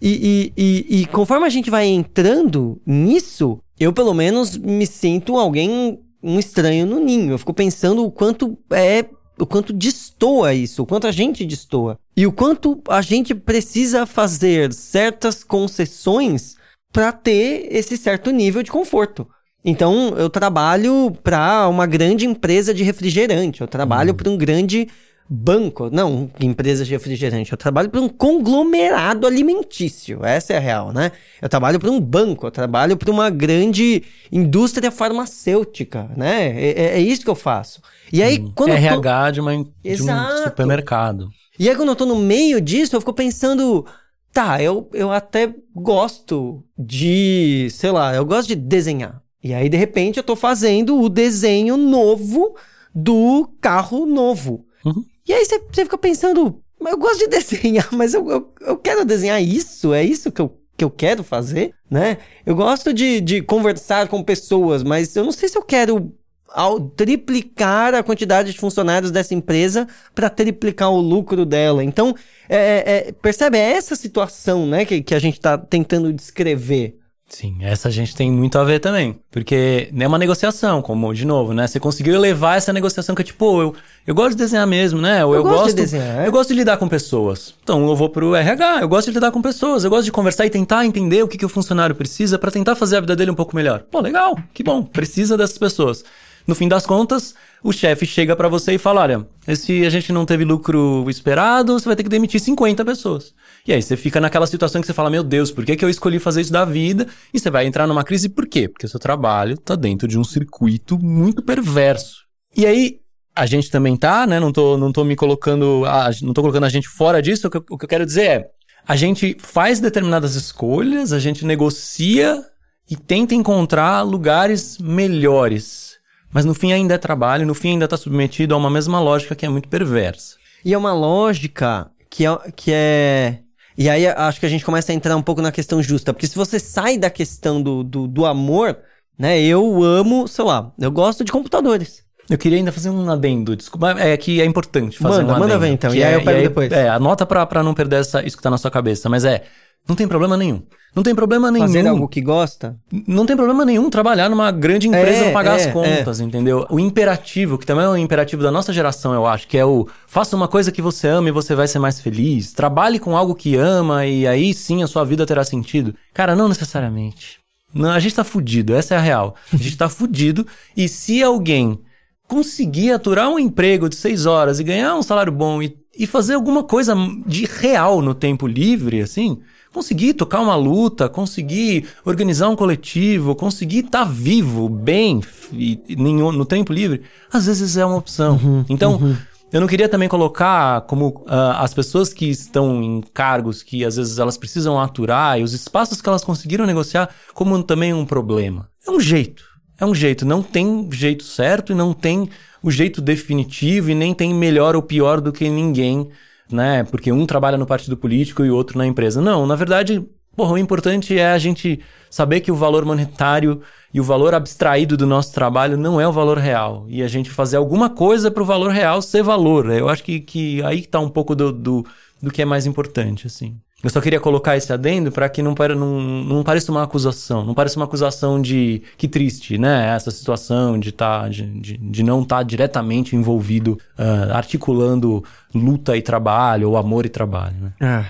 E, 0.00 0.52
e, 0.56 0.62
e, 0.62 1.00
e, 1.00 1.06
conforme 1.06 1.46
a 1.46 1.50
gente 1.50 1.70
vai 1.70 1.86
entrando 1.86 2.80
nisso, 2.86 3.60
eu 3.78 3.92
pelo 3.92 4.14
menos 4.14 4.56
me 4.56 4.86
sinto 4.86 5.36
alguém, 5.36 6.00
um 6.22 6.38
estranho 6.38 6.86
no 6.86 6.98
ninho. 6.98 7.32
Eu 7.32 7.38
fico 7.38 7.52
pensando 7.52 8.04
o 8.04 8.10
quanto 8.10 8.56
é. 8.70 9.04
O 9.38 9.46
quanto 9.46 9.72
destoa 9.72 10.52
isso, 10.52 10.82
o 10.82 10.86
quanto 10.86 11.06
a 11.06 11.10
gente 11.10 11.46
destoa. 11.46 11.98
E 12.14 12.26
o 12.26 12.32
quanto 12.32 12.78
a 12.86 13.00
gente 13.00 13.34
precisa 13.34 14.04
fazer 14.04 14.70
certas 14.70 15.42
concessões 15.42 16.56
para 16.92 17.10
ter 17.10 17.66
esse 17.70 17.96
certo 17.96 18.30
nível 18.30 18.62
de 18.62 18.70
conforto. 18.70 19.26
Então, 19.64 20.14
eu 20.18 20.28
trabalho 20.28 21.10
para 21.22 21.66
uma 21.68 21.86
grande 21.86 22.26
empresa 22.26 22.74
de 22.74 22.82
refrigerante, 22.82 23.62
eu 23.62 23.68
trabalho 23.68 24.10
uhum. 24.10 24.16
para 24.16 24.30
um 24.30 24.36
grande 24.36 24.88
banco, 25.32 25.88
não 25.92 26.28
empresa 26.40 26.84
de 26.84 26.90
refrigerante, 26.90 27.52
eu 27.52 27.56
trabalho 27.56 27.88
para 27.88 28.00
um 28.00 28.08
conglomerado 28.08 29.28
alimentício, 29.28 30.24
essa 30.24 30.54
é 30.54 30.56
a 30.56 30.60
real, 30.60 30.92
né? 30.92 31.12
Eu 31.40 31.48
trabalho 31.48 31.78
para 31.78 31.88
um 31.88 32.00
banco, 32.00 32.48
eu 32.48 32.50
trabalho 32.50 32.96
para 32.96 33.12
uma 33.12 33.30
grande 33.30 34.02
indústria 34.32 34.90
farmacêutica, 34.90 36.10
né? 36.16 36.48
É, 36.48 36.70
é, 36.70 36.84
é, 36.96 37.00
isso 37.00 37.22
que 37.22 37.30
eu 37.30 37.36
faço. 37.36 37.80
E 38.12 38.20
aí, 38.24 38.44
quando 38.56 38.72
RH 38.72 39.26
tô... 39.26 39.30
de, 39.30 39.40
uma, 39.40 39.64
de 39.84 40.02
um 40.02 40.42
supermercado. 40.42 41.30
E 41.56 41.68
aí, 41.68 41.76
quando 41.76 41.90
eu 41.90 41.96
tô 41.96 42.06
no 42.06 42.16
meio 42.16 42.60
disso, 42.60 42.96
eu 42.96 43.00
fico 43.00 43.14
pensando, 43.14 43.86
tá, 44.32 44.60
eu, 44.60 44.90
eu 44.92 45.12
até 45.12 45.54
gosto 45.72 46.64
de, 46.76 47.68
sei 47.70 47.92
lá, 47.92 48.12
eu 48.16 48.24
gosto 48.24 48.48
de 48.48 48.56
desenhar. 48.56 49.22
E 49.44 49.54
aí, 49.54 49.68
de 49.68 49.76
repente, 49.76 50.16
eu 50.16 50.24
tô 50.24 50.34
fazendo 50.34 51.00
o 51.00 51.08
desenho 51.08 51.76
novo 51.76 52.56
do 52.92 53.48
carro 53.60 54.04
novo. 54.06 54.66
Uhum. 54.84 55.04
E 55.26 55.32
aí 55.32 55.44
você, 55.44 55.60
fica 55.72 55.98
pensando, 55.98 56.60
eu 56.80 56.98
gosto 56.98 57.18
de 57.18 57.28
desenhar, 57.28 57.88
mas 57.94 58.14
eu, 58.14 58.28
eu, 58.30 58.52
eu, 58.60 58.76
quero 58.76 59.04
desenhar 59.04 59.42
isso? 59.42 59.92
É 59.92 60.02
isso 60.02 60.32
que 60.32 60.40
eu, 60.40 60.56
que 60.76 60.84
eu 60.84 60.90
quero 60.90 61.22
fazer, 61.22 61.74
né? 61.90 62.18
Eu 62.44 62.54
gosto 62.54 62.92
de, 62.92 63.20
de 63.20 63.42
conversar 63.42 64.08
com 64.08 64.22
pessoas, 64.22 64.82
mas 64.82 65.14
eu 65.14 65.24
não 65.24 65.32
sei 65.32 65.48
se 65.48 65.56
eu 65.56 65.62
quero 65.62 66.12
ao 66.52 66.80
triplicar 66.80 67.94
a 67.94 68.02
quantidade 68.02 68.52
de 68.52 68.58
funcionários 68.58 69.10
dessa 69.10 69.34
empresa 69.34 69.86
para 70.14 70.28
triplicar 70.28 70.90
o 70.90 71.00
lucro 71.00 71.46
dela. 71.46 71.84
Então, 71.84 72.14
é, 72.48 72.56
é, 72.56 73.08
é, 73.08 73.12
percebe? 73.12 73.56
É 73.56 73.72
essa 73.72 73.94
situação 73.94 74.66
né, 74.66 74.84
que, 74.84 75.02
que 75.02 75.14
a 75.14 75.18
gente 75.18 75.34
está 75.34 75.56
tentando 75.56 76.12
descrever. 76.12 76.99
Sim, 77.30 77.58
essa 77.60 77.86
a 77.86 77.90
gente 77.92 78.14
tem 78.14 78.28
muito 78.30 78.58
a 78.58 78.64
ver 78.64 78.80
também. 78.80 79.16
Porque 79.30 79.88
é 79.96 80.06
uma 80.08 80.18
negociação, 80.18 80.82
como, 80.82 81.14
de 81.14 81.24
novo, 81.24 81.54
né? 81.54 81.64
Você 81.64 81.78
conseguiu 81.78 82.12
elevar 82.12 82.58
essa 82.58 82.72
negociação 82.72 83.14
que 83.14 83.22
é 83.22 83.24
tipo, 83.24 83.62
eu, 83.62 83.74
eu 84.04 84.14
gosto 84.14 84.30
de 84.30 84.38
desenhar 84.38 84.66
mesmo, 84.66 85.00
né? 85.00 85.24
Ou 85.24 85.32
eu, 85.32 85.38
eu 85.38 85.42
gosto, 85.44 85.56
gosto, 85.58 85.76
de 85.76 85.82
desenhar. 85.82 86.26
Eu 86.26 86.32
gosto 86.32 86.48
de 86.48 86.56
lidar 86.56 86.76
com 86.76 86.88
pessoas. 86.88 87.54
Então 87.62 87.88
eu 87.88 87.94
vou 87.94 88.08
pro 88.08 88.34
RH, 88.34 88.80
eu 88.82 88.88
gosto 88.88 89.06
de 89.06 89.14
lidar 89.14 89.30
com 89.30 89.40
pessoas, 89.40 89.84
eu 89.84 89.90
gosto 89.90 90.06
de 90.06 90.12
conversar 90.12 90.44
e 90.44 90.50
tentar 90.50 90.84
entender 90.84 91.22
o 91.22 91.28
que, 91.28 91.38
que 91.38 91.46
o 91.46 91.48
funcionário 91.48 91.94
precisa 91.94 92.36
para 92.36 92.50
tentar 92.50 92.74
fazer 92.74 92.96
a 92.96 93.00
vida 93.00 93.14
dele 93.14 93.30
um 93.30 93.36
pouco 93.36 93.54
melhor. 93.54 93.84
Pô, 93.88 94.00
legal, 94.00 94.36
que 94.52 94.64
bom, 94.64 94.82
precisa 94.82 95.36
dessas 95.36 95.56
pessoas. 95.56 96.04
No 96.50 96.56
fim 96.56 96.66
das 96.66 96.84
contas, 96.84 97.32
o 97.62 97.72
chefe 97.72 98.04
chega 98.04 98.34
para 98.34 98.48
você 98.48 98.74
e 98.74 98.78
fala: 98.78 99.02
olha, 99.02 99.24
se 99.54 99.86
a 99.86 99.88
gente 99.88 100.12
não 100.12 100.26
teve 100.26 100.44
lucro 100.44 101.08
esperado, 101.08 101.78
você 101.78 101.86
vai 101.86 101.94
ter 101.94 102.02
que 102.02 102.08
demitir 102.08 102.40
50 102.40 102.84
pessoas. 102.84 103.32
E 103.64 103.72
aí 103.72 103.80
você 103.80 103.96
fica 103.96 104.20
naquela 104.20 104.48
situação 104.48 104.80
que 104.80 104.86
você 104.88 104.92
fala: 104.92 105.08
meu 105.08 105.22
Deus, 105.22 105.52
por 105.52 105.64
que, 105.64 105.76
que 105.76 105.84
eu 105.84 105.88
escolhi 105.88 106.18
fazer 106.18 106.40
isso 106.40 106.52
da 106.52 106.64
vida? 106.64 107.06
E 107.32 107.38
você 107.38 107.48
vai 107.50 107.66
entrar 107.66 107.86
numa 107.86 108.02
crise, 108.02 108.28
por 108.28 108.48
quê? 108.48 108.66
Porque 108.66 108.88
seu 108.88 108.98
trabalho 108.98 109.56
tá 109.56 109.76
dentro 109.76 110.08
de 110.08 110.18
um 110.18 110.24
circuito 110.24 110.98
muito 110.98 111.40
perverso. 111.40 112.24
E 112.56 112.66
aí, 112.66 112.98
a 113.32 113.46
gente 113.46 113.70
também 113.70 113.96
tá, 113.96 114.26
né? 114.26 114.40
Não 114.40 114.50
tô, 114.50 114.76
não 114.76 114.90
tô 114.90 115.04
me 115.04 115.14
colocando. 115.14 115.84
A, 115.86 116.10
não 116.22 116.32
tô 116.32 116.40
colocando 116.40 116.66
a 116.66 116.68
gente 116.68 116.88
fora 116.88 117.22
disso. 117.22 117.46
O 117.46 117.50
que, 117.50 117.58
o 117.58 117.78
que 117.78 117.84
eu 117.84 117.88
quero 117.88 118.04
dizer 118.04 118.24
é: 118.24 118.50
a 118.88 118.96
gente 118.96 119.36
faz 119.38 119.78
determinadas 119.78 120.34
escolhas, 120.34 121.12
a 121.12 121.20
gente 121.20 121.46
negocia 121.46 122.44
e 122.90 122.96
tenta 122.96 123.36
encontrar 123.36 124.02
lugares 124.02 124.78
melhores 124.78 125.89
mas 126.32 126.44
no 126.44 126.54
fim 126.54 126.72
ainda 126.72 126.94
é 126.94 126.98
trabalho, 126.98 127.46
no 127.46 127.54
fim 127.54 127.70
ainda 127.70 127.84
está 127.84 127.96
submetido 127.96 128.54
a 128.54 128.56
uma 128.56 128.70
mesma 128.70 129.00
lógica 129.00 129.34
que 129.34 129.46
é 129.46 129.48
muito 129.48 129.68
perversa. 129.68 130.36
E 130.64 130.74
é 130.74 130.78
uma 130.78 130.92
lógica 130.92 131.90
que 132.08 132.26
é, 132.26 132.38
que 132.54 132.70
é. 132.72 133.38
E 133.76 133.88
aí 133.88 134.06
acho 134.06 134.40
que 134.40 134.46
a 134.46 134.48
gente 134.48 134.64
começa 134.64 134.92
a 134.92 134.94
entrar 134.94 135.16
um 135.16 135.22
pouco 135.22 135.40
na 135.40 135.50
questão 135.52 135.82
justa. 135.82 136.12
Porque 136.12 136.26
se 136.26 136.36
você 136.36 136.58
sai 136.58 136.98
da 136.98 137.08
questão 137.08 137.62
do, 137.62 137.82
do, 137.82 138.06
do 138.06 138.26
amor, 138.26 138.76
né? 139.20 139.38
Eu 139.38 139.82
amo, 139.84 140.26
sei 140.26 140.44
lá, 140.46 140.72
eu 140.78 140.90
gosto 140.90 141.22
de 141.22 141.30
computadores. 141.30 142.02
Eu 142.30 142.38
queria 142.38 142.56
ainda 142.56 142.72
fazer 142.72 142.88
um 142.88 143.10
adendo, 143.10 143.54
desculpa, 143.54 143.90
é 143.98 144.16
que 144.16 144.40
é 144.40 144.46
importante 144.46 144.96
fazer 144.96 145.18
manda, 145.18 145.26
um 145.26 145.30
adendo. 145.30 145.48
Manda 145.48 145.58
ver 145.58 145.68
então, 145.68 145.94
e 145.94 146.02
aí 146.02 146.14
é, 146.14 146.16
eu 146.16 146.24
pego 146.24 146.40
depois. 146.40 146.72
É, 146.72 146.88
anota 146.88 147.26
pra, 147.26 147.44
pra 147.44 147.62
não 147.62 147.74
perder 147.74 147.96
essa, 147.96 148.24
isso 148.24 148.36
que 148.36 148.42
tá 148.42 148.48
na 148.48 148.56
sua 148.56 148.70
cabeça, 148.70 149.10
mas 149.10 149.24
é, 149.24 149.42
Não 149.88 149.96
tem 149.96 150.06
problema 150.06 150.36
nenhum. 150.36 150.62
Não 150.94 151.04
tem 151.04 151.14
problema 151.14 151.50
nenhum. 151.50 151.66
Fazer 151.66 151.86
algo 151.86 152.08
que 152.08 152.20
gosta? 152.20 152.76
Não 153.06 153.24
tem 153.24 153.36
problema 153.36 153.64
nenhum 153.64 153.88
trabalhar 153.88 154.28
numa 154.28 154.50
grande 154.50 154.88
empresa 154.88 155.20
É, 155.20 155.24
pra 155.24 155.32
pagar 155.32 155.52
é, 155.58 155.64
as 155.64 155.72
contas, 155.72 156.20
entendeu? 156.20 156.66
O 156.68 156.80
imperativo, 156.80 157.56
que 157.56 157.64
também 157.64 157.84
é 157.84 157.88
um 157.88 157.96
imperativo 157.96 158.42
da 158.42 158.50
nossa 158.50 158.72
geração, 158.72 159.14
eu 159.14 159.24
acho, 159.24 159.46
que 159.46 159.56
é 159.56 159.64
o 159.64 159.86
faça 160.08 160.34
uma 160.34 160.48
coisa 160.48 160.72
que 160.72 160.82
você 160.82 161.06
ama 161.06 161.28
e 161.28 161.32
você 161.32 161.54
vai 161.54 161.68
ser 161.68 161.78
mais 161.78 162.00
feliz. 162.00 162.52
Trabalhe 162.52 162.98
com 162.98 163.16
algo 163.16 163.36
que 163.36 163.54
ama 163.54 164.04
e 164.04 164.26
aí 164.26 164.52
sim 164.52 164.82
a 164.82 164.88
sua 164.88 165.04
vida 165.04 165.24
terá 165.24 165.44
sentido. 165.44 165.94
Cara, 166.12 166.34
não 166.34 166.48
necessariamente. 166.48 167.38
Não, 167.72 167.90
a 167.90 168.00
gente 168.00 168.16
tá 168.16 168.24
fudido, 168.24 168.74
essa 168.74 168.94
é 168.94 168.98
a 168.98 169.00
real. 169.00 169.36
A 169.52 169.56
gente 169.56 169.76
tá 169.76 169.88
fudido 169.88 170.44
e 170.76 170.88
se 170.88 171.22
alguém 171.22 171.78
conseguir 172.26 172.92
aturar 172.92 173.28
um 173.28 173.38
emprego 173.38 173.88
de 173.88 173.94
seis 173.94 174.26
horas 174.26 174.58
e 174.58 174.64
ganhar 174.64 174.96
um 174.96 175.02
salário 175.02 175.32
bom 175.32 175.62
e, 175.62 175.76
e 175.96 176.04
fazer 176.06 176.34
alguma 176.34 176.64
coisa 176.64 176.96
de 177.26 177.44
real 177.44 178.02
no 178.02 178.14
tempo 178.14 178.46
livre, 178.46 179.00
assim, 179.00 179.38
conseguir 179.72 180.14
tocar 180.14 180.40
uma 180.40 180.56
luta, 180.56 181.08
conseguir 181.08 181.86
organizar 182.04 182.48
um 182.48 182.56
coletivo, 182.56 183.34
conseguir 183.34 183.84
estar 183.84 184.04
vivo, 184.04 184.68
bem, 184.68 185.20
e, 185.52 185.80
e 185.88 185.96
no 185.96 186.44
tempo 186.44 186.72
livre, 186.72 187.02
às 187.32 187.46
vezes 187.46 187.76
é 187.76 187.84
uma 187.84 187.96
opção. 187.96 188.64
então, 188.68 189.16
eu 189.52 189.60
não 189.60 189.66
queria 189.66 189.88
também 189.88 190.08
colocar 190.08 190.82
como 190.82 191.24
ah, 191.26 191.62
as 191.62 191.74
pessoas 191.74 192.12
que 192.12 192.26
estão 192.26 192.82
em 192.82 193.00
cargos 193.12 193.62
que 193.62 193.84
às 193.84 193.96
vezes 193.96 194.18
elas 194.18 194.36
precisam 194.36 194.80
aturar 194.80 195.40
e 195.40 195.42
os 195.42 195.52
espaços 195.52 196.00
que 196.00 196.08
elas 196.08 196.24
conseguiram 196.24 196.66
negociar 196.66 197.08
como 197.34 197.60
também 197.62 197.92
um 197.92 198.06
problema. 198.06 198.68
É 198.86 198.90
um 198.90 199.00
jeito. 199.00 199.44
É 199.78 199.84
um 199.84 199.94
jeito. 199.94 200.24
Não 200.24 200.42
tem 200.42 200.88
jeito 200.92 201.24
certo 201.24 201.72
e 201.72 201.74
não 201.74 201.92
tem 201.92 202.28
o 202.62 202.70
jeito 202.70 203.00
definitivo 203.00 203.90
e 203.90 203.94
nem 203.94 204.14
tem 204.14 204.32
melhor 204.32 204.76
ou 204.76 204.82
pior 204.82 205.20
do 205.20 205.32
que 205.32 205.48
ninguém, 205.48 206.08
né? 206.50 206.84
Porque 206.84 207.12
um 207.12 207.26
trabalha 207.26 207.58
no 207.58 207.66
partido 207.66 207.96
político 207.96 208.44
e 208.44 208.50
o 208.50 208.56
outro 208.56 208.78
na 208.78 208.86
empresa. 208.86 209.20
Não, 209.20 209.46
na 209.46 209.56
verdade, 209.56 210.04
porra, 210.36 210.52
o 210.52 210.58
importante 210.58 211.18
é 211.18 211.32
a 211.32 211.38
gente 211.38 211.80
saber 212.10 212.40
que 212.40 212.50
o 212.50 212.56
valor 212.56 212.84
monetário 212.84 213.62
e 213.92 214.00
o 214.00 214.04
valor 214.04 214.34
abstraído 214.34 214.96
do 214.96 215.06
nosso 215.06 215.32
trabalho 215.32 215.76
não 215.76 216.00
é 216.00 216.06
o 216.06 216.12
valor 216.12 216.38
real. 216.38 216.84
E 216.88 217.02
a 217.02 217.08
gente 217.08 217.30
fazer 217.30 217.56
alguma 217.56 217.90
coisa 217.90 218.30
para 218.30 218.42
o 218.42 218.46
valor 218.46 218.70
real 218.70 219.02
ser 219.02 219.22
valor. 219.22 219.70
Eu 219.70 219.88
acho 219.88 220.02
que, 220.02 220.20
que 220.20 220.62
aí 220.62 220.82
tá 220.82 221.00
um 221.00 221.08
pouco 221.08 221.34
do, 221.34 221.52
do, 221.52 221.86
do 222.22 222.30
que 222.30 222.42
é 222.42 222.44
mais 222.44 222.66
importante, 222.66 223.26
assim. 223.26 223.56
Eu 223.82 223.88
só 223.88 224.00
queria 224.00 224.20
colocar 224.20 224.56
esse 224.58 224.70
adendo 224.72 225.10
para 225.10 225.26
que 225.28 225.42
não, 225.42 225.54
pare- 225.54 225.74
não, 225.74 226.00
não 226.00 226.42
pareça 226.42 226.70
uma 226.70 226.82
acusação. 226.82 227.44
Não 227.44 227.54
pareça 227.54 227.76
uma 227.78 227.86
acusação 227.86 228.40
de 228.40 228.82
que 228.98 229.08
triste, 229.08 229.56
né? 229.56 229.94
Essa 229.96 230.10
situação 230.10 230.78
de, 230.78 230.92
tá, 230.92 231.28
de, 231.28 231.46
de, 231.60 231.76
de 231.78 232.02
não 232.02 232.20
estar 232.22 232.42
diretamente 232.42 233.16
envolvido, 233.16 233.78
ah, 233.96 234.36
articulando 234.36 235.24
luta 235.54 235.96
e 235.96 236.02
trabalho, 236.02 236.68
ou 236.68 236.76
amor 236.76 237.06
e 237.06 237.08
trabalho, 237.08 237.56
né? 237.58 237.72
Ah. 237.80 238.04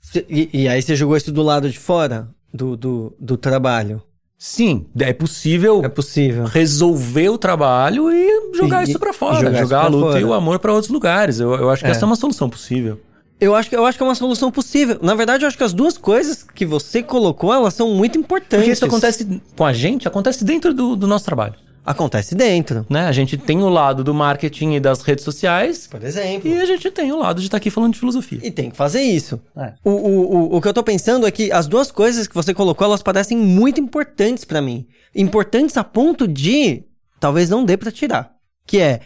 Cê- 0.00 0.24
E, 0.28 0.48
e 0.52 0.68
aí 0.68 0.80
você 0.80 0.94
jogou 0.94 1.16
isso 1.16 1.32
do 1.32 1.42
lado 1.42 1.68
de 1.68 1.78
fora 1.78 2.28
do, 2.54 2.76
do, 2.76 3.12
do 3.18 3.36
trabalho? 3.36 4.00
Sim, 4.38 4.86
é 5.00 5.12
possível 5.12 5.80
É 5.84 5.88
possível. 5.88 6.44
resolver 6.44 7.30
o 7.30 7.38
trabalho 7.38 8.12
e 8.12 8.54
jogar 8.54 8.84
E- 8.86 8.90
isso 8.90 8.98
pra 9.00 9.12
fora. 9.12 9.40
jogar 9.46 9.58
Jogar, 9.60 9.84
a 9.84 9.88
luta 9.88 10.06
fora. 10.08 10.20
e 10.20 10.24
o 10.24 10.32
amor 10.34 10.58
pra 10.60 10.72
outros 10.72 10.92
lugares. 10.92 11.40
Eu, 11.40 11.52
eu 11.54 11.68
acho 11.70 11.82
que 11.82 11.88
É. 11.88 11.90
essa 11.90 12.04
é 12.04 12.06
uma 12.06 12.14
solução 12.16 12.48
possível. 12.48 13.00
Eu 13.38 13.54
acho, 13.54 13.68
que, 13.68 13.76
eu 13.76 13.84
acho 13.84 13.98
que 13.98 14.02
é 14.02 14.06
uma 14.06 14.14
solução 14.14 14.50
possível. 14.50 14.98
Na 15.02 15.14
verdade, 15.14 15.44
eu 15.44 15.48
acho 15.48 15.58
que 15.58 15.64
as 15.64 15.74
duas 15.74 15.98
coisas 15.98 16.42
que 16.42 16.64
você 16.64 17.02
colocou, 17.02 17.52
elas 17.52 17.74
são 17.74 17.94
muito 17.94 18.18
importantes. 18.18 18.56
Porque 18.58 18.70
isso 18.70 18.84
acontece 18.84 19.42
com 19.54 19.64
a 19.64 19.72
gente, 19.72 20.08
acontece 20.08 20.42
dentro 20.44 20.72
do, 20.72 20.96
do 20.96 21.06
nosso 21.06 21.24
trabalho. 21.24 21.54
Acontece 21.84 22.34
dentro. 22.34 22.84
Né? 22.90 23.06
A 23.06 23.12
gente 23.12 23.36
tem 23.36 23.62
o 23.62 23.68
lado 23.68 24.02
do 24.02 24.12
marketing 24.12 24.72
e 24.72 24.80
das 24.80 25.02
redes 25.02 25.24
sociais 25.24 25.86
Por 25.86 26.02
exemplo. 26.02 26.50
e 26.50 26.60
a 26.60 26.66
gente 26.66 26.90
tem 26.90 27.12
o 27.12 27.16
lado 27.16 27.40
de 27.40 27.46
estar 27.46 27.58
aqui 27.58 27.70
falando 27.70 27.92
de 27.92 28.00
filosofia. 28.00 28.40
E 28.42 28.50
tem 28.50 28.70
que 28.70 28.76
fazer 28.76 29.02
isso. 29.02 29.40
É. 29.56 29.74
O, 29.84 29.90
o, 29.90 30.36
o, 30.36 30.56
o 30.56 30.60
que 30.60 30.66
eu 30.66 30.74
tô 30.74 30.82
pensando 30.82 31.26
é 31.26 31.30
que 31.30 31.52
as 31.52 31.68
duas 31.68 31.92
coisas 31.92 32.26
que 32.26 32.34
você 32.34 32.52
colocou, 32.52 32.86
elas 32.86 33.02
parecem 33.02 33.38
muito 33.38 33.80
importantes 33.80 34.44
pra 34.44 34.60
mim. 34.60 34.84
Importantes 35.14 35.76
a 35.76 35.84
ponto 35.84 36.26
de 36.26 36.82
talvez 37.20 37.48
não 37.48 37.64
dê 37.64 37.76
pra 37.76 37.92
tirar. 37.92 38.32
Que 38.66 38.80
é 38.80 39.00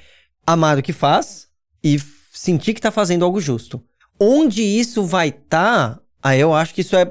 amar 0.47 0.79
o 0.79 0.83
que 0.83 0.93
faz 0.93 1.49
e 1.85 2.01
sentir 2.33 2.73
que 2.73 2.81
tá 2.81 2.91
fazendo 2.91 3.27
algo 3.27 3.41
justo. 3.43 3.83
Onde 4.21 4.63
isso 4.63 5.03
vai 5.05 5.29
estar, 5.29 5.99
aí 6.23 6.39
eu 6.39 6.53
acho 6.55 6.75
que 6.75 6.83
isso 6.83 6.95
é 6.95 7.11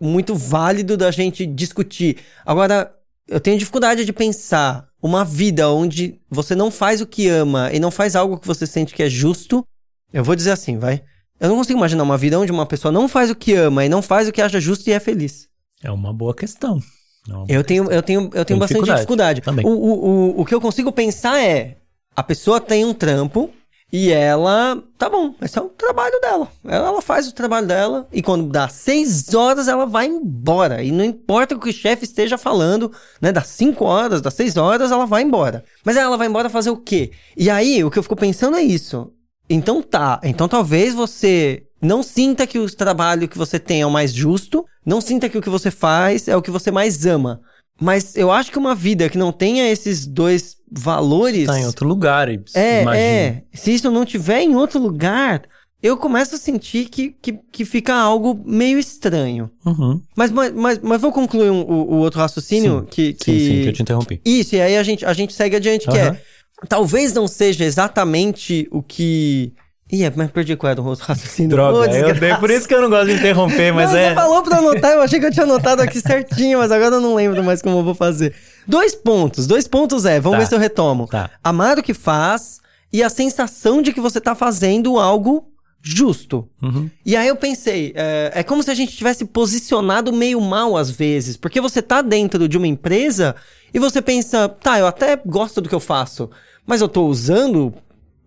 muito 0.00 0.34
válido 0.34 0.96
da 0.96 1.10
gente 1.10 1.44
discutir. 1.44 2.18
Agora, 2.46 2.94
eu 3.26 3.40
tenho 3.40 3.58
dificuldade 3.58 4.04
de 4.04 4.12
pensar 4.12 4.86
uma 5.02 5.24
vida 5.24 5.68
onde 5.68 6.20
você 6.30 6.54
não 6.54 6.70
faz 6.70 7.00
o 7.00 7.06
que 7.06 7.28
ama 7.28 7.70
e 7.72 7.80
não 7.80 7.90
faz 7.90 8.14
algo 8.14 8.38
que 8.38 8.46
você 8.46 8.66
sente 8.66 8.94
que 8.94 9.02
é 9.02 9.08
justo. 9.08 9.66
Eu 10.12 10.22
vou 10.22 10.36
dizer 10.36 10.52
assim, 10.52 10.78
vai. 10.78 11.02
Eu 11.40 11.48
não 11.48 11.56
consigo 11.56 11.78
imaginar 11.78 12.04
uma 12.04 12.16
vida 12.16 12.38
onde 12.38 12.52
uma 12.52 12.66
pessoa 12.66 12.92
não 12.92 13.08
faz 13.08 13.30
o 13.30 13.34
que 13.34 13.54
ama 13.54 13.84
e 13.84 13.88
não 13.88 14.00
faz 14.00 14.28
o 14.28 14.32
que 14.32 14.40
acha 14.40 14.60
justo 14.60 14.88
e 14.88 14.92
é 14.92 15.00
feliz. 15.00 15.48
É 15.82 15.90
uma 15.90 16.12
boa 16.12 16.34
questão. 16.34 16.80
É 17.28 17.32
uma 17.32 17.46
boa 17.46 17.58
Eu 17.58 17.64
tenho, 17.64 17.90
eu 17.90 18.02
tenho, 18.02 18.30
eu 18.32 18.44
tenho 18.44 18.58
bastante 18.58 18.78
dificuldade. 18.78 19.00
dificuldade 19.00 19.40
também. 19.40 19.66
O, 19.66 19.70
o, 19.70 20.08
o, 20.08 20.40
o 20.40 20.44
que 20.44 20.54
eu 20.54 20.60
consigo 20.60 20.92
pensar 20.92 21.42
é: 21.42 21.78
a 22.14 22.22
pessoa 22.22 22.60
tem 22.60 22.84
um 22.84 22.94
trampo 22.94 23.50
e 23.96 24.10
ela. 24.10 24.82
Tá 24.98 25.08
bom, 25.08 25.36
esse 25.40 25.56
é 25.56 25.62
o 25.62 25.68
trabalho 25.68 26.20
dela. 26.20 26.48
Ela, 26.64 27.00
faz 27.00 27.28
o 27.28 27.32
trabalho 27.32 27.68
dela 27.68 28.08
e 28.12 28.20
quando 28.20 28.50
dá 28.50 28.66
seis 28.66 29.32
horas 29.32 29.68
ela 29.68 29.86
vai 29.86 30.06
embora. 30.06 30.82
E 30.82 30.90
não 30.90 31.04
importa 31.04 31.54
o 31.54 31.60
que 31.60 31.70
o 31.70 31.72
chefe 31.72 32.02
esteja 32.02 32.36
falando, 32.36 32.90
né? 33.20 33.30
Das 33.30 33.46
cinco 33.46 33.84
horas, 33.84 34.20
das 34.20 34.34
seis 34.34 34.56
horas, 34.56 34.90
ela 34.90 35.06
vai 35.06 35.22
embora. 35.22 35.64
Mas 35.84 35.96
ela 35.96 36.16
vai 36.16 36.26
embora 36.26 36.50
fazer 36.50 36.70
o 36.70 36.76
quê? 36.76 37.12
E 37.36 37.48
aí, 37.48 37.84
o 37.84 37.90
que 37.90 37.96
eu 37.96 38.02
fico 38.02 38.16
pensando 38.16 38.56
é 38.56 38.62
isso. 38.62 39.12
Então 39.48 39.80
tá, 39.80 40.20
então 40.24 40.48
talvez 40.48 40.92
você 40.92 41.62
não 41.80 42.02
sinta 42.02 42.48
que 42.48 42.58
o 42.58 42.68
trabalho 42.74 43.28
que 43.28 43.38
você 43.38 43.60
tem 43.60 43.82
é 43.82 43.86
o 43.86 43.90
mais 43.90 44.12
justo, 44.12 44.64
não 44.84 45.00
sinta 45.00 45.28
que 45.28 45.38
o 45.38 45.42
que 45.42 45.50
você 45.50 45.70
faz 45.70 46.26
é 46.26 46.36
o 46.36 46.42
que 46.42 46.50
você 46.50 46.72
mais 46.72 47.06
ama. 47.06 47.40
Mas 47.80 48.16
eu 48.16 48.30
acho 48.30 48.52
que 48.52 48.58
uma 48.58 48.74
vida 48.74 49.08
que 49.08 49.18
não 49.18 49.32
tenha 49.32 49.68
esses 49.70 50.06
dois 50.06 50.56
valores. 50.70 51.46
Tá 51.46 51.58
em 51.58 51.66
outro 51.66 51.86
lugar, 51.88 52.28
é, 52.28 52.82
imagina. 52.82 52.94
é. 52.96 53.42
Se 53.52 53.74
isso 53.74 53.90
não 53.90 54.04
tiver 54.04 54.42
em 54.42 54.54
outro 54.54 54.78
lugar, 54.78 55.42
eu 55.82 55.96
começo 55.96 56.34
a 56.34 56.38
sentir 56.38 56.86
que, 56.88 57.10
que, 57.20 57.38
que 57.52 57.64
fica 57.64 57.94
algo 57.94 58.40
meio 58.46 58.78
estranho. 58.78 59.50
Uhum. 59.66 60.00
Mas, 60.16 60.30
mas, 60.30 60.78
mas, 60.80 61.00
vou 61.00 61.12
concluir 61.12 61.50
um- 61.50 61.62
o, 61.62 61.94
o 61.94 61.96
outro 61.96 62.20
raciocínio 62.20 62.80
Sim. 62.80 62.86
que, 62.90 63.06
Sim, 63.08 63.16
que. 63.20 63.40
sim, 63.40 63.62
que 63.62 63.68
eu 63.68 63.72
te 63.72 63.82
interrompi. 63.82 64.20
Isso, 64.24 64.54
e 64.54 64.60
aí 64.60 64.76
a 64.76 64.82
gente, 64.82 65.04
a 65.04 65.12
gente 65.12 65.32
segue 65.34 65.56
adiante, 65.56 65.86
que 65.88 65.98
Aham. 65.98 66.14
é. 66.14 66.20
Talvez 66.68 67.12
não 67.12 67.26
seja 67.28 67.64
exatamente 67.64 68.68
o 68.70 68.82
que. 68.82 69.52
Ih, 69.92 70.10
mas 70.16 70.30
perdi 70.30 70.56
qual 70.56 70.70
era 70.72 70.80
o 70.80 70.86
outro 70.86 71.04
raciocínio. 71.06 71.50
Ô, 71.52 71.56
Droga, 71.56 71.78
eu 71.86 71.88
desgraça. 71.90 72.20
dei, 72.20 72.34
por 72.36 72.50
isso 72.50 72.66
que 72.66 72.74
eu 72.74 72.80
não 72.82 72.88
gosto 72.90 73.06
de 73.06 73.12
interromper, 73.14 73.72
mas 73.72 73.90
Não, 73.90 73.96
é. 73.98 74.08
Você 74.08 74.14
falou 74.14 74.42
pra 74.42 74.58
anotar, 74.58 74.92
eu 74.92 75.02
achei 75.02 75.20
que 75.20 75.26
eu 75.26 75.30
tinha 75.32 75.44
anotado 75.44 75.82
aqui 75.82 76.00
certinho, 76.00 76.58
mas 76.58 76.72
agora 76.72 76.96
eu 76.96 77.00
não 77.00 77.14
lembro 77.14 77.44
mais 77.44 77.60
como 77.60 77.78
eu 77.78 77.84
vou 77.84 77.94
fazer. 77.94 78.34
Dois 78.66 78.94
pontos, 78.94 79.46
dois 79.46 79.68
pontos 79.68 80.04
é, 80.06 80.18
vamos 80.18 80.36
Tá. 80.38 80.40
ver 80.42 80.48
se 80.48 80.54
eu 80.54 80.58
retomo. 80.58 81.06
Tá. 81.06 81.30
Amar 81.44 81.78
o 81.78 81.82
que 81.82 81.92
faz 81.94 82.60
e 82.92 83.02
a 83.02 83.10
sensação 83.10 83.82
de 83.82 83.92
que 83.92 84.00
você 84.00 84.20
tá 84.20 84.34
fazendo 84.34 84.98
algo 84.98 85.48
justo. 85.82 86.48
Uhum. 86.62 86.88
E 87.04 87.14
aí 87.14 87.28
eu 87.28 87.36
pensei, 87.36 87.92
é, 87.94 88.32
é 88.36 88.42
como 88.42 88.62
se 88.62 88.70
a 88.70 88.74
gente 88.74 88.96
tivesse 88.96 89.26
posicionado 89.26 90.12
meio 90.14 90.40
mal 90.40 90.78
às 90.78 90.90
vezes, 90.90 91.36
porque 91.36 91.60
você 91.60 91.82
tá 91.82 92.00
dentro 92.00 92.48
de 92.48 92.56
uma 92.56 92.66
empresa 92.66 93.36
e 93.72 93.78
você 93.78 94.00
pensa, 94.00 94.48
tá, 94.48 94.78
eu 94.78 94.86
até 94.86 95.14
gosto 95.26 95.60
do 95.60 95.68
que 95.68 95.74
eu 95.74 95.80
faço, 95.80 96.30
mas 96.66 96.80
eu 96.80 96.88
tô 96.88 97.06
usando, 97.06 97.74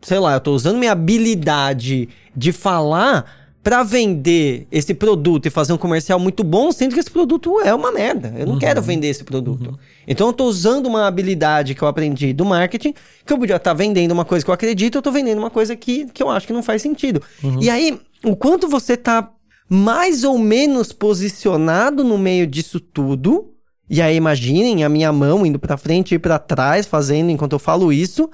sei 0.01 0.19
lá, 0.19 0.33
eu 0.33 0.39
tô 0.39 0.53
usando 0.53 0.77
minha 0.77 0.91
habilidade 0.91 2.09
de 2.35 2.51
falar 2.51 3.25
pra 3.63 3.83
vender 3.83 4.65
esse 4.71 4.93
produto 4.93 5.45
e 5.45 5.49
fazer 5.49 5.73
um 5.73 5.77
comercial 5.77 6.17
muito 6.17 6.41
bom, 6.41 6.71
sendo 6.71 6.93
que 6.93 7.01
esse 7.01 7.11
produto 7.11 7.59
é 7.59 7.73
uma 7.75 7.91
merda. 7.91 8.33
Eu 8.37 8.45
não 8.45 8.57
quero 8.57 8.81
vender 8.81 9.07
esse 9.07 9.25
produto. 9.25 9.77
Então 10.07 10.27
eu 10.27 10.33
tô 10.33 10.45
usando 10.45 10.85
uma 10.85 11.05
habilidade 11.05 11.75
que 11.75 11.81
eu 11.81 11.87
aprendi 11.87 12.31
do 12.31 12.45
marketing, 12.45 12.93
que 13.25 13.33
eu 13.33 13.37
podia 13.37 13.57
estar 13.57 13.73
vendendo 13.73 14.13
uma 14.13 14.23
coisa 14.23 14.45
que 14.45 14.49
eu 14.49 14.53
acredito, 14.53 14.95
eu 14.95 15.01
tô 15.01 15.11
vendendo 15.11 15.39
uma 15.39 15.49
coisa 15.49 15.75
que, 15.75 16.05
que 16.13 16.23
eu 16.23 16.29
acho 16.29 16.47
que 16.47 16.53
não 16.53 16.63
faz 16.63 16.81
sentido. 16.81 17.21
E 17.59 17.69
aí, 17.69 17.99
o 18.23 18.37
quanto 18.37 18.69
você 18.69 18.95
tá 18.95 19.29
mais 19.69 20.23
ou 20.23 20.37
menos 20.37 20.93
posicionado 20.93 22.05
no 22.05 22.17
meio 22.17 22.47
disso 22.47 22.79
tudo, 22.79 23.53
e 23.89 24.01
aí 24.01 24.15
imaginem 24.15 24.85
a 24.85 24.89
minha 24.89 25.11
mão 25.11 25.45
indo 25.45 25.59
pra 25.59 25.75
frente 25.75 26.15
e 26.15 26.19
pra 26.19 26.39
trás, 26.39 26.85
fazendo 26.85 27.31
enquanto 27.31 27.51
eu 27.51 27.59
falo 27.59 27.91
isso, 27.91 28.29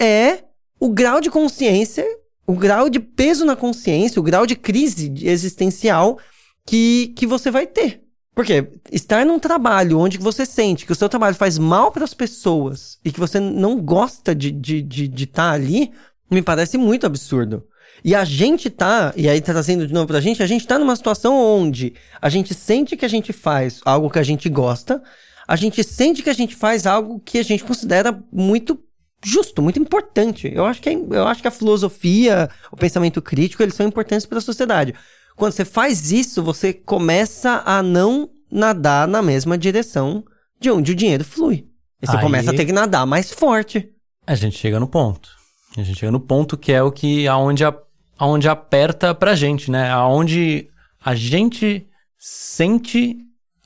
é 0.00 0.47
o 0.78 0.88
grau 0.90 1.20
de 1.20 1.30
consciência, 1.30 2.04
o 2.46 2.54
grau 2.54 2.88
de 2.88 3.00
peso 3.00 3.44
na 3.44 3.56
consciência, 3.56 4.20
o 4.20 4.22
grau 4.22 4.46
de 4.46 4.56
crise 4.56 5.12
existencial 5.22 6.18
que, 6.66 7.08
que 7.16 7.26
você 7.26 7.50
vai 7.50 7.66
ter. 7.66 8.02
Porque 8.34 8.68
estar 8.92 9.26
num 9.26 9.38
trabalho 9.38 9.98
onde 9.98 10.16
você 10.16 10.46
sente 10.46 10.86
que 10.86 10.92
o 10.92 10.94
seu 10.94 11.08
trabalho 11.08 11.34
faz 11.34 11.58
mal 11.58 11.90
para 11.90 12.04
as 12.04 12.14
pessoas 12.14 12.98
e 13.04 13.10
que 13.10 13.18
você 13.18 13.40
não 13.40 13.80
gosta 13.80 14.34
de 14.34 14.48
estar 14.48 14.60
de, 14.60 14.82
de, 14.82 15.08
de 15.08 15.26
tá 15.26 15.50
ali, 15.50 15.90
me 16.30 16.40
parece 16.40 16.78
muito 16.78 17.04
absurdo. 17.04 17.66
E 18.04 18.14
a 18.14 18.24
gente 18.24 18.70
tá, 18.70 19.12
e 19.16 19.28
aí 19.28 19.40
trazendo 19.40 19.86
de 19.86 19.92
novo 19.92 20.06
pra 20.06 20.20
gente, 20.20 20.40
a 20.42 20.46
gente 20.46 20.66
tá 20.66 20.78
numa 20.78 20.94
situação 20.94 21.34
onde 21.34 21.94
a 22.22 22.28
gente 22.28 22.54
sente 22.54 22.96
que 22.96 23.04
a 23.04 23.08
gente 23.08 23.32
faz 23.32 23.80
algo 23.84 24.08
que 24.08 24.20
a 24.20 24.22
gente 24.22 24.48
gosta, 24.48 25.02
a 25.46 25.56
gente 25.56 25.82
sente 25.82 26.22
que 26.22 26.30
a 26.30 26.34
gente 26.34 26.54
faz 26.54 26.86
algo 26.86 27.20
que 27.20 27.38
a 27.38 27.42
gente 27.42 27.64
considera 27.64 28.22
muito 28.32 28.78
justo, 29.24 29.60
muito 29.62 29.78
importante. 29.78 30.50
Eu 30.54 30.64
acho 30.64 30.80
que, 30.80 30.88
é- 30.88 30.92
eu 30.94 31.26
acho 31.26 31.42
que 31.42 31.48
a 31.48 31.50
filosofia, 31.52 32.48
o 32.70 32.76
pensamento 32.76 33.20
crítico, 33.22 33.62
eles 33.62 33.74
são 33.74 33.86
importantes 33.86 34.26
para 34.26 34.38
a 34.38 34.42
sociedade. 34.42 34.94
quando 35.36 35.52
você 35.52 35.64
faz 35.64 36.10
isso, 36.10 36.42
você 36.42 36.72
começa 36.72 37.62
a 37.64 37.80
não 37.80 38.28
nadar 38.50 39.06
na 39.06 39.22
mesma 39.22 39.56
direção 39.56 40.24
de 40.58 40.68
onde 40.68 40.90
o 40.90 40.94
dinheiro 40.96 41.24
flui. 41.24 41.64
E 42.02 42.06
você 42.08 42.16
Aí- 42.16 42.22
começa 42.22 42.50
a 42.50 42.54
ter 42.54 42.66
que 42.66 42.72
nadar 42.72 43.06
mais 43.06 43.30
forte. 43.30 43.88
A 44.26 44.34
gente 44.34 44.58
chega 44.58 44.80
no 44.80 44.88
ponto. 44.88 45.28
A 45.76 45.82
gente 45.84 45.96
chega 46.00 46.10
no 46.10 46.18
ponto 46.18 46.56
que 46.56 46.72
é 46.72 46.82
o 46.82 46.90
que 46.90 47.28
aonde, 47.28 47.64
a, 47.64 47.72
aonde 48.18 48.48
aperta 48.48 49.14
pra 49.14 49.36
gente, 49.36 49.70
né? 49.70 49.88
Aonde 49.90 50.68
a 51.04 51.14
gente 51.14 51.86
sente 52.18 53.16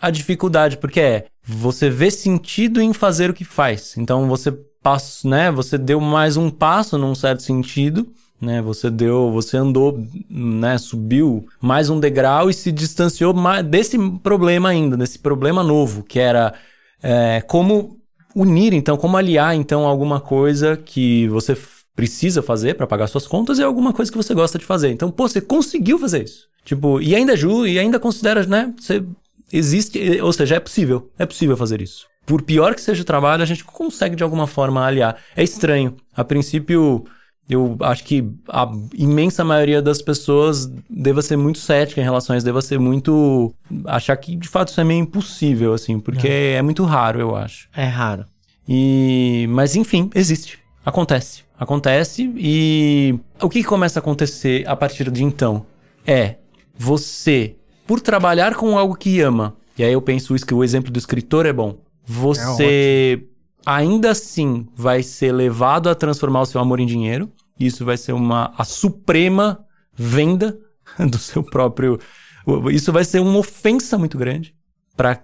a 0.01 0.11
dificuldade, 0.11 0.77
porque 0.77 1.01
é 1.01 1.27
você 1.45 1.89
vê 1.89 2.11
sentido 2.11 2.81
em 2.83 2.93
fazer 2.93 3.31
o 3.31 3.35
que 3.35 3.45
faz. 3.45 3.95
Então 3.97 4.29
você 4.29 4.53
passa, 4.83 5.29
né? 5.29 5.51
Você 5.51 5.79
deu 5.79 6.01
mais 6.01 6.37
um 6.37 6.51
passo 6.51 6.99
num 6.99 7.15
certo 7.15 7.43
sentido, 7.43 8.07
né? 8.41 8.61
Você 8.61 8.91
deu, 8.91 9.31
você 9.31 9.57
andou, 9.57 10.05
né? 10.29 10.77
Subiu 10.79 11.47
mais 11.61 11.89
um 11.89 12.01
degrau 12.01 12.51
e 12.51 12.55
se 12.55 12.73
distanciou 12.73 13.33
mais 13.33 13.65
desse 13.65 13.97
problema 14.19 14.71
ainda, 14.71 14.97
desse 14.97 15.19
problema 15.19 15.63
novo, 15.63 16.03
que 16.03 16.19
era 16.19 16.55
é, 17.03 17.41
como 17.43 17.99
unir, 18.35 18.73
então, 18.73 18.97
como 18.97 19.17
aliar, 19.17 19.55
então, 19.55 19.87
alguma 19.87 20.21
coisa 20.21 20.77
que 20.77 21.29
você 21.29 21.57
precisa 21.95 22.43
fazer 22.43 22.75
para 22.75 22.87
pagar 22.87 23.07
suas 23.07 23.27
contas 23.27 23.59
e 23.59 23.63
alguma 23.63 23.93
coisa 23.93 24.11
que 24.11 24.17
você 24.17 24.35
gosta 24.35 24.59
de 24.59 24.65
fazer. 24.65 24.91
Então, 24.91 25.11
pô, 25.11 25.29
você 25.29 25.41
conseguiu 25.41 25.99
fazer 25.99 26.25
isso. 26.25 26.49
Tipo, 26.65 27.01
e 27.01 27.15
ainda 27.15 27.37
ju 27.37 27.67
e 27.67 27.79
ainda 27.79 28.01
considera, 28.01 28.47
né? 28.47 28.73
Você 28.79 29.05
existe, 29.53 30.21
ou 30.21 30.33
seja, 30.33 30.57
é 30.57 30.61
possível, 30.61 31.11
é 31.19 31.27
possível 31.27 31.57
fazer 31.57 31.83
isso. 31.83 32.07
Por 32.25 32.43
pior 32.43 32.75
que 32.75 32.81
seja 32.81 33.03
o 33.03 33.05
trabalho, 33.05 33.43
a 33.43 33.47
gente 33.47 33.65
consegue 33.65 34.17
de 34.17 34.23
alguma 34.23 34.47
forma 34.47 34.85
aliar. 34.85 35.17
É 35.37 35.43
estranho. 35.43 35.97
A 36.17 36.23
princípio, 36.25 37.05
eu 37.49 37.77
acho 37.81 38.05
que 38.05 38.25
a 38.49 38.71
imensa 38.95 39.45
maioria 39.45 39.83
das 39.83 40.01
pessoas 40.01 40.71
deva 40.89 41.21
ser 41.21 41.37
muito 41.37 41.59
cética 41.59 42.01
em 42.01 42.05
relação 42.05 42.35
a 42.35 42.37
isso, 42.37 42.47
deva 42.47 42.63
ser 42.63 42.79
muito. 42.79 43.53
achar 43.87 44.17
que 44.17 44.37
de 44.37 44.49
fato 44.49 44.69
isso 44.69 44.81
é 44.81 44.85
meio 44.85 45.01
impossível, 45.01 45.75
assim, 45.75 45.99
porque 45.99 46.29
é, 46.29 46.63
muito 46.63 46.85
raro, 46.85 47.21
eu 47.21 47.35
acho. 47.35 47.69
É 47.75 47.85
raro. 47.85 48.25
E. 48.69 49.47
Mas 49.51 49.75
enfim, 49.75 50.09
existe. 50.15 50.59
Acontece. 50.85 51.43
Acontece 51.59 52.33
e. 52.37 53.19
O 53.41 53.49
que, 53.49 53.63
que 53.63 53.69
começa 53.69 53.99
a 53.99 54.01
acontecer 54.01 54.67
a 54.67 54.77
partir 54.77 55.11
de 55.11 55.25
então? 55.25 55.67
É 56.07 56.37
você, 56.75 57.55
por 57.87 58.01
trabalhar 58.01 58.55
com 58.55 58.77
algo 58.77 58.95
que 58.95 59.21
ama, 59.21 59.55
e 59.77 59.85
aí 59.85 59.93
eu 59.93 60.03
penso 60.03 60.35
isso 60.35 60.47
que 60.47 60.55
o 60.55 60.65
exemplo 60.65 60.91
do 60.91 60.99
escritor 60.99 61.47
é 61.47 61.53
bom. 61.53 61.77
Você 62.05 63.27
ainda 63.65 64.11
assim 64.11 64.67
vai 64.75 65.03
ser 65.03 65.33
levado 65.33 65.89
a 65.89 65.95
transformar 65.95 66.43
o 66.43 66.47
seu 66.47 66.61
amor 66.61 66.81
em 66.81 66.87
dinheiro. 66.87 67.31
Isso 67.59 67.85
vai 67.85 67.97
ser 67.97 68.13
uma 68.13 68.53
a 68.57 68.65
suprema 68.65 69.65
venda 69.95 70.59
do 70.99 71.19
seu 71.19 71.43
próprio. 71.43 71.99
Isso 72.71 72.93
vai 72.93 73.05
ser 73.05 73.21
uma 73.21 73.39
ofensa 73.39 73.97
muito 73.97 74.19
grande. 74.19 74.55
Pra, 74.97 75.23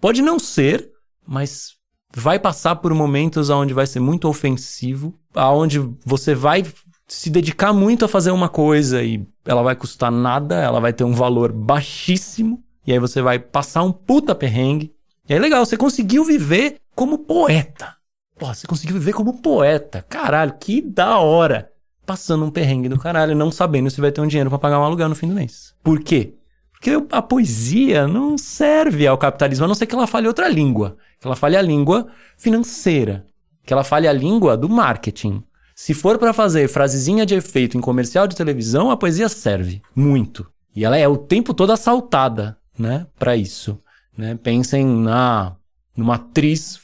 pode 0.00 0.22
não 0.22 0.38
ser, 0.38 0.90
mas 1.26 1.74
vai 2.14 2.38
passar 2.38 2.76
por 2.76 2.94
momentos 2.94 3.50
onde 3.50 3.74
vai 3.74 3.86
ser 3.86 4.00
muito 4.00 4.26
ofensivo, 4.26 5.14
aonde 5.34 5.78
você 6.04 6.34
vai 6.34 6.64
se 7.06 7.30
dedicar 7.30 7.72
muito 7.72 8.04
a 8.04 8.08
fazer 8.08 8.30
uma 8.30 8.48
coisa 8.48 9.02
e 9.02 9.24
ela 9.44 9.62
vai 9.62 9.76
custar 9.76 10.10
nada, 10.10 10.56
ela 10.56 10.80
vai 10.80 10.92
ter 10.92 11.04
um 11.04 11.12
valor 11.12 11.52
baixíssimo, 11.52 12.62
e 12.86 12.92
aí 12.92 12.98
você 12.98 13.20
vai 13.20 13.38
passar 13.38 13.82
um 13.82 13.92
puta 13.92 14.34
perrengue. 14.34 14.95
E 15.28 15.34
aí 15.34 15.40
legal, 15.40 15.64
você 15.64 15.76
conseguiu 15.76 16.24
viver 16.24 16.76
como 16.94 17.18
poeta. 17.18 17.96
Pô, 18.38 18.46
você 18.46 18.66
conseguiu 18.66 18.94
viver 18.94 19.12
como 19.12 19.40
poeta. 19.40 20.04
Caralho, 20.08 20.54
que 20.60 20.80
da 20.80 21.18
hora. 21.18 21.70
Passando 22.04 22.44
um 22.44 22.50
perrengue 22.50 22.88
do 22.88 22.98
caralho, 22.98 23.34
não 23.34 23.50
sabendo 23.50 23.90
se 23.90 24.00
vai 24.00 24.12
ter 24.12 24.20
um 24.20 24.26
dinheiro 24.26 24.50
pra 24.50 24.58
pagar 24.58 24.78
um 24.78 24.84
aluguel 24.84 25.08
no 25.08 25.14
fim 25.14 25.26
do 25.26 25.34
mês. 25.34 25.74
Por 25.82 26.00
quê? 26.00 26.34
Porque 26.70 26.90
a 27.10 27.22
poesia 27.22 28.06
não 28.06 28.38
serve 28.38 29.06
ao 29.06 29.18
capitalismo, 29.18 29.64
a 29.64 29.68
não 29.68 29.74
ser 29.74 29.86
que 29.86 29.94
ela 29.94 30.06
fale 30.06 30.28
outra 30.28 30.48
língua. 30.48 30.96
Que 31.18 31.26
ela 31.26 31.34
fale 31.34 31.56
a 31.56 31.62
língua 31.62 32.06
financeira. 32.36 33.26
Que 33.64 33.72
ela 33.72 33.82
fale 33.82 34.06
a 34.06 34.12
língua 34.12 34.56
do 34.56 34.68
marketing. 34.68 35.42
Se 35.74 35.92
for 35.92 36.18
pra 36.18 36.32
fazer 36.32 36.68
frasezinha 36.68 37.26
de 37.26 37.34
efeito 37.34 37.76
em 37.76 37.80
comercial 37.80 38.28
de 38.28 38.36
televisão, 38.36 38.90
a 38.90 38.96
poesia 38.96 39.28
serve 39.28 39.82
muito. 39.94 40.46
E 40.74 40.84
ela 40.84 40.96
é 40.96 41.08
o 41.08 41.16
tempo 41.16 41.52
todo 41.52 41.72
assaltada, 41.72 42.56
né, 42.78 43.06
Pra 43.18 43.36
isso. 43.36 43.80
Né? 44.16 44.38
Pensem 44.42 44.84
na 44.86 45.54
numa 45.96 46.14
atriz 46.16 46.78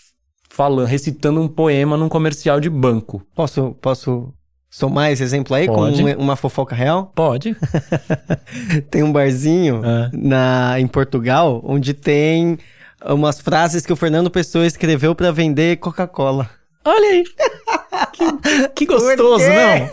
falando, 0.49 0.87
recitando 0.87 1.41
um 1.41 1.49
poema 1.49 1.97
num 1.97 2.09
comercial 2.09 2.61
de 2.61 2.69
banco. 2.71 3.23
Posso, 3.35 3.77
posso 3.81 4.33
somar 4.71 5.11
esse 5.11 5.23
exemplo 5.23 5.55
aí 5.55 5.67
Pode. 5.67 6.03
com 6.03 6.09
um- 6.09 6.17
uma 6.19 6.37
fofoca 6.37 6.75
real? 6.75 7.11
Pode. 7.15 7.57
Tem 8.91 9.03
um 9.03 9.13
barzinho 9.13 9.83
É. 9.85 10.11
na, 10.13 10.81
em 10.81 10.87
Portugal 10.87 11.61
onde 11.65 11.93
tem 11.95 12.59
umas 13.05 13.41
frases 13.41 13.85
que 13.85 13.93
o 13.93 13.97
Fernando 13.97 14.31
Pessoa 14.31 14.67
escreveu 14.67 15.15
pra 15.15 15.31
vender 15.31 15.77
Coca-Cola. 15.79 16.49
Olha 16.85 17.09
aí. 17.09 17.25
Que, 18.13 18.69
que 18.71 18.87
gostoso, 18.87 19.45
não? 19.45 19.91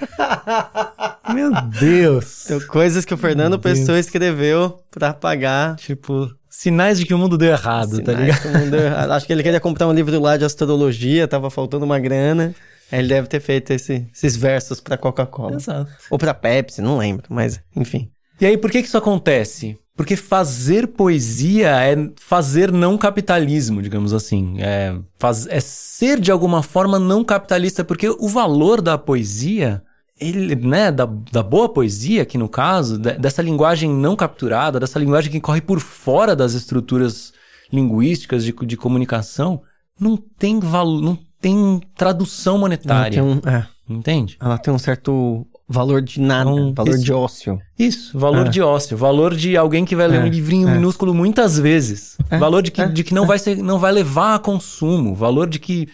Meu 1.35 1.51
Deus. 1.79 2.45
Então, 2.45 2.59
coisas 2.67 3.05
que 3.05 3.13
o 3.13 3.17
Fernando. 3.17 3.59
Pessoa 3.59 3.99
escreveu 3.99 4.79
pra 4.89 5.13
pagar. 5.13 5.75
Tipo, 5.75 6.29
sinais 6.49 6.99
de 6.99 7.05
que 7.05 7.13
o 7.13 7.17
mundo 7.17 7.37
deu 7.37 7.51
errado, 7.51 8.01
tá 8.01 8.11
sinais 8.13 8.19
ligado? 8.19 8.41
que 8.41 8.47
o 8.47 8.57
mundo- 8.59 8.77
Acho 9.13 9.25
que 9.27 9.33
ele 9.33 9.43
queria 9.43 9.59
comprar 9.59 9.87
um 9.87 9.93
livro 9.93 10.19
lá 10.19 10.35
de 10.37 10.45
astrologia, 10.45 11.27
tava 11.27 11.49
faltando 11.49 11.85
uma 11.85 11.99
grana. 11.99 12.53
Ele 12.91 13.07
deve 13.07 13.27
ter 13.27 13.39
feito 13.39 13.71
esse- 13.71 14.07
esses 14.13 14.35
versos 14.35 14.79
pra 14.79 14.97
Coca-Cola. 14.97 15.57
Exato. 15.57 15.91
Ou 16.09 16.17
pra 16.17 16.33
Pepsi, 16.33 16.81
não 16.81 16.97
lembro, 16.97 17.25
mas 17.29 17.61
enfim. 17.75 18.09
E 18.41 18.45
aí, 18.45 18.57
por 18.57 18.71
que 18.71 18.81
que 18.81 18.87
isso 18.87 18.97
acontece? 18.97 19.77
Porque 19.95 20.15
fazer 20.15 20.87
poesia 20.87 21.71
é 21.83 21.95
fazer 22.19 22.71
não 22.71 22.97
capitalismo, 22.97 23.81
digamos 23.81 24.13
assim. 24.13 24.55
É, 24.59 24.95
faz- 25.19 25.45
é 25.47 25.59
ser 25.59 26.19
de 26.21 26.31
alguma 26.31 26.63
forma 26.63 26.97
não 26.97 27.23
capitalista, 27.23 27.83
porque 27.83 28.07
o 28.09 28.27
valor 28.29 28.81
da 28.81 28.97
poesia, 28.97 29.83
ele, 30.19 30.55
né, 30.55 30.91
da, 30.91 31.05
da 31.31 31.41
boa 31.43 31.69
poesia, 31.69 32.23
aqui 32.23 32.37
no 32.37 32.49
caso, 32.49 32.97
de- 32.97 33.13
dessa 33.13 33.41
linguagem 33.41 33.89
não 33.89 34.15
capturada, 34.15 34.79
dessa 34.79 34.99
linguagem 34.99 35.31
que 35.31 35.39
corre 35.39 35.61
por 35.61 35.79
fora 35.79 36.35
das 36.35 36.53
estruturas 36.53 37.31
linguísticas 37.71 38.43
de, 38.43 38.51
de 38.65 38.77
comunicação, 38.77 39.61
não 39.99 40.17
tem 40.17 40.59
valor, 40.59 41.01
não 41.01 41.17
tem 41.39 41.81
tradução 41.95 42.53
Ela 42.55 42.61
monetária. 42.61 43.11
tem 43.11 43.21
um, 43.21 43.39
é, 43.45 43.65
Entende? 43.89 44.37
ela 44.41 44.57
tem 44.57 44.73
um 44.73 44.77
certo 44.79 45.45
valor 45.67 46.01
de 46.01 46.19
nada, 46.19 46.49
Um- 46.49 46.73
valor 46.73 46.95
isso. 46.95 47.03
de 47.03 47.13
ócio. 47.13 47.59
Isso, 47.77 48.17
valor 48.17 48.47
É. 48.47 48.49
de 48.49 48.61
ócio, 48.61 48.97
valor 48.97 49.35
de 49.35 49.55
alguém 49.55 49.85
que 49.85 49.95
vai 49.95 50.07
ler 50.07 50.19
É, 50.19 50.23
um 50.23 50.27
livrinho 50.27 50.67
é. 50.67 50.73
minúsculo 50.73 51.13
muitas 51.13 51.57
vezes, 51.59 52.17
É, 52.29 52.37
valor 52.37 52.61
de 52.63 52.71
que, 52.71 52.81
é, 52.81 52.87
de 52.87 53.03
que 53.03 53.13
não 53.13 53.25
vai 53.25 53.37
ser, 53.39 53.55
não 53.57 53.77
vai 53.79 53.91
levar 53.91 54.35
a 54.35 54.39
consumo, 54.39 55.13
valor 55.15 55.47
de 55.47 55.59
que, 55.59 55.87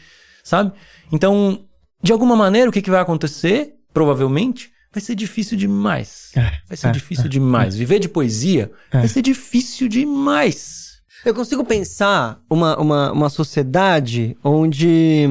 sabe? 0.43 0.71
Então, 1.11 1.59
de 2.01 2.11
alguma 2.11 2.35
maneira, 2.35 2.69
o 2.69 2.73
que, 2.73 2.81
que 2.81 2.89
vai 2.89 3.01
acontecer? 3.01 3.73
Provavelmente, 3.95 4.69
vai 4.93 5.01
ser 5.01 5.15
difícil 5.15 5.57
demais. 5.57 6.31
É, 6.35 6.51
Vai 6.67 6.75
ser 6.77 6.87
é, 6.87 6.91
difícil 6.91 7.29
demais. 7.29 7.75
Viver 7.75 7.97
de 7.99 8.09
poesia 8.09 8.69
É. 8.91 8.99
vai 8.99 9.07
ser 9.07 9.21
difícil 9.21 9.87
demais. 9.87 10.95
Eu 11.25 11.33
consigo 11.33 11.63
pensar 11.63 12.39
uma, 12.49 12.77
uma, 12.77 13.11
uma 13.11 13.29
sociedade 13.29 14.37
onde 14.43 15.27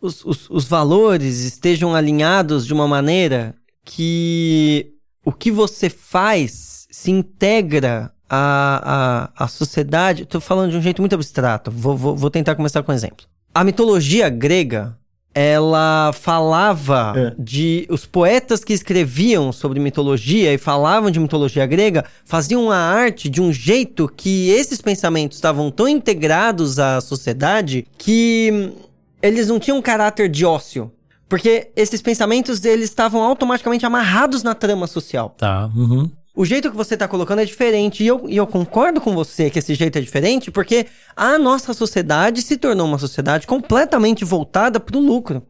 os, 0.00 0.24
os, 0.24 0.48
os 0.50 0.64
valores 0.64 1.40
estejam 1.44 1.94
alinhados 1.94 2.66
de 2.66 2.72
uma 2.72 2.88
maneira 2.88 3.54
que 3.84 4.94
o 5.24 5.30
que 5.32 5.52
você 5.52 5.90
faz 5.90 6.86
se 6.90 7.10
integra 7.10 8.10
à, 8.28 9.28
à, 9.36 9.44
à 9.44 9.48
sociedade. 9.48 10.22
Estou 10.22 10.40
falando 10.40 10.70
de 10.70 10.76
um 10.78 10.82
jeito 10.82 11.02
muito 11.02 11.14
abstrato, 11.14 11.70
vou, 11.70 11.96
vou, 11.96 12.16
vou 12.16 12.30
tentar 12.30 12.54
começar 12.54 12.82
com 12.82 12.90
um 12.92 12.94
exemplo. 12.94 13.26
A 13.54 13.62
mitologia 13.62 14.28
grega, 14.28 14.96
ela 15.34 16.12
falava 16.12 17.12
É. 17.16 17.34
de. 17.38 17.86
Os 17.88 18.04
poetas 18.04 18.64
que 18.64 18.72
escreviam 18.72 19.52
sobre 19.52 19.78
mitologia 19.78 20.52
e 20.52 20.58
falavam 20.58 21.10
de 21.10 21.20
mitologia 21.20 21.64
grega 21.66 22.04
faziam 22.24 22.70
a 22.70 22.76
arte 22.76 23.28
de 23.28 23.40
um 23.40 23.52
jeito 23.52 24.10
que 24.16 24.50
esses 24.50 24.80
pensamentos 24.80 25.36
estavam 25.38 25.70
tão 25.70 25.88
integrados 25.88 26.78
à 26.78 27.00
sociedade 27.00 27.86
que 27.96 28.72
eles 29.22 29.48
não 29.48 29.58
tinham 29.60 29.80
caráter 29.80 30.28
de 30.28 30.44
ócio. 30.44 30.90
Porque 31.28 31.70
esses 31.76 32.02
pensamentos 32.02 32.64
eles 32.64 32.86
estavam 32.86 33.22
automaticamente 33.22 33.86
amarrados 33.86 34.42
na 34.42 34.52
trama 34.52 34.88
social. 34.88 35.32
Tá. 35.38 35.70
Uhum. 35.76 36.10
O 36.34 36.44
jeito 36.44 36.70
que 36.70 36.76
você 36.76 36.96
tá 36.96 37.08
colocando 37.08 37.40
é 37.40 37.44
diferente. 37.44 38.04
E 38.04 38.06
eu, 38.06 38.28
e 38.28 38.36
eu 38.36 38.46
concordo 38.46 39.00
com 39.00 39.14
você 39.14 39.50
que 39.50 39.58
esse 39.58 39.74
jeito 39.74 39.98
é 39.98 40.00
diferente, 40.00 40.50
porque 40.50 40.86
a 41.16 41.38
nossa 41.38 41.74
sociedade 41.74 42.40
se 42.42 42.56
tornou 42.56 42.86
uma 42.86 42.98
sociedade 42.98 43.46
completamente 43.46 44.24
voltada 44.24 44.78
para 44.78 44.96
o 44.96 45.00
lucro. 45.00 45.42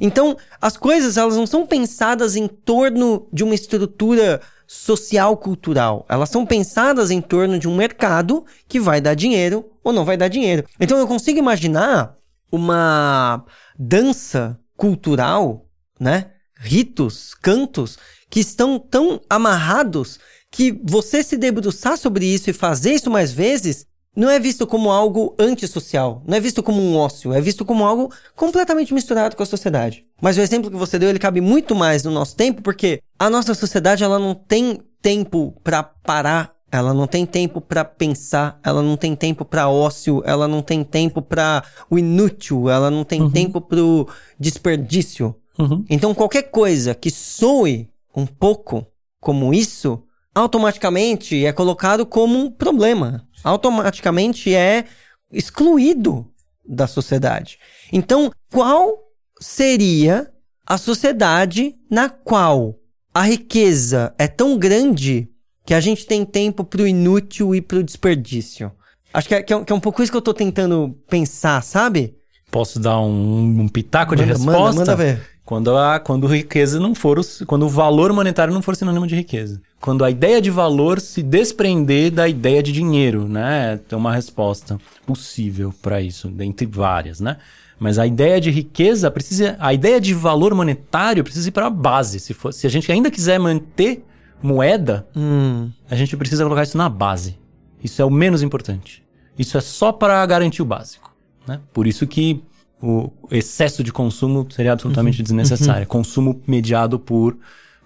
Então, 0.00 0.36
as 0.60 0.76
coisas 0.76 1.16
elas 1.16 1.36
não 1.36 1.46
são 1.46 1.66
pensadas 1.66 2.36
em 2.36 2.46
torno 2.46 3.26
de 3.32 3.42
uma 3.42 3.54
estrutura 3.54 4.40
social 4.64 5.36
cultural. 5.36 6.06
Elas 6.08 6.28
são 6.28 6.46
pensadas 6.46 7.10
em 7.10 7.20
torno 7.20 7.58
de 7.58 7.66
um 7.66 7.74
mercado 7.74 8.44
que 8.68 8.78
vai 8.78 9.00
dar 9.00 9.14
dinheiro 9.14 9.68
ou 9.82 9.92
não 9.92 10.04
vai 10.04 10.16
dar 10.16 10.28
dinheiro. 10.28 10.64
Então, 10.78 10.98
eu 10.98 11.06
consigo 11.08 11.38
imaginar 11.38 12.16
uma 12.52 13.44
dança 13.76 14.58
cultural, 14.76 15.66
né? 15.98 16.30
Ritos, 16.60 17.34
cantos 17.34 17.98
que 18.30 18.40
estão 18.40 18.78
tão 18.78 19.20
amarrados 19.28 20.18
que 20.50 20.80
você 20.84 21.22
se 21.22 21.36
debruçar 21.36 21.96
sobre 21.96 22.26
isso 22.26 22.50
e 22.50 22.52
fazer 22.52 22.92
isso 22.92 23.10
mais 23.10 23.32
vezes 23.32 23.86
não 24.18 24.28
é 24.28 24.40
visto 24.40 24.66
como 24.66 24.90
algo 24.90 25.36
antissocial, 25.38 26.22
não 26.26 26.36
é 26.36 26.40
visto 26.40 26.60
como 26.60 26.82
um 26.82 26.96
ócio, 26.96 27.32
é 27.32 27.40
visto 27.40 27.64
como 27.64 27.86
algo 27.86 28.12
completamente 28.34 28.92
misturado 28.92 29.36
com 29.36 29.42
a 29.44 29.46
sociedade. 29.46 30.04
Mas 30.20 30.36
o 30.36 30.40
exemplo 30.40 30.70
que 30.70 30.76
você 30.76 30.98
deu, 30.98 31.08
ele 31.08 31.20
cabe 31.20 31.40
muito 31.40 31.72
mais 31.72 32.02
no 32.02 32.10
nosso 32.10 32.34
tempo, 32.34 32.60
porque 32.60 33.00
a 33.16 33.30
nossa 33.30 33.54
sociedade 33.54 34.02
ela 34.02 34.18
não 34.18 34.34
tem 34.34 34.80
tempo 35.00 35.54
para 35.62 35.84
parar, 35.84 36.52
ela 36.70 36.92
não 36.92 37.06
tem 37.06 37.24
tempo 37.24 37.60
para 37.60 37.84
pensar, 37.84 38.58
ela 38.64 38.82
não 38.82 38.96
tem 38.96 39.14
tempo 39.14 39.44
para 39.44 39.68
ócio, 39.68 40.20
ela 40.26 40.48
não 40.48 40.62
tem 40.62 40.82
tempo 40.82 41.22
para 41.22 41.62
o 41.88 41.96
inútil, 41.96 42.68
ela 42.68 42.90
não 42.90 43.04
tem 43.04 43.22
uhum. 43.22 43.30
tempo 43.30 43.60
pro 43.60 44.08
desperdício. 44.38 45.34
Uhum. 45.56 45.84
Então 45.88 46.12
qualquer 46.12 46.50
coisa 46.50 46.92
que 46.92 47.10
soe 47.10 47.88
um 48.18 48.26
pouco 48.26 48.86
como 49.20 49.52
isso, 49.52 50.02
automaticamente 50.34 51.44
é 51.44 51.52
colocado 51.52 52.06
como 52.06 52.38
um 52.38 52.50
problema 52.50 53.28
automaticamente 53.44 54.54
é 54.54 54.84
excluído 55.32 56.26
da 56.64 56.86
sociedade. 56.86 57.58
Então, 57.92 58.30
qual 58.52 58.98
seria 59.40 60.30
a 60.66 60.76
sociedade 60.76 61.74
na 61.90 62.08
qual 62.08 62.78
a 63.14 63.22
riqueza 63.22 64.14
é 64.18 64.26
tão 64.26 64.58
grande 64.58 65.28
que 65.64 65.74
a 65.74 65.80
gente 65.80 66.06
tem 66.06 66.24
tempo 66.24 66.64
para 66.64 66.82
o 66.82 66.86
inútil 66.86 67.54
e 67.54 67.60
para 67.60 67.78
o 67.78 67.82
desperdício? 67.82 68.72
Acho 69.12 69.28
que 69.28 69.34
é, 69.34 69.42
que, 69.42 69.54
é, 69.54 69.64
que 69.64 69.72
é, 69.72 69.76
um 69.76 69.80
pouco 69.80 70.02
isso 70.02 70.12
que 70.12 70.16
eu 70.16 70.20
estou 70.20 70.34
tentando 70.34 70.98
pensar, 71.08 71.62
sabe? 71.62 72.14
Posso 72.50 72.78
dar 72.78 73.00
um, 73.00 73.60
um 73.60 73.68
pitaco 73.68 74.12
manda, 74.12 74.22
de 74.22 74.28
resposta? 74.28 74.60
Manda, 74.60 74.78
manda 74.78 74.96
ver. 74.96 75.22
Quando 75.48 75.74
a 75.78 75.98
quando 75.98 76.26
riqueza 76.26 76.78
não 76.78 76.94
for, 76.94 77.18
quando 77.46 77.62
o 77.64 77.70
valor 77.70 78.12
monetário 78.12 78.52
não 78.52 78.60
for 78.60 78.76
sinônimo 78.76 79.06
de 79.06 79.16
riqueza. 79.16 79.62
Quando 79.80 80.04
a 80.04 80.10
ideia 80.10 80.42
de 80.42 80.50
valor 80.50 81.00
se 81.00 81.22
desprender 81.22 82.12
da 82.12 82.28
ideia 82.28 82.62
de 82.62 82.70
dinheiro, 82.70 83.26
né? 83.26 83.80
Tem 83.88 83.98
uma 83.98 84.12
resposta 84.12 84.78
possível 85.06 85.72
para 85.80 86.02
isso, 86.02 86.28
dentre 86.28 86.66
várias, 86.66 87.18
né? 87.18 87.38
Mas 87.80 87.98
a 87.98 88.06
ideia 88.06 88.38
de 88.38 88.50
riqueza 88.50 89.10
precisa, 89.10 89.56
a 89.58 89.72
ideia 89.72 89.98
de 89.98 90.12
valor 90.12 90.52
monetário 90.52 91.24
precisa 91.24 91.48
ir 91.48 91.52
para 91.52 91.68
a 91.68 91.70
base. 91.70 92.20
Se, 92.20 92.34
for, 92.34 92.52
se 92.52 92.66
a 92.66 92.70
gente 92.70 92.92
ainda 92.92 93.10
quiser 93.10 93.40
manter 93.40 94.04
moeda, 94.42 95.08
hum. 95.16 95.70
a 95.90 95.96
gente 95.96 96.14
precisa 96.14 96.44
colocar 96.44 96.64
isso 96.64 96.76
na 96.76 96.90
base. 96.90 97.38
Isso 97.82 98.02
é 98.02 98.04
o 98.04 98.10
menos 98.10 98.42
importante. 98.42 99.02
Isso 99.38 99.56
é 99.56 99.62
só 99.62 99.92
para 99.92 100.26
garantir 100.26 100.60
o 100.60 100.66
básico, 100.66 101.10
né? 101.46 101.58
Por 101.72 101.86
isso 101.86 102.06
que 102.06 102.42
o 102.82 103.10
excesso 103.30 103.82
de 103.82 103.92
consumo 103.92 104.46
seria 104.50 104.72
absolutamente 104.72 105.18
uhum. 105.18 105.24
desnecessário. 105.24 105.82
Uhum. 105.82 105.88
Consumo 105.88 106.42
mediado 106.46 106.98
por 106.98 107.36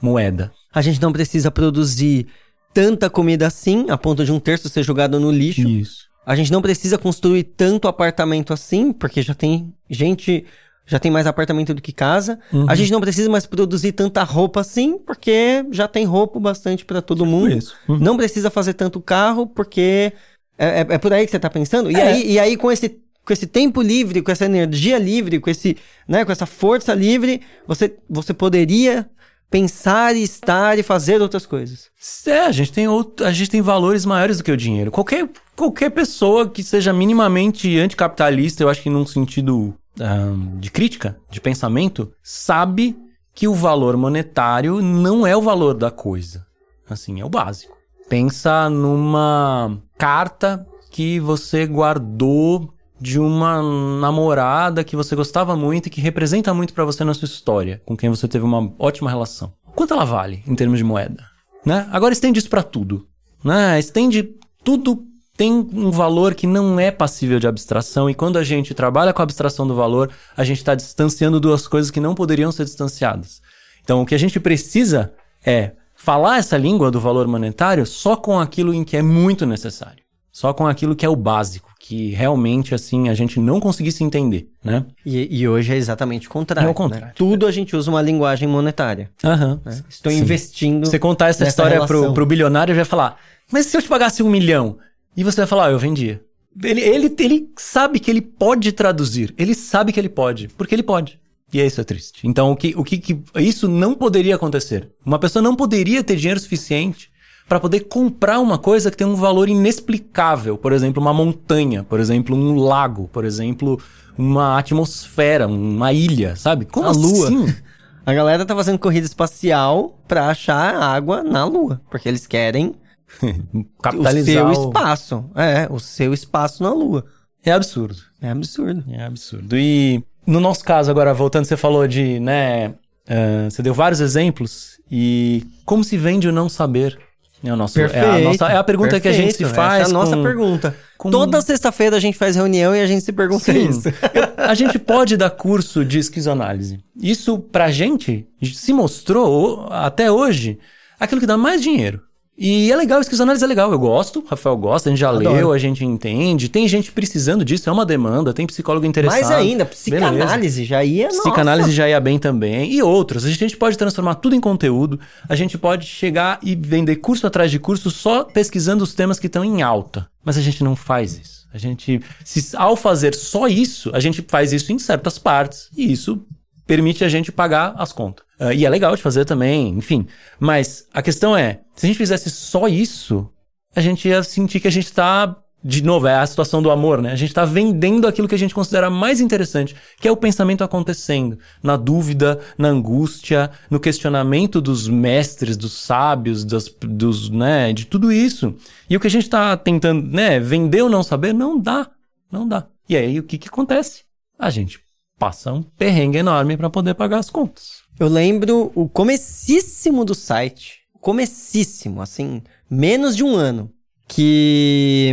moeda. 0.00 0.52
A 0.72 0.82
gente 0.82 1.00
não 1.00 1.12
precisa 1.12 1.50
produzir 1.50 2.26
tanta 2.72 3.08
comida 3.08 3.46
assim, 3.46 3.86
a 3.90 3.96
ponto 3.96 4.24
de 4.24 4.32
um 4.32 4.40
terço 4.40 4.68
ser 4.68 4.82
jogado 4.82 5.18
no 5.20 5.30
lixo. 5.30 5.68
Isso. 5.68 6.06
A 6.24 6.36
gente 6.36 6.52
não 6.52 6.62
precisa 6.62 6.96
construir 6.96 7.42
tanto 7.42 7.88
apartamento 7.88 8.52
assim, 8.52 8.92
porque 8.92 9.22
já 9.22 9.34
tem 9.34 9.72
gente, 9.90 10.44
já 10.86 10.98
tem 10.98 11.10
mais 11.10 11.26
apartamento 11.26 11.74
do 11.74 11.82
que 11.82 11.92
casa. 11.92 12.38
Uhum. 12.52 12.66
A 12.68 12.74
gente 12.74 12.92
não 12.92 13.00
precisa 13.00 13.28
mais 13.28 13.44
produzir 13.44 13.92
tanta 13.92 14.22
roupa 14.22 14.60
assim, 14.60 14.98
porque 14.98 15.64
já 15.72 15.88
tem 15.88 16.04
roupa 16.04 16.38
bastante 16.38 16.84
para 16.84 17.02
todo 17.02 17.26
mundo. 17.26 17.58
Isso. 17.58 17.74
Uhum. 17.88 17.98
Não 17.98 18.16
precisa 18.16 18.50
fazer 18.50 18.74
tanto 18.74 19.00
carro, 19.00 19.46
porque 19.46 20.12
é, 20.56 20.80
é, 20.80 20.86
é, 20.90 20.98
por 20.98 21.12
aí 21.12 21.24
que 21.24 21.32
você 21.32 21.40
tá 21.40 21.50
pensando? 21.50 21.90
E, 21.90 21.96
é. 21.96 22.02
aí, 22.02 22.32
e 22.32 22.38
aí, 22.38 22.56
com 22.56 22.70
esse 22.70 23.01
com 23.24 23.32
esse 23.32 23.46
tempo 23.46 23.80
livre, 23.80 24.22
com 24.22 24.30
essa 24.30 24.44
energia 24.44 24.98
livre, 24.98 25.38
com 25.38 25.48
esse, 25.48 25.76
né, 26.08 26.24
com 26.24 26.32
essa 26.32 26.46
força 26.46 26.92
livre, 26.94 27.40
você, 27.66 27.96
você 28.08 28.34
poderia 28.34 29.08
pensar 29.52 30.16
e 30.16 30.22
estar 30.22 30.78
e 30.78 30.82
fazer 30.82 31.20
outras 31.20 31.44
coisas. 31.44 31.90
É, 32.26 32.40
a 32.40 32.50
gente 32.50 32.72
tem 32.72 32.88
outro, 32.88 33.26
a 33.26 33.30
gente 33.30 33.50
tem 33.50 33.60
valores 33.60 34.06
maiores 34.06 34.38
do 34.38 34.44
que 34.44 34.50
o 34.50 34.56
dinheiro. 34.56 34.90
Qualquer, 34.90 35.28
qualquer 35.54 35.90
pessoa 35.90 36.48
que 36.48 36.62
seja 36.62 36.92
minimamente 36.92 37.78
anticapitalista, 37.78 38.62
eu 38.62 38.70
acho 38.70 38.82
que 38.82 38.88
num 38.88 39.04
sentido 39.04 39.74
um, 40.00 40.58
de 40.58 40.70
crítica, 40.70 41.18
de 41.30 41.38
pensamento, 41.40 42.10
sabe 42.22 42.96
que 43.34 43.46
o 43.46 43.54
valor 43.54 43.96
monetário 43.96 44.80
não 44.80 45.26
é 45.26 45.36
o 45.36 45.42
valor 45.42 45.74
da 45.74 45.90
coisa. 45.90 46.46
Assim, 46.88 47.20
é 47.20 47.24
o 47.24 47.28
básico. 47.28 47.76
Pensa 48.08 48.68
numa 48.70 49.78
carta 49.98 50.66
que 50.90 51.20
você 51.20 51.66
guardou 51.66 52.72
de 53.02 53.18
uma 53.18 53.60
namorada 54.00 54.84
que 54.84 54.94
você 54.94 55.16
gostava 55.16 55.56
muito 55.56 55.86
e 55.86 55.90
que 55.90 56.00
representa 56.00 56.54
muito 56.54 56.72
para 56.72 56.84
você 56.84 57.02
na 57.02 57.12
sua 57.12 57.26
história, 57.26 57.82
com 57.84 57.96
quem 57.96 58.08
você 58.08 58.28
teve 58.28 58.44
uma 58.44 58.72
ótima 58.78 59.10
relação. 59.10 59.52
Quanto 59.74 59.92
ela 59.92 60.04
vale 60.04 60.40
em 60.46 60.54
termos 60.54 60.78
de 60.78 60.84
moeda? 60.84 61.24
Né? 61.66 61.88
Agora 61.90 62.12
estende 62.12 62.38
isso 62.38 62.48
para 62.48 62.62
tudo. 62.62 63.08
Né? 63.42 63.76
Estende 63.80 64.36
tudo 64.62 65.04
tem 65.36 65.52
um 65.52 65.90
valor 65.90 66.34
que 66.34 66.46
não 66.46 66.78
é 66.78 66.92
passível 66.92 67.40
de 67.40 67.48
abstração 67.48 68.08
e 68.08 68.14
quando 68.14 68.36
a 68.36 68.44
gente 68.44 68.74
trabalha 68.74 69.12
com 69.12 69.20
a 69.22 69.24
abstração 69.24 69.66
do 69.66 69.74
valor, 69.74 70.08
a 70.36 70.44
gente 70.44 70.58
está 70.58 70.74
distanciando 70.74 71.40
duas 71.40 71.66
coisas 71.66 71.90
que 71.90 71.98
não 71.98 72.14
poderiam 72.14 72.52
ser 72.52 72.64
distanciadas. 72.64 73.40
Então, 73.82 74.02
o 74.02 74.06
que 74.06 74.14
a 74.14 74.18
gente 74.18 74.38
precisa 74.38 75.12
é 75.44 75.72
falar 75.96 76.36
essa 76.36 76.56
língua 76.56 76.90
do 76.90 77.00
valor 77.00 77.26
monetário 77.26 77.84
só 77.84 78.14
com 78.14 78.38
aquilo 78.38 78.72
em 78.72 78.84
que 78.84 78.96
é 78.96 79.02
muito 79.02 79.44
necessário, 79.44 80.01
só 80.32 80.52
com 80.52 80.66
aquilo 80.66 80.96
que 80.96 81.06
é 81.06 81.08
o 81.08 81.14
básico 81.14 81.72
que 81.82 82.10
realmente, 82.10 82.76
assim, 82.76 83.08
a 83.08 83.14
gente 83.14 83.40
não 83.40 83.58
conseguisse 83.58 84.04
entender, 84.04 84.48
né? 84.64 84.86
E, 85.04 85.40
e 85.40 85.48
hoje 85.48 85.72
é 85.72 85.76
exatamente 85.76 86.28
o 86.28 86.30
contrário. 86.30 86.68
É 86.68 86.70
o 86.70 86.74
contrário. 86.74 87.08
Né? 87.08 87.12
Tudo 87.16 87.44
a 87.44 87.50
gente 87.50 87.74
usa 87.74 87.90
uma 87.90 88.00
linguagem 88.00 88.46
monetária. 88.46 89.10
Aham. 89.24 89.60
Né? 89.64 89.82
Estou 89.90 90.12
Sim. 90.12 90.18
investindo. 90.18 90.86
Você 90.86 90.96
contar 90.96 91.28
essa 91.28 91.44
história 91.44 91.84
pro, 91.84 92.14
pro 92.14 92.24
bilionário, 92.24 92.72
vai 92.72 92.84
falar, 92.84 93.18
mas 93.50 93.66
se 93.66 93.76
eu 93.76 93.82
te 93.82 93.88
pagasse 93.88 94.22
um 94.22 94.30
milhão? 94.30 94.78
E 95.16 95.24
você 95.24 95.38
vai 95.38 95.46
falar, 95.46 95.66
ah, 95.66 95.70
eu 95.72 95.78
vendia. 95.78 96.22
Ele, 96.62 96.80
ele, 96.80 97.14
ele 97.18 97.50
sabe 97.58 97.98
que 97.98 98.10
ele 98.10 98.22
pode 98.22 98.70
traduzir. 98.70 99.34
Ele 99.36 99.52
sabe 99.52 99.92
que 99.92 99.98
ele 99.98 100.08
pode, 100.08 100.48
porque 100.56 100.74
ele 100.74 100.84
pode. 100.84 101.18
E 101.52 101.60
isso 101.60 101.80
é 101.80 101.84
triste. 101.84 102.26
Então, 102.26 102.52
o 102.52 102.56
que, 102.56 102.74
o 102.76 102.84
que, 102.84 102.96
que 102.96 103.20
isso 103.36 103.66
não 103.66 103.92
poderia 103.92 104.36
acontecer? 104.36 104.88
Uma 105.04 105.18
pessoa 105.18 105.42
não 105.42 105.56
poderia 105.56 106.02
ter 106.04 106.16
dinheiro 106.16 106.40
suficiente 106.40 107.10
para 107.52 107.60
poder 107.60 107.80
comprar 107.80 108.40
uma 108.40 108.56
coisa 108.56 108.90
que 108.90 108.96
tem 108.96 109.06
um 109.06 109.14
valor 109.14 109.46
inexplicável, 109.46 110.56
por 110.56 110.72
exemplo, 110.72 111.02
uma 111.02 111.12
montanha, 111.12 111.84
por 111.84 112.00
exemplo, 112.00 112.34
um 112.34 112.56
lago, 112.56 113.08
por 113.08 113.26
exemplo, 113.26 113.78
uma 114.16 114.58
atmosfera, 114.58 115.46
uma 115.46 115.92
ilha, 115.92 116.34
sabe? 116.34 116.64
Como 116.64 116.88
a 116.88 116.92
lua. 116.92 117.28
A 118.06 118.14
galera 118.14 118.46
tá 118.46 118.56
fazendo 118.56 118.78
corrida 118.78 119.06
espacial 119.06 119.98
para 120.08 120.28
achar 120.28 120.74
água 120.76 121.22
na 121.22 121.44
lua, 121.44 121.78
porque 121.90 122.08
eles 122.08 122.26
querem 122.26 122.74
capitalizar 123.82 124.50
o 124.50 124.54
seu 124.54 124.64
espaço. 124.64 125.30
É, 125.34 125.68
o 125.70 125.78
seu 125.78 126.14
espaço 126.14 126.62
na 126.62 126.72
lua. 126.72 127.04
É 127.44 127.52
absurdo. 127.52 127.98
É 128.22 128.30
absurdo. 128.30 128.82
É 128.88 129.04
absurdo. 129.04 129.58
E 129.58 130.02
no 130.26 130.40
nosso 130.40 130.64
caso, 130.64 130.90
agora 130.90 131.12
voltando, 131.12 131.44
você 131.44 131.58
falou 131.58 131.86
de, 131.86 132.18
né? 132.18 132.68
Uh, 132.68 133.50
você 133.50 133.62
deu 133.62 133.74
vários 133.74 134.00
exemplos 134.00 134.80
e 134.90 135.44
como 135.66 135.84
se 135.84 135.98
vende 135.98 136.26
o 136.26 136.32
não 136.32 136.48
saber 136.48 136.98
é, 137.44 137.52
o 137.52 137.56
nosso, 137.56 137.74
Perfeito. 137.74 138.04
É, 138.04 138.10
a 138.10 138.18
nossa, 138.20 138.46
é 138.46 138.56
a 138.56 138.64
pergunta 138.64 138.90
Perfeito. 138.90 139.02
que 139.02 139.20
a 139.20 139.24
gente 139.24 139.36
se 139.36 139.44
faz. 139.44 139.82
Essa 139.82 139.90
é 139.90 139.94
a 139.94 139.98
nossa 139.98 140.16
com, 140.16 140.22
pergunta. 140.22 140.76
Com... 140.96 141.10
Toda 141.10 141.40
sexta-feira 141.40 141.96
a 141.96 142.00
gente 142.00 142.16
faz 142.16 142.36
reunião 142.36 142.74
e 142.74 142.80
a 142.80 142.86
gente 142.86 143.04
se 143.04 143.12
pergunta 143.12 143.52
Sim. 143.52 143.68
isso. 143.68 143.88
a 144.36 144.54
gente 144.54 144.78
pode 144.78 145.16
dar 145.16 145.30
curso 145.30 145.84
de 145.84 145.98
esquizoanálise. 145.98 146.78
Isso, 147.00 147.38
pra 147.38 147.70
gente, 147.70 148.26
se 148.54 148.72
mostrou 148.72 149.66
até 149.70 150.10
hoje 150.10 150.58
aquilo 151.00 151.20
que 151.20 151.26
dá 151.26 151.36
mais 151.36 151.60
dinheiro. 151.60 152.00
E 152.36 152.72
é 152.72 152.76
legal, 152.76 153.00
esquizoanálise 153.00 153.44
é 153.44 153.46
legal. 153.46 153.70
Eu 153.70 153.78
gosto, 153.78 154.24
Rafael 154.26 154.56
gosta, 154.56 154.88
a 154.88 154.90
gente 154.90 154.98
já 154.98 155.10
Adoro. 155.10 155.32
leu, 155.32 155.52
a 155.52 155.58
gente 155.58 155.84
entende. 155.84 156.48
Tem 156.48 156.66
gente 156.66 156.90
precisando 156.90 157.44
disso, 157.44 157.68
é 157.68 157.72
uma 157.72 157.84
demanda, 157.84 158.32
tem 158.32 158.46
psicólogo 158.46 158.86
interessado. 158.86 159.20
Mais 159.20 159.30
ainda, 159.30 159.64
psicanálise 159.66 160.36
Beleza. 160.36 160.64
já 160.64 160.82
ia. 160.84 161.08
Psicanálise 161.08 161.68
nossa. 161.68 161.76
já 161.76 161.88
ia 161.88 162.00
bem 162.00 162.18
também. 162.18 162.72
E 162.72 162.82
outros. 162.82 163.24
A 163.24 163.30
gente 163.30 163.56
pode 163.56 163.76
transformar 163.76 164.14
tudo 164.16 164.34
em 164.34 164.40
conteúdo. 164.40 164.98
A 165.28 165.36
gente 165.36 165.58
pode 165.58 165.86
chegar 165.86 166.38
e 166.42 166.56
vender 166.56 166.96
curso 166.96 167.26
atrás 167.26 167.50
de 167.50 167.58
curso 167.58 167.90
só 167.90 168.24
pesquisando 168.24 168.82
os 168.82 168.94
temas 168.94 169.18
que 169.18 169.26
estão 169.26 169.44
em 169.44 169.60
alta. 169.62 170.08
Mas 170.24 170.38
a 170.38 170.40
gente 170.40 170.64
não 170.64 170.74
faz 170.74 171.18
isso. 171.18 171.42
A 171.52 171.58
gente, 171.58 172.00
se, 172.24 172.56
ao 172.56 172.76
fazer 172.76 173.14
só 173.14 173.46
isso, 173.46 173.90
a 173.92 174.00
gente 174.00 174.24
faz 174.26 174.54
isso 174.54 174.72
em 174.72 174.78
certas 174.78 175.18
partes. 175.18 175.68
E 175.76 175.92
isso 175.92 176.24
permite 176.66 177.04
a 177.04 177.08
gente 177.08 177.32
pagar 177.32 177.74
as 177.76 177.92
contas. 177.92 178.24
Uh, 178.40 178.52
e 178.52 178.64
é 178.64 178.70
legal 178.70 178.94
de 178.96 179.02
fazer 179.02 179.24
também, 179.24 179.68
enfim. 179.70 180.06
Mas 180.38 180.86
a 180.92 181.02
questão 181.02 181.36
é, 181.36 181.60
se 181.74 181.86
a 181.86 181.88
gente 181.88 181.98
fizesse 181.98 182.30
só 182.30 182.66
isso, 182.68 183.28
a 183.74 183.80
gente 183.80 184.08
ia 184.08 184.22
sentir 184.22 184.60
que 184.60 184.68
a 184.68 184.72
gente 184.72 184.86
está 184.86 185.36
de 185.64 185.82
novo, 185.82 186.08
é 186.08 186.16
a 186.16 186.26
situação 186.26 186.60
do 186.60 186.70
amor, 186.70 187.00
né? 187.00 187.12
A 187.12 187.16
gente 187.16 187.28
está 187.28 187.44
vendendo 187.44 188.08
aquilo 188.08 188.26
que 188.26 188.34
a 188.34 188.38
gente 188.38 188.54
considera 188.54 188.90
mais 188.90 189.20
interessante, 189.20 189.76
que 190.00 190.08
é 190.08 190.10
o 190.10 190.16
pensamento 190.16 190.64
acontecendo, 190.64 191.38
na 191.62 191.76
dúvida, 191.76 192.40
na 192.58 192.68
angústia, 192.68 193.50
no 193.70 193.78
questionamento 193.78 194.60
dos 194.60 194.88
mestres, 194.88 195.56
dos 195.56 195.72
sábios, 195.74 196.44
dos, 196.44 196.68
dos 196.80 197.30
né, 197.30 197.72
de 197.72 197.86
tudo 197.86 198.10
isso. 198.10 198.56
E 198.90 198.96
o 198.96 199.00
que 199.00 199.06
a 199.06 199.10
gente 199.10 199.24
está 199.24 199.56
tentando, 199.56 200.10
né, 200.10 200.40
vender 200.40 200.82
ou 200.82 200.90
não 200.90 201.02
saber, 201.02 201.32
não 201.32 201.58
dá, 201.58 201.88
não 202.30 202.46
dá. 202.48 202.66
E 202.88 202.96
aí 202.96 203.20
o 203.20 203.22
que 203.22 203.38
que 203.38 203.48
acontece? 203.48 204.02
A 204.36 204.50
gente 204.50 204.80
passa 205.22 205.52
um 205.52 205.62
perrengue 205.62 206.18
enorme 206.18 206.56
para 206.56 206.68
poder 206.68 206.94
pagar 206.94 207.18
as 207.18 207.30
contas. 207.30 207.82
Eu 207.98 208.08
lembro 208.08 208.72
o 208.74 208.88
comecíssimo 208.88 210.04
do 210.04 210.14
site, 210.16 210.78
comecíssimo, 211.00 212.02
assim, 212.02 212.42
menos 212.68 213.14
de 213.16 213.22
um 213.22 213.36
ano, 213.36 213.70
que 214.08 215.12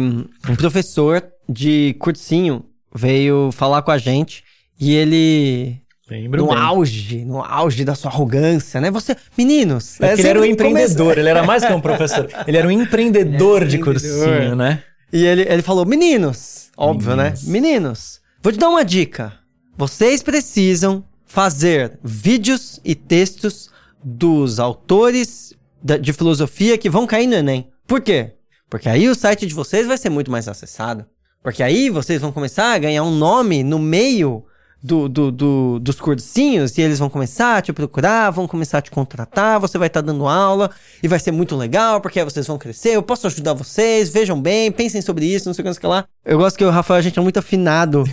um 0.50 0.56
professor 0.56 1.24
de 1.48 1.96
cursinho 2.00 2.66
veio 2.94 3.52
falar 3.52 3.82
com 3.84 3.92
a 3.92 3.98
gente 3.98 4.44
e 4.80 4.96
ele 4.96 5.78
Lembro 6.10 6.42
no 6.44 6.50
bem. 6.50 6.58
auge, 6.58 7.24
no 7.26 7.44
auge 7.44 7.86
da 7.86 7.94
sua 7.94 8.10
arrogância, 8.10 8.82
né? 8.82 8.90
Você, 8.90 9.16
meninos, 9.38 10.00
É 10.02 10.14
ele 10.14 10.28
era 10.28 10.40
um 10.42 10.46
empreendedor, 10.46 10.98
começa- 11.06 11.20
ele 11.20 11.30
era 11.30 11.44
mais 11.44 11.64
que 11.64 11.72
um 11.72 11.80
professor. 11.82 12.28
Ele 12.48 12.58
era 12.58 12.68
um 12.68 12.72
empreendedor 12.72 13.66
de 13.66 13.78
Empreendedor. 13.78 14.26
cursinho, 14.26 14.56
né? 14.56 14.82
E 15.14 15.24
ele, 15.26 15.42
ele 15.44 15.62
falou, 15.62 15.86
meninos, 15.86 16.70
óbvio, 16.76 17.16
Meninos. 17.16 17.44
né? 17.46 17.52
Meninos, 17.52 18.20
vou 18.42 18.52
te 18.52 18.58
dar 18.60 18.70
uma 18.70 18.84
dica. 18.84 19.34
Vocês 19.80 20.22
precisam 20.22 21.06
fazer 21.26 21.98
vídeos 22.04 22.82
e 22.84 22.94
textos 22.94 23.70
dos 24.04 24.60
autores 24.60 25.54
de 25.82 26.12
filosofia 26.12 26.78
que 26.78 26.90
vão 26.90 27.08
cair 27.08 27.28
no 27.28 27.36
Enem. 27.36 27.70
Por 27.88 28.02
quê? 28.02 28.34
Porque 28.70 28.90
aí 28.90 29.08
o 29.08 29.16
site 29.16 29.48
de 29.48 29.54
vocês 29.54 29.88
vai 29.88 29.98
ser 29.98 30.10
muito 30.10 30.30
mais 30.30 30.50
acessado. 30.50 31.06
Porque 31.42 31.64
aí 31.64 31.90
vocês 31.90 32.20
vão 32.20 32.30
começar 32.30 32.74
a 32.74 32.78
ganhar 32.78 33.04
um 33.04 33.16
nome 33.16 33.64
no 33.64 33.80
meio 33.80 34.44
do, 34.82 35.10
do- 35.10 35.32
do- 35.32 35.80
dos 35.80 36.00
cursinhos 36.00 36.78
e 36.78 36.82
eles 36.82 37.00
vão 37.00 37.10
começar 37.10 37.58
a 37.58 37.62
te 37.62 37.74
procurar, 37.74 38.30
vão 38.32 38.48
começar 38.48 38.78
a 38.78 38.82
te 38.82 38.90
contratar, 38.90 39.60
você 39.60 39.78
vai 39.78 39.88
estar 39.88 40.00
dando 40.02 40.26
aula 40.28 40.72
e 41.04 41.08
vai 41.08 41.20
ser 41.20 41.32
muito 41.32 41.56
legal 41.56 42.00
porque 42.00 42.18
aí 42.20 42.24
vocês 42.26 42.48
vão 42.48 42.58
crescer, 42.58 42.96
eu 42.96 43.04
posso 43.04 43.28
ajudar 43.28 43.54
vocês, 43.54 44.10
vejam 44.10 44.40
bem, 44.42 44.72
pensem 44.72 45.02
sobre 45.02 45.26
isso, 45.26 45.48
não 45.48 45.54
sei 45.54 45.66
o 45.66 45.76
que, 45.76 45.88
lá. 45.88 46.06
Eu 46.26 46.38
gosto 46.38 46.58
que 46.58 46.64
o 46.64 46.70
Rafael, 46.70 47.00
a 47.00 47.02
gente 47.02 47.20
é 47.20 47.22
muito 47.22 47.38
afinado 47.40 48.04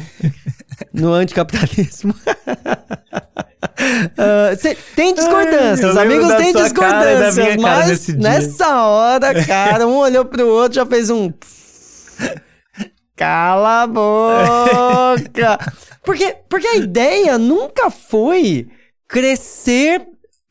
no 0.93 1.13
anticapitalismo. 1.13 2.15
Ah, 4.19 4.57
cê- 4.59 4.77
tem 4.95 5.15
discordâncias, 5.15 5.95
lembro 5.95 6.01
amigos 6.01 6.35
têm 6.35 6.53
discordâncias, 6.53 7.57
mas 7.59 8.09
nessa 8.09 8.81
hora, 8.85 9.45
cara, 9.45 9.87
um 9.87 9.97
olhou 9.97 10.25
pro 10.25 10.47
outro 10.49 10.77
já 10.77 10.87
fez 10.87 11.11
um 11.11 11.33
Cala 13.17 13.83
a 13.83 13.87
boca! 13.87 15.59
Porque, 16.07 16.37
porque 16.49 16.67
a 16.67 16.77
ideia 16.77 17.37
nunca 17.37 17.91
foi 17.91 18.69
crescer 19.09 20.03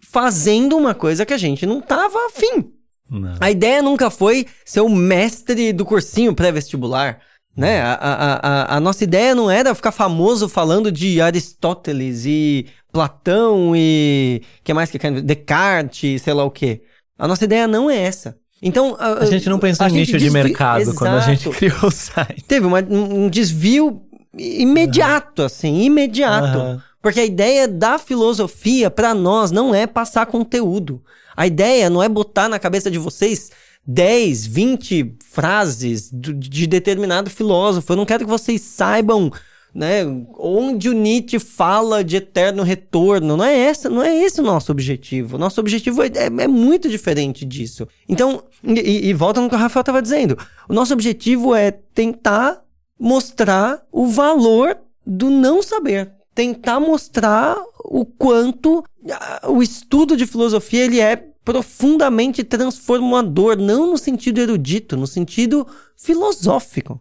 fazendo 0.03 0.77
uma 0.77 0.93
coisa 0.93 1.25
que 1.25 1.33
a 1.33 1.37
gente 1.37 1.65
não 1.65 1.81
tava 1.81 2.17
afim. 2.27 2.71
Não. 3.09 3.35
A 3.39 3.49
ideia 3.51 3.81
nunca 3.81 4.09
foi 4.09 4.45
ser 4.65 4.81
o 4.81 4.89
mestre 4.89 5.71
do 5.73 5.85
cursinho 5.85 6.33
pré-vestibular. 6.35 7.19
Né? 7.55 7.81
A, 7.81 7.93
a, 7.93 8.33
a, 8.73 8.75
a 8.77 8.79
nossa 8.81 9.03
ideia 9.03 9.33
não 9.33 9.49
era 9.49 9.73
ficar 9.73 9.91
famoso 9.93 10.49
falando 10.49 10.91
de 10.91 11.21
Aristóteles 11.21 12.25
e 12.25 12.65
Platão 12.91 13.73
e. 13.75 14.41
que 14.63 14.73
mais 14.73 14.89
que? 14.91 14.97
Descartes, 15.21 16.21
sei 16.21 16.33
lá 16.33 16.43
o 16.43 16.51
quê. 16.51 16.81
A 17.17 17.27
nossa 17.27 17.45
ideia 17.45 17.65
não 17.67 17.89
é 17.89 17.97
essa. 17.97 18.37
Então. 18.61 18.97
A 18.99 19.25
gente 19.25 19.47
não 19.49 19.59
pensou 19.59 19.87
em 19.87 19.91
nicho 19.91 20.13
de 20.13 20.25
desvi- 20.25 20.31
mercado 20.33 20.93
quando 20.95 21.13
a 21.15 21.19
gente 21.21 21.47
Exato. 21.47 21.55
criou 21.57 21.85
o 21.85 21.91
site. 21.91 22.43
Teve 22.45 22.65
uma- 22.65 22.81
um 22.81 23.25
um 23.25 23.29
desvio 23.29 24.01
imediato, 24.37 25.43
assim, 25.43 25.81
imediato. 25.83 26.57
Aham. 26.57 26.83
Porque 27.01 27.19
a 27.19 27.25
ideia 27.25 27.67
da 27.67 27.99
filosofia, 27.99 28.89
pra 28.89 29.13
nós, 29.13 29.51
não 29.51 29.75
é 29.75 29.85
passar 29.85 30.25
conteúdo. 30.25 31.03
A 31.37 31.45
ideia 31.45 31.89
não 31.89 32.01
é 32.01 32.09
botar 32.09 32.49
na 32.49 32.57
cabeça 32.57 32.89
de 32.89 32.97
vocês 32.97 33.51
10, 33.85 34.47
20 34.47 35.15
frases 35.31 36.09
de 36.11 36.65
determinado 36.65 37.29
filósofo. 37.29 37.91
Eu 37.93 37.97
não 37.97 38.05
quero 38.05 38.25
que 38.25 38.29
vocês 38.31 38.59
saibam, 38.61 39.31
né, 39.71 40.01
onde 40.39 40.89
o 40.89 40.93
Nietzsche 40.93 41.37
fala 41.37 42.03
de 42.03 42.15
eterno 42.15 42.63
retorno. 42.63 43.37
Não 43.37 43.45
é 43.45 43.55
essa, 43.55 43.87
não 43.87 44.01
é 44.01 44.23
esse 44.23 44.41
o 44.41 44.43
nosso 44.43 44.71
objetivo. 44.71 45.35
O 45.35 45.39
nosso 45.39 45.59
objetivo 45.61 46.01
é, 46.01 46.07
é- 46.07 46.25
é 46.43 46.47
muito 46.47 46.89
diferente 46.89 47.45
disso. 47.45 47.87
Então, 48.09 48.43
e, 48.63 49.09
e 49.09 49.13
volta 49.13 49.39
no 49.41 49.47
que 49.49 49.53
o 49.55 49.59
Rafael 49.59 49.81
estava 49.81 50.01
dizendo. 50.01 50.35
O 50.67 50.73
nosso 50.73 50.91
objetivo 50.93 51.53
é 51.53 51.69
tentar 51.69 52.64
mostrar 52.99 53.81
o 53.91 54.07
valor 54.07 54.77
do 55.05 55.29
não 55.29 55.61
saber. 55.61 56.11
Tentar 56.33 56.79
mostrar 56.79 57.55
o 57.83 58.05
quanto 58.05 58.83
ah, 59.09 59.49
o 59.49 59.61
estudo 59.61 60.17
de 60.17 60.25
filosofia 60.25 60.83
ele 60.83 60.99
é 60.99 61.15
profundamente 61.45 62.43
transformador, 62.43 63.55
não 63.55 63.91
no 63.91 63.97
sentido 63.97 64.41
erudito, 64.41 64.97
no 64.97 65.05
sentido 65.05 65.67
filosófico. 65.95 66.99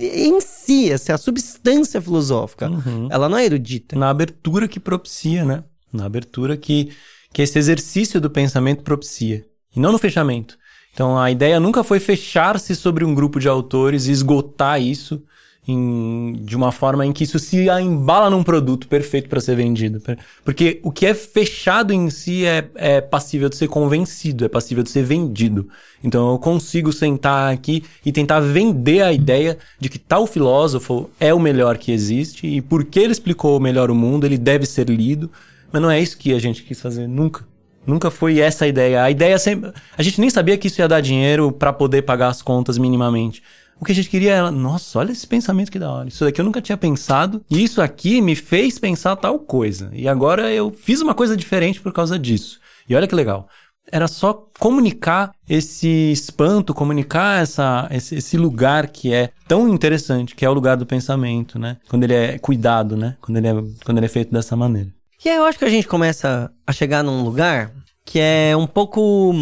Em 0.00 0.40
si, 0.40 0.90
essa 0.90 1.10
é 1.10 1.14
a 1.16 1.18
substância 1.18 2.00
filosófica. 2.00 2.70
Uhum. 2.70 3.08
Ela 3.10 3.28
não 3.28 3.36
é 3.36 3.44
erudita. 3.44 3.98
Na 3.98 4.08
abertura 4.08 4.68
que 4.68 4.78
propicia, 4.78 5.44
né? 5.44 5.64
Na 5.92 6.06
abertura 6.06 6.56
que, 6.56 6.90
que 7.32 7.42
esse 7.42 7.58
exercício 7.58 8.20
do 8.20 8.30
pensamento 8.30 8.84
propicia. 8.84 9.44
E 9.74 9.80
não 9.80 9.90
no 9.90 9.98
fechamento. 9.98 10.56
Então 10.92 11.18
a 11.18 11.30
ideia 11.30 11.58
nunca 11.58 11.82
foi 11.82 11.98
fechar-se 11.98 12.74
sobre 12.76 13.04
um 13.04 13.14
grupo 13.14 13.40
de 13.40 13.48
autores 13.48 14.06
e 14.06 14.12
esgotar 14.12 14.80
isso 14.80 15.22
em- 15.66 16.40
de 16.44 16.56
uma 16.56 16.72
forma 16.72 17.06
em 17.06 17.12
que 17.12 17.22
isso 17.22 17.38
se 17.38 17.68
embala 17.68 18.28
num 18.28 18.42
produto 18.42 18.88
perfeito 18.88 19.28
para 19.28 19.40
ser 19.40 19.54
vendido. 19.54 20.02
Porque 20.44 20.80
o 20.82 20.90
que 20.90 21.06
é 21.06 21.14
fechado 21.14 21.92
em 21.92 22.10
si 22.10 22.44
é, 22.44 22.68
é 22.74 23.00
passível 23.00 23.48
de 23.48 23.56
ser 23.56 23.68
convencido, 23.68 24.44
é 24.44 24.48
passível 24.48 24.82
de 24.82 24.90
ser 24.90 25.04
vendido. 25.04 25.68
Então 26.02 26.32
eu 26.32 26.38
consigo 26.38 26.92
sentar 26.92 27.52
aqui 27.52 27.84
e 28.04 28.10
tentar 28.10 28.40
vender 28.40 29.02
a 29.02 29.12
ideia 29.12 29.56
de 29.78 29.88
que 29.88 29.98
tal 30.00 30.26
filósofo 30.26 31.08
é 31.20 31.32
o 31.32 31.38
melhor 31.38 31.78
que 31.78 31.92
existe 31.92 32.46
e 32.46 32.60
porque 32.60 32.98
ele 32.98 33.12
explicou 33.12 33.60
melhor 33.60 33.88
o 33.90 33.94
mundo, 33.94 34.26
ele 34.26 34.38
deve 34.38 34.66
ser 34.66 34.90
lido. 34.90 35.30
Mas 35.72 35.80
não 35.80 35.90
é 35.90 36.00
isso 36.00 36.18
que 36.18 36.34
a 36.34 36.38
gente 36.38 36.64
quis 36.64 36.80
fazer 36.80 37.06
nunca. 37.06 37.46
Nunca 37.86 38.10
foi 38.10 38.38
essa 38.38 38.64
a 38.64 38.68
ideia. 38.68 39.02
A 39.02 39.10
ideia 39.10 39.38
sempre. 39.38 39.72
A 39.96 40.02
gente 40.02 40.20
nem 40.20 40.30
sabia 40.30 40.56
que 40.56 40.68
isso 40.68 40.80
ia 40.80 40.88
dar 40.88 41.00
dinheiro 41.00 41.50
para 41.50 41.72
poder 41.72 42.02
pagar 42.02 42.28
as 42.28 42.40
contas 42.42 42.78
minimamente. 42.78 43.42
O 43.80 43.84
que 43.84 43.90
a 43.90 43.94
gente 43.94 44.08
queria 44.08 44.34
era, 44.34 44.50
nossa, 44.50 45.00
olha 45.00 45.10
esse 45.10 45.26
pensamento 45.26 45.72
que 45.72 45.78
da 45.78 45.90
hora. 45.90 46.08
Isso 46.08 46.24
daqui 46.24 46.40
eu 46.40 46.44
nunca 46.44 46.62
tinha 46.62 46.76
pensado. 46.76 47.44
E 47.50 47.64
isso 47.64 47.82
aqui 47.82 48.20
me 48.20 48.36
fez 48.36 48.78
pensar 48.78 49.16
tal 49.16 49.40
coisa. 49.40 49.90
E 49.92 50.06
agora 50.06 50.52
eu 50.52 50.70
fiz 50.70 51.00
uma 51.00 51.14
coisa 51.14 51.36
diferente 51.36 51.80
por 51.80 51.92
causa 51.92 52.16
disso. 52.16 52.60
E 52.88 52.94
olha 52.94 53.08
que 53.08 53.14
legal. 53.14 53.48
Era 53.90 54.06
só 54.06 54.32
comunicar 54.60 55.32
esse 55.48 56.12
espanto, 56.12 56.72
comunicar 56.72 57.42
essa, 57.42 57.88
esse, 57.90 58.14
esse 58.14 58.36
lugar 58.36 58.86
que 58.86 59.12
é 59.12 59.30
tão 59.48 59.68
interessante, 59.68 60.36
que 60.36 60.44
é 60.44 60.48
o 60.48 60.54
lugar 60.54 60.76
do 60.76 60.86
pensamento, 60.86 61.58
né? 61.58 61.78
Quando 61.88 62.04
ele 62.04 62.14
é 62.14 62.38
cuidado, 62.38 62.96
né? 62.96 63.16
Quando 63.20 63.38
ele 63.38 63.48
é, 63.48 63.54
quando 63.84 63.98
ele 63.98 64.06
é 64.06 64.08
feito 64.08 64.32
dessa 64.32 64.54
maneira. 64.54 64.90
E 65.24 65.28
aí 65.28 65.36
eu 65.36 65.44
acho 65.44 65.58
que 65.58 65.64
a 65.64 65.70
gente 65.70 65.86
começa 65.86 66.52
a 66.66 66.72
chegar 66.72 67.02
num 67.02 67.22
lugar 67.22 67.72
que 68.04 68.18
é 68.18 68.56
um 68.56 68.66
pouco 68.66 69.32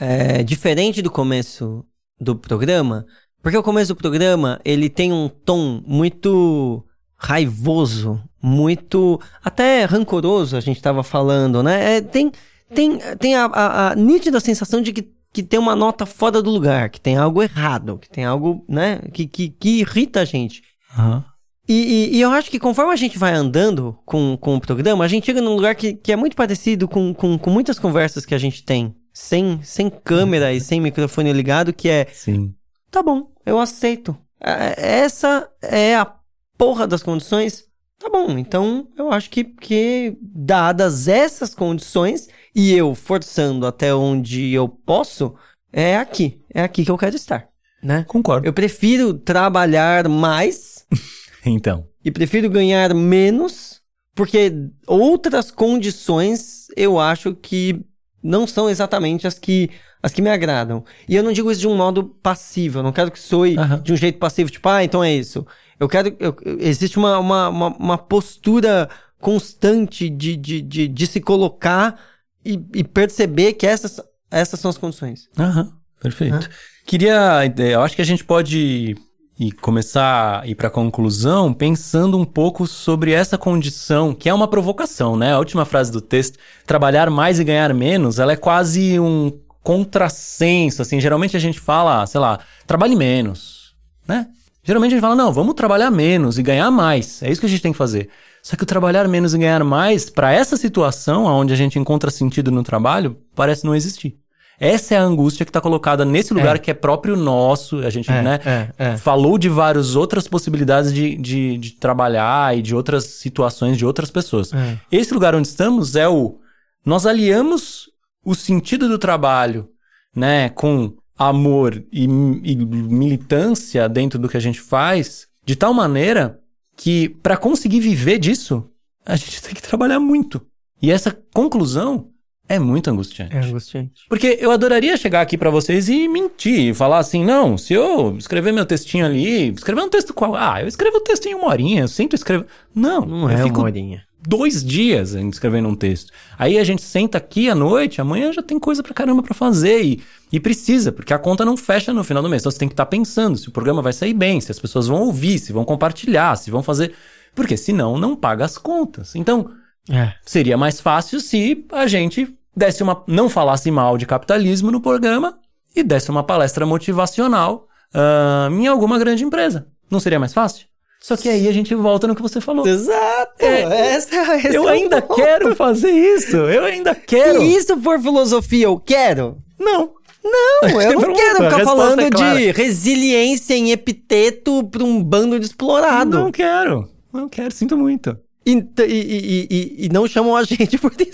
é, 0.00 0.42
diferente 0.42 1.02
do 1.02 1.10
começo 1.10 1.84
do 2.18 2.34
programa, 2.34 3.04
porque 3.42 3.56
o 3.56 3.62
começo 3.62 3.94
do 3.94 3.98
programa 3.98 4.60
ele 4.64 4.88
tem 4.88 5.12
um 5.12 5.28
tom 5.28 5.82
muito 5.86 6.82
raivoso, 7.16 8.22
muito 8.42 9.20
até 9.44 9.84
rancoroso, 9.84 10.56
a 10.56 10.60
gente 10.60 10.78
estava 10.78 11.02
falando, 11.02 11.62
né? 11.62 11.96
É, 11.96 12.00
tem 12.00 12.32
tem, 12.74 12.98
tem 13.18 13.34
a, 13.34 13.44
a, 13.44 13.90
a 13.90 13.94
nítida 13.94 14.40
sensação 14.40 14.80
de 14.80 14.92
que, 14.92 15.12
que 15.32 15.42
tem 15.42 15.60
uma 15.60 15.76
nota 15.76 16.06
fora 16.06 16.42
do 16.42 16.50
lugar, 16.50 16.88
que 16.88 17.00
tem 17.00 17.16
algo 17.16 17.42
errado, 17.42 17.98
que 17.98 18.08
tem 18.08 18.24
algo, 18.24 18.64
né, 18.68 18.98
que, 19.12 19.26
que, 19.26 19.50
que 19.50 19.80
irrita 19.80 20.20
a 20.20 20.24
gente. 20.24 20.62
Aham. 20.96 21.24
E, 21.68 21.74
e- 21.74 22.16
e 22.16 22.20
eu 22.20 22.30
acho 22.32 22.50
que 22.50 22.58
conforme 22.58 22.92
a 22.92 22.96
gente 22.96 23.16
vai 23.18 23.32
andando 23.32 23.96
com, 24.04 24.36
com 24.36 24.56
o 24.56 24.60
programa, 24.60 25.04
a 25.04 25.08
gente 25.08 25.26
chega 25.26 25.40
num 25.40 25.54
lugar 25.54 25.74
que, 25.74 25.94
que 25.94 26.10
é 26.12 26.16
muito 26.16 26.34
parecido 26.36 26.88
com, 26.88 27.14
com, 27.14 27.38
com 27.38 27.50
muitas 27.50 27.78
conversas 27.78 28.26
que 28.26 28.34
a 28.34 28.38
gente 28.38 28.64
tem, 28.64 28.94
sem, 29.12 29.60
sem 29.62 29.88
câmera 29.88 30.52
e 30.52 30.60
sem 30.60 30.80
microfone 30.80 31.32
ligado, 31.32 31.72
que 31.72 31.88
é, 31.88 32.06
Sim. 32.12 32.52
tá 32.90 33.02
bom, 33.02 33.28
eu 33.46 33.58
aceito. 33.60 34.16
É- 34.40 34.98
Essa 35.02 35.48
é 35.62 35.94
a 35.96 36.12
porra 36.58 36.86
das 36.86 37.02
condições. 37.02 37.64
Tá 37.98 38.10
bom, 38.10 38.36
então 38.36 38.88
eu 38.98 39.12
acho 39.12 39.30
que, 39.30 39.44
que 39.44 40.16
dadas 40.20 41.06
essas 41.06 41.54
condições, 41.54 42.28
e 42.52 42.72
eu 42.72 42.96
forçando 42.96 43.64
até 43.64 43.94
onde 43.94 44.52
eu 44.52 44.66
posso, 44.68 45.34
é 45.72 45.96
aqui. 45.96 46.42
É 46.52 46.64
aqui 46.64 46.84
que 46.84 46.90
eu 46.90 46.98
quero 46.98 47.14
estar, 47.14 47.46
né? 47.80 48.04
Concordo. 48.08 48.44
Eu 48.44 48.52
prefiro 48.52 49.14
trabalhar 49.14 50.08
mais 50.08 50.84
Então. 51.44 51.86
e 52.04 52.10
prefiro 52.10 52.48
ganhar 52.50 52.94
menos, 52.94 53.80
porque 54.14 54.52
outras 54.86 55.50
condições 55.50 56.66
eu 56.76 56.98
acho 56.98 57.34
que 57.34 57.80
não 58.22 58.46
são 58.46 58.70
exatamente 58.70 59.26
as 59.26 59.38
que, 59.38 59.68
as 60.02 60.12
que 60.12 60.22
me 60.22 60.30
agradam. 60.30 60.84
E 61.08 61.16
eu 61.16 61.22
não 61.22 61.32
digo 61.32 61.50
isso 61.50 61.60
de 61.60 61.66
um 61.68 61.76
modo 61.76 62.04
passivo, 62.04 62.78
eu 62.78 62.82
não 62.82 62.92
quero 62.92 63.10
que 63.10 63.18
soe 63.18 63.56
Aham. 63.58 63.80
de 63.82 63.92
um 63.92 63.96
jeito 63.96 64.18
passivo, 64.18 64.50
tipo, 64.50 64.68
ah, 64.68 64.84
então 64.84 65.02
é 65.02 65.12
isso. 65.12 65.44
Eu 65.80 65.88
quero. 65.88 66.14
eu- 66.20 66.36
existe 66.60 66.96
uma, 66.98 67.18
uma, 67.18 67.48
uma, 67.48 67.68
uma 67.76 67.98
postura 67.98 68.88
constante 69.20 70.08
de, 70.08 70.36
de, 70.36 70.60
de, 70.60 70.88
de 70.88 71.06
se 71.06 71.20
colocar 71.20 71.98
e, 72.44 72.60
e 72.74 72.84
perceber 72.84 73.54
que 73.54 73.66
essas, 73.66 74.00
essas 74.30 74.60
são 74.60 74.68
as 74.70 74.78
condições. 74.78 75.28
Aham, 75.38 75.72
perfeito. 76.00 76.48
Queria. 76.86 77.44
eh, 77.44 77.74
Eu 77.74 77.82
acho 77.82 77.96
que 77.96 78.02
a 78.02 78.04
gente 78.06 78.24
pode 78.24 78.96
e 79.38 79.50
começar 79.50 80.40
a 80.42 80.46
ir 80.46 80.54
para 80.54 80.68
a 80.68 80.70
conclusão 80.70 81.52
pensando 81.52 82.18
um 82.18 82.24
pouco 82.24 82.66
sobre 82.66 83.12
essa 83.12 83.38
condição, 83.38 84.14
que 84.14 84.28
é 84.28 84.34
uma 84.34 84.48
provocação, 84.48 85.16
né? 85.16 85.32
A 85.32 85.38
última 85.38 85.64
frase 85.64 85.90
do 85.90 86.00
texto, 86.00 86.38
trabalhar 86.66 87.10
mais 87.10 87.40
e 87.40 87.44
ganhar 87.44 87.72
menos, 87.74 88.18
ela 88.18 88.32
é 88.32 88.36
quase 88.36 89.00
um 89.00 89.32
contrassenso, 89.62 90.82
assim. 90.82 91.00
Geralmente 91.00 91.36
a 91.36 91.40
gente 91.40 91.58
fala, 91.58 92.06
sei 92.06 92.20
lá, 92.20 92.40
trabalhe 92.66 92.94
menos, 92.94 93.74
né? 94.06 94.28
Geralmente 94.64 94.92
a 94.92 94.94
gente 94.96 95.02
fala, 95.02 95.16
não, 95.16 95.32
vamos 95.32 95.54
trabalhar 95.54 95.90
menos 95.90 96.38
e 96.38 96.42
ganhar 96.42 96.70
mais. 96.70 97.22
É 97.22 97.30
isso 97.30 97.40
que 97.40 97.46
a 97.46 97.50
gente 97.50 97.62
tem 97.62 97.72
que 97.72 97.78
fazer. 97.78 98.10
Só 98.42 98.56
que 98.56 98.62
o 98.62 98.66
trabalhar 98.66 99.08
menos 99.08 99.34
e 99.34 99.38
ganhar 99.38 99.62
mais, 99.64 100.10
para 100.10 100.32
essa 100.32 100.56
situação 100.56 101.24
onde 101.24 101.52
a 101.52 101.56
gente 101.56 101.78
encontra 101.78 102.10
sentido 102.10 102.50
no 102.50 102.62
trabalho, 102.62 103.16
parece 103.34 103.64
não 103.64 103.74
existir. 103.74 104.21
Essa 104.62 104.94
é 104.94 104.96
a 104.96 105.02
angústia 105.02 105.44
que 105.44 105.50
está 105.50 105.60
colocada 105.60 106.04
nesse 106.04 106.32
lugar 106.32 106.54
é. 106.54 106.58
que 106.60 106.70
é 106.70 106.74
próprio 106.74 107.16
nosso. 107.16 107.78
A 107.78 107.90
gente 107.90 108.08
é, 108.08 108.22
né, 108.22 108.40
é, 108.44 108.68
é, 108.78 108.96
falou 108.96 109.36
de 109.36 109.48
várias 109.48 109.96
outras 109.96 110.28
possibilidades 110.28 110.94
de, 110.94 111.16
de, 111.16 111.58
de, 111.58 111.72
trabalhar 111.72 112.56
e 112.56 112.62
de 112.62 112.72
outras 112.72 113.04
situações 113.04 113.76
de 113.76 113.84
outras 113.84 114.08
pessoas. 114.08 114.54
É. 114.54 114.78
Esse 114.92 115.12
lugar 115.12 115.34
onde 115.34 115.48
estamos 115.48 115.96
é 115.96 116.08
o. 116.08 116.38
Nós 116.86 117.06
aliamos 117.06 117.90
o 118.24 118.36
sentido 118.36 118.88
do 118.88 119.00
trabalho 119.00 119.68
né, 120.14 120.48
com 120.50 120.94
amor 121.18 121.82
e, 121.92 122.04
e 122.04 122.56
militância 122.56 123.88
dentro 123.88 124.16
do 124.16 124.28
que 124.28 124.36
a 124.36 124.40
gente 124.40 124.60
faz, 124.60 125.26
de 125.44 125.56
tal 125.56 125.74
maneira 125.74 126.38
que 126.76 127.08
para 127.08 127.36
conseguir 127.36 127.80
viver 127.80 128.20
disso, 128.20 128.70
a 129.04 129.16
gente 129.16 129.42
tem 129.42 129.54
que 129.54 129.62
trabalhar 129.62 129.98
muito. 129.98 130.40
E 130.80 130.92
essa 130.92 131.16
conclusão 131.34 132.11
é 132.52 132.58
muito 132.58 132.90
angustiante. 132.90 133.34
É 133.34 133.40
angustiante. 133.40 134.02
Porque 134.08 134.38
eu 134.40 134.50
adoraria 134.50 134.96
chegar 134.96 135.22
aqui 135.22 135.38
para 135.38 135.48
vocês 135.48 135.88
e 135.88 136.06
mentir, 136.06 136.74
falar 136.74 136.98
assim, 136.98 137.24
não, 137.24 137.56
se 137.56 137.72
eu 137.72 138.14
escrever 138.18 138.52
meu 138.52 138.66
textinho 138.66 139.06
ali, 139.06 139.48
escrever 139.48 139.82
um 139.82 139.88
texto 139.88 140.12
qual? 140.12 140.36
Ah, 140.36 140.60
eu 140.60 140.68
escrevo 140.68 140.98
o 140.98 141.00
texto 141.00 141.26
em 141.26 141.34
uma 141.34 141.48
horinha, 141.48 141.82
eu 141.82 141.88
sinto 141.88 142.14
escrever. 142.14 142.46
Não, 142.74 143.06
não 143.06 143.30
é 143.30 143.42
uma 143.42 143.62
horinha. 143.62 144.04
Dois 144.24 144.62
dias 144.62 145.14
escrevendo 145.14 145.68
um 145.68 145.74
texto. 145.74 146.12
Aí 146.38 146.58
a 146.58 146.62
gente 146.62 146.82
senta 146.82 147.18
aqui 147.18 147.50
à 147.50 147.54
noite, 147.54 148.00
amanhã 148.00 148.32
já 148.32 148.42
tem 148.42 148.58
coisa 148.58 148.82
pra 148.82 148.94
caramba 148.94 149.22
pra 149.22 149.34
fazer. 149.34 149.82
E, 149.82 150.02
e 150.30 150.38
precisa, 150.38 150.92
porque 150.92 151.12
a 151.12 151.18
conta 151.18 151.44
não 151.44 151.56
fecha 151.56 151.92
no 151.92 152.04
final 152.04 152.22
do 152.22 152.28
mês. 152.28 152.42
Então 152.42 152.52
você 152.52 152.58
tem 152.58 152.68
que 152.68 152.74
estar 152.74 152.84
tá 152.84 152.90
pensando 152.90 153.36
se 153.36 153.48
o 153.48 153.52
programa 153.52 153.82
vai 153.82 153.92
sair 153.92 154.14
bem, 154.14 154.40
se 154.40 154.52
as 154.52 154.60
pessoas 154.60 154.86
vão 154.86 155.00
ouvir, 155.00 155.38
se 155.38 155.52
vão 155.52 155.64
compartilhar, 155.64 156.36
se 156.36 156.50
vão 156.50 156.62
fazer. 156.62 156.94
Porque 157.34 157.56
senão 157.56 157.98
não 157.98 158.14
paga 158.14 158.44
as 158.44 158.56
contas. 158.56 159.16
Então, 159.16 159.50
é. 159.90 160.12
seria 160.24 160.56
mais 160.56 160.80
fácil 160.80 161.18
se 161.18 161.64
a 161.72 161.86
gente 161.86 162.32
desse 162.56 162.82
uma. 162.82 163.02
não 163.06 163.28
falasse 163.28 163.70
mal 163.70 163.96
de 163.96 164.06
capitalismo 164.06 164.70
no 164.70 164.80
programa 164.80 165.38
e 165.74 165.82
desse 165.82 166.10
uma 166.10 166.22
palestra 166.22 166.66
motivacional 166.66 167.66
uh, 167.94 168.52
em 168.52 168.66
alguma 168.66 168.98
grande 168.98 169.24
empresa. 169.24 169.66
Não 169.90 170.00
seria 170.00 170.20
mais 170.20 170.32
fácil? 170.32 170.66
Só 171.00 171.16
que 171.16 171.28
aí 171.28 171.48
a 171.48 171.52
gente 171.52 171.74
volta 171.74 172.06
no 172.06 172.14
que 172.14 172.22
você 172.22 172.40
falou. 172.40 172.66
Exato! 172.66 173.44
É, 173.44 173.94
essa, 173.94 174.14
essa 174.14 174.48
eu 174.48 174.68
é 174.68 174.72
ainda 174.72 175.02
ponto. 175.02 175.20
quero 175.20 175.56
fazer 175.56 175.90
isso! 175.90 176.36
Eu 176.36 176.64
ainda 176.64 176.94
quero! 176.94 177.40
Se 177.40 177.56
isso 177.56 177.76
for 177.82 178.00
filosofia, 178.00 178.66
eu 178.66 178.78
quero? 178.78 179.36
Não. 179.58 179.94
Não, 180.24 180.70
eu 180.80 181.00
não 181.00 181.12
quero 181.12 181.44
ficar 181.44 181.64
falando 181.64 182.00
é 182.00 182.10
de 182.10 182.52
resiliência 182.52 183.54
em 183.54 183.72
epiteto 183.72 184.62
pra 184.68 184.84
um 184.84 185.02
bando 185.02 185.40
de 185.40 185.46
explorado. 185.46 186.20
Não 186.20 186.30
quero. 186.30 186.88
Não 187.12 187.28
quero, 187.28 187.52
sinto 187.52 187.76
muito. 187.76 188.16
E, 188.44 188.52
e, 188.52 189.46
e, 189.50 189.86
e, 189.86 189.88
não 189.88 190.06
chamam 190.06 190.36
a 190.36 190.42
gente 190.44 190.76
por 190.78 190.92
isso. 190.92 191.12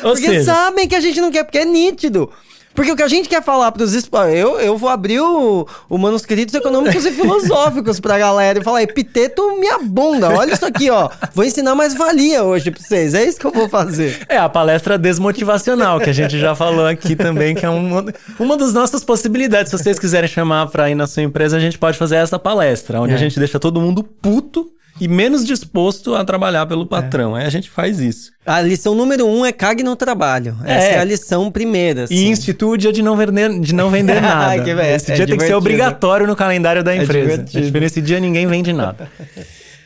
porque 0.00 0.26
seja... 0.26 0.44
sabem 0.44 0.88
que 0.88 0.94
a 0.94 1.00
gente 1.00 1.20
não 1.20 1.30
quer, 1.30 1.44
porque 1.44 1.58
é 1.58 1.64
nítido. 1.64 2.30
Porque 2.74 2.90
o 2.90 2.96
que 2.96 3.02
a 3.02 3.08
gente 3.08 3.28
quer 3.28 3.42
falar 3.42 3.70
para 3.70 3.82
os 3.82 3.94
eu 3.94 4.58
Eu 4.58 4.78
vou 4.78 4.88
abrir 4.88 5.20
o, 5.20 5.66
o 5.88 5.98
Manuscritos 5.98 6.54
Econômicos 6.54 7.04
e 7.04 7.12
Filosóficos 7.12 8.00
pra 8.00 8.18
galera 8.18 8.58
e 8.58 8.64
falar: 8.64 8.82
epiteto 8.82 9.58
minha 9.58 9.78
bunda, 9.78 10.30
olha 10.30 10.54
isso 10.54 10.64
aqui, 10.64 10.88
ó. 10.90 11.10
Vou 11.34 11.44
ensinar 11.44 11.74
mais 11.74 11.94
valia 11.94 12.42
hoje 12.42 12.70
pra 12.70 12.82
vocês. 12.82 13.14
É 13.14 13.24
isso 13.24 13.38
que 13.38 13.46
eu 13.46 13.52
vou 13.52 13.68
fazer. 13.68 14.24
É 14.28 14.38
a 14.38 14.48
palestra 14.48 14.96
desmotivacional, 14.96 16.00
que 16.00 16.10
a 16.10 16.14
gente 16.14 16.38
já 16.38 16.54
falou 16.54 16.86
aqui 16.86 17.14
também, 17.14 17.54
que 17.54 17.66
é 17.66 17.68
uma, 17.68 18.06
uma 18.38 18.56
das 18.56 18.72
nossas 18.72 19.04
possibilidades. 19.04 19.70
Se 19.70 19.78
vocês 19.78 19.98
quiserem 19.98 20.28
chamar 20.28 20.68
pra 20.68 20.90
ir 20.90 20.94
na 20.94 21.06
sua 21.06 21.22
empresa, 21.22 21.56
a 21.56 21.60
gente 21.60 21.78
pode 21.78 21.98
fazer 21.98 22.16
essa 22.16 22.38
palestra, 22.38 23.00
onde 23.00 23.12
é. 23.12 23.16
a 23.16 23.18
gente 23.18 23.38
deixa 23.38 23.60
todo 23.60 23.80
mundo 23.80 24.02
puto 24.02 24.70
e 25.00 25.08
menos 25.08 25.44
disposto 25.44 26.14
a 26.14 26.24
trabalhar 26.24 26.66
pelo 26.66 26.86
patrão. 26.86 27.36
É. 27.36 27.40
Aí 27.40 27.46
a 27.46 27.50
gente 27.50 27.70
faz 27.70 28.00
isso. 28.00 28.30
A 28.44 28.60
lição 28.60 28.94
número 28.94 29.26
um 29.26 29.44
é 29.44 29.52
cague 29.52 29.82
no 29.82 29.96
trabalho. 29.96 30.56
Essa 30.64 30.86
é, 30.86 30.94
é 30.94 30.98
a 30.98 31.04
lição 31.04 31.50
primeira. 31.50 32.04
Assim. 32.04 32.14
E 32.14 32.28
institui 32.28 32.74
o 32.74 32.76
dia 32.76 32.92
de 32.92 33.02
não 33.02 33.16
vender, 33.16 33.60
de 33.60 33.74
não 33.74 33.90
vender 33.90 34.20
nada. 34.22 34.56
Esse 34.94 35.12
é 35.12 35.14
dia 35.14 35.26
tem 35.26 35.36
que 35.36 35.46
ser 35.46 35.54
obrigatório 35.54 36.26
no 36.26 36.36
calendário 36.36 36.82
da 36.82 36.94
é 36.94 37.02
empresa. 37.02 37.44
É 37.54 37.80
nesse 37.80 38.00
dia 38.00 38.20
ninguém 38.20 38.46
vende 38.46 38.72
nada. 38.72 39.08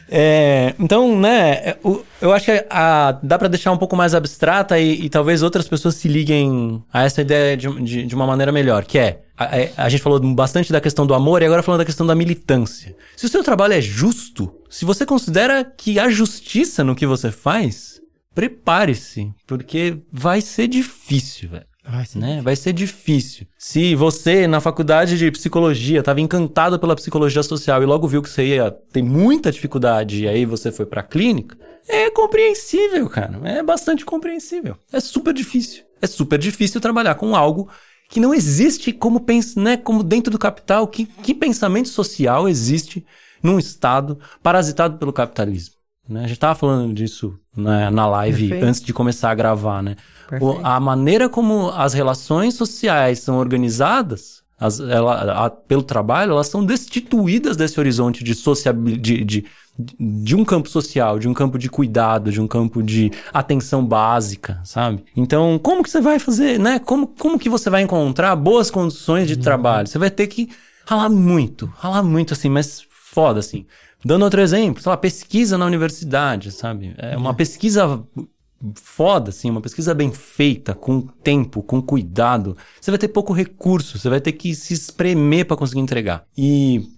É, 0.09 0.73
então, 0.79 1.19
né, 1.19 1.75
eu 2.21 2.33
acho 2.33 2.45
que 2.45 2.65
a, 2.71 3.19
dá 3.23 3.39
para 3.39 3.49
deixar 3.49 3.73
um 3.73 3.77
pouco 3.77 3.97
mais 3.97 4.15
abstrata 4.15 4.79
e, 4.79 5.05
e, 5.05 5.09
talvez 5.09 5.43
outras 5.43 5.67
pessoas 5.67 5.97
se 5.97 6.07
liguem 6.07 6.81
a 6.93 7.05
essa 7.05 7.23
ideia 7.23 7.57
de, 7.57 7.69
de, 7.83 8.07
de 8.07 8.15
uma 8.15 8.25
maneira 8.25 8.53
melhor, 8.53 8.85
que 8.85 8.99
é, 8.99 9.19
a, 9.37 9.85
a, 9.85 9.89
gente 9.89 10.03
falou 10.03 10.19
bastante 10.35 10.73
da 10.73 10.81
questão 10.81 11.07
do 11.07 11.15
amor 11.15 11.43
e 11.43 11.45
agora 11.45 11.63
falando 11.63 11.81
da 11.81 11.85
questão 11.85 12.07
da 12.07 12.15
militância. 12.15 12.97
Se 13.17 13.27
o 13.27 13.29
seu 13.29 13.43
trabalho 13.45 13.75
é 13.75 13.81
justo, 13.81 14.53
se 14.71 14.85
você 14.85 15.05
considera 15.05 15.65
que 15.65 15.99
há 15.99 16.09
justiça 16.09 16.83
no 16.83 16.95
que 16.95 17.07
você 17.07 17.31
faz, 17.31 18.01
prepare-se, 18.35 19.33
porque 19.47 19.99
vai 20.11 20.41
ser 20.41 20.69
difícil, 20.69 21.51
velho. 21.51 21.67
Vai 21.89 22.05
ser, 22.05 22.19
né? 22.19 22.41
Vai 22.43 22.57
ser 22.57 22.73
difícil. 22.73 23.47
Se 23.57 23.95
você, 23.95 24.47
na 24.47 24.61
faculdade 24.61 25.17
de 25.17 25.31
psicologia, 25.31 26.01
estava 26.01 26.21
encantado 26.21 26.79
pela 26.81 26.97
psicologia 26.97 27.43
social 27.43 27.83
e 27.83 27.87
logo 27.87 28.09
viu 28.09 28.23
que 28.23 28.29
você 28.29 28.45
ia 28.45 28.73
ter 28.93 29.03
muita 29.03 29.53
dificuldade 29.53 30.25
e 30.25 30.29
aí 30.29 30.45
você 30.45 30.73
foi 30.73 30.85
pra 30.85 31.03
clínica, 31.03 31.57
é 31.89 32.11
compreensível, 32.11 33.09
cara. 33.09 33.39
É 33.45 33.63
bastante 33.63 34.05
compreensível. 34.05 34.77
É 34.93 34.99
super 34.99 35.33
difícil. 35.33 35.85
É 36.03 36.07
super 36.07 36.39
difícil 36.39 36.81
trabalhar 36.81 37.15
com 37.15 37.37
algo 37.37 37.71
que 38.09 38.21
não 38.21 38.33
existe 38.33 38.93
como, 38.93 39.25
né, 39.57 39.77
como 39.77 40.03
dentro 40.03 40.31
do 40.31 40.39
capital. 40.39 40.87
Que, 40.87 41.07
que 41.07 41.35
pensamento 41.35 41.89
social 41.89 42.49
existe 42.49 43.05
num 43.43 43.59
Estado 43.59 44.19
parasitado 44.43 44.99
pelo 44.99 45.13
capitalismo? 45.13 45.75
Né? 46.09 46.21
A 46.21 46.23
gente 46.23 46.33
estava 46.33 46.55
falando 46.55 46.95
disso 46.95 47.39
né, 47.57 47.91
na 47.91 48.07
live 48.07 48.49
Perfeito. 48.49 48.65
antes 48.65 48.81
de 48.81 48.93
começar 48.93 49.31
a 49.31 49.35
gravar, 49.35 49.83
né? 49.83 49.97
O, 50.41 50.59
a 50.63 50.79
maneira 50.81 51.29
como 51.29 51.71
as 51.71 51.93
relações 51.93 52.55
sociais 52.55 53.21
são 53.21 53.39
organizadas 53.39 54.43
as, 54.59 54.81
ela, 54.81 55.47
a, 55.47 55.51
pelo 55.51 55.83
trabalho, 55.83 56.33
elas 56.33 56.47
são 56.49 56.65
destituídas 56.65 57.57
desse 57.57 57.79
horizonte 57.79 58.25
de, 58.25 58.35
sociabilidade, 58.35 59.03
de, 59.03 59.25
de, 59.25 59.45
de, 59.99 60.35
um 60.35 60.45
campo 60.45 60.69
social, 60.69 61.19
de 61.19 61.29
um 61.29 61.35
campo 61.35 61.59
de 61.59 61.69
cuidado, 61.69 62.33
de 62.33 62.41
um 62.41 62.49
campo 62.49 62.83
de 62.83 63.13
atenção 63.33 63.85
básica, 63.85 64.61
sabe? 64.65 65.05
Então, 65.15 65.59
como 65.63 65.83
que 65.83 65.91
você 65.91 66.01
vai 66.01 66.19
fazer, 66.19 66.59
né? 66.59 66.79
Como, 66.79 67.07
como 67.07 67.39
que 67.39 67.51
você 67.51 67.69
vai 67.69 67.83
encontrar 67.83 68.35
boas 68.35 68.71
condições 68.71 69.29
de 69.29 69.35
uhum. 69.35 69.41
trabalho? 69.41 69.87
Você 69.87 69.99
vai 69.99 70.11
ter 70.11 70.27
que 70.27 70.49
ralar 70.87 71.11
muito, 71.11 71.71
ralar 71.77 72.03
muito, 72.03 72.33
assim, 72.33 72.49
mas 72.49 72.87
foda, 72.89 73.41
assim. 73.41 73.67
Dando 74.03 74.23
outro 74.23 74.41
exemplo, 74.41 74.83
sei 74.83 74.89
lá, 74.89 74.97
pesquisa 74.97 75.59
na 75.59 75.67
universidade, 75.67 76.53
sabe? 76.53 76.95
É 76.97 77.17
uma 77.17 77.31
uhum. 77.31 77.37
pesquisa 77.37 78.03
foda, 78.75 79.31
assim, 79.31 79.51
uma 79.51 79.61
pesquisa 79.61 79.95
bem 79.95 80.13
feita, 80.13 80.75
com 80.75 81.03
tempo, 81.03 81.63
com 81.63 81.81
cuidado, 81.83 82.57
você 82.81 82.91
vai 82.91 82.99
ter 82.99 83.09
pouco 83.09 83.33
recurso, 83.33 83.99
você 83.99 84.09
vai 84.09 84.21
ter 84.21 84.33
que 84.33 84.55
se 84.55 84.75
espremer 84.75 85.47
para 85.47 85.57
conseguir 85.57 85.81
entregar. 85.81 86.25
E 86.37 86.89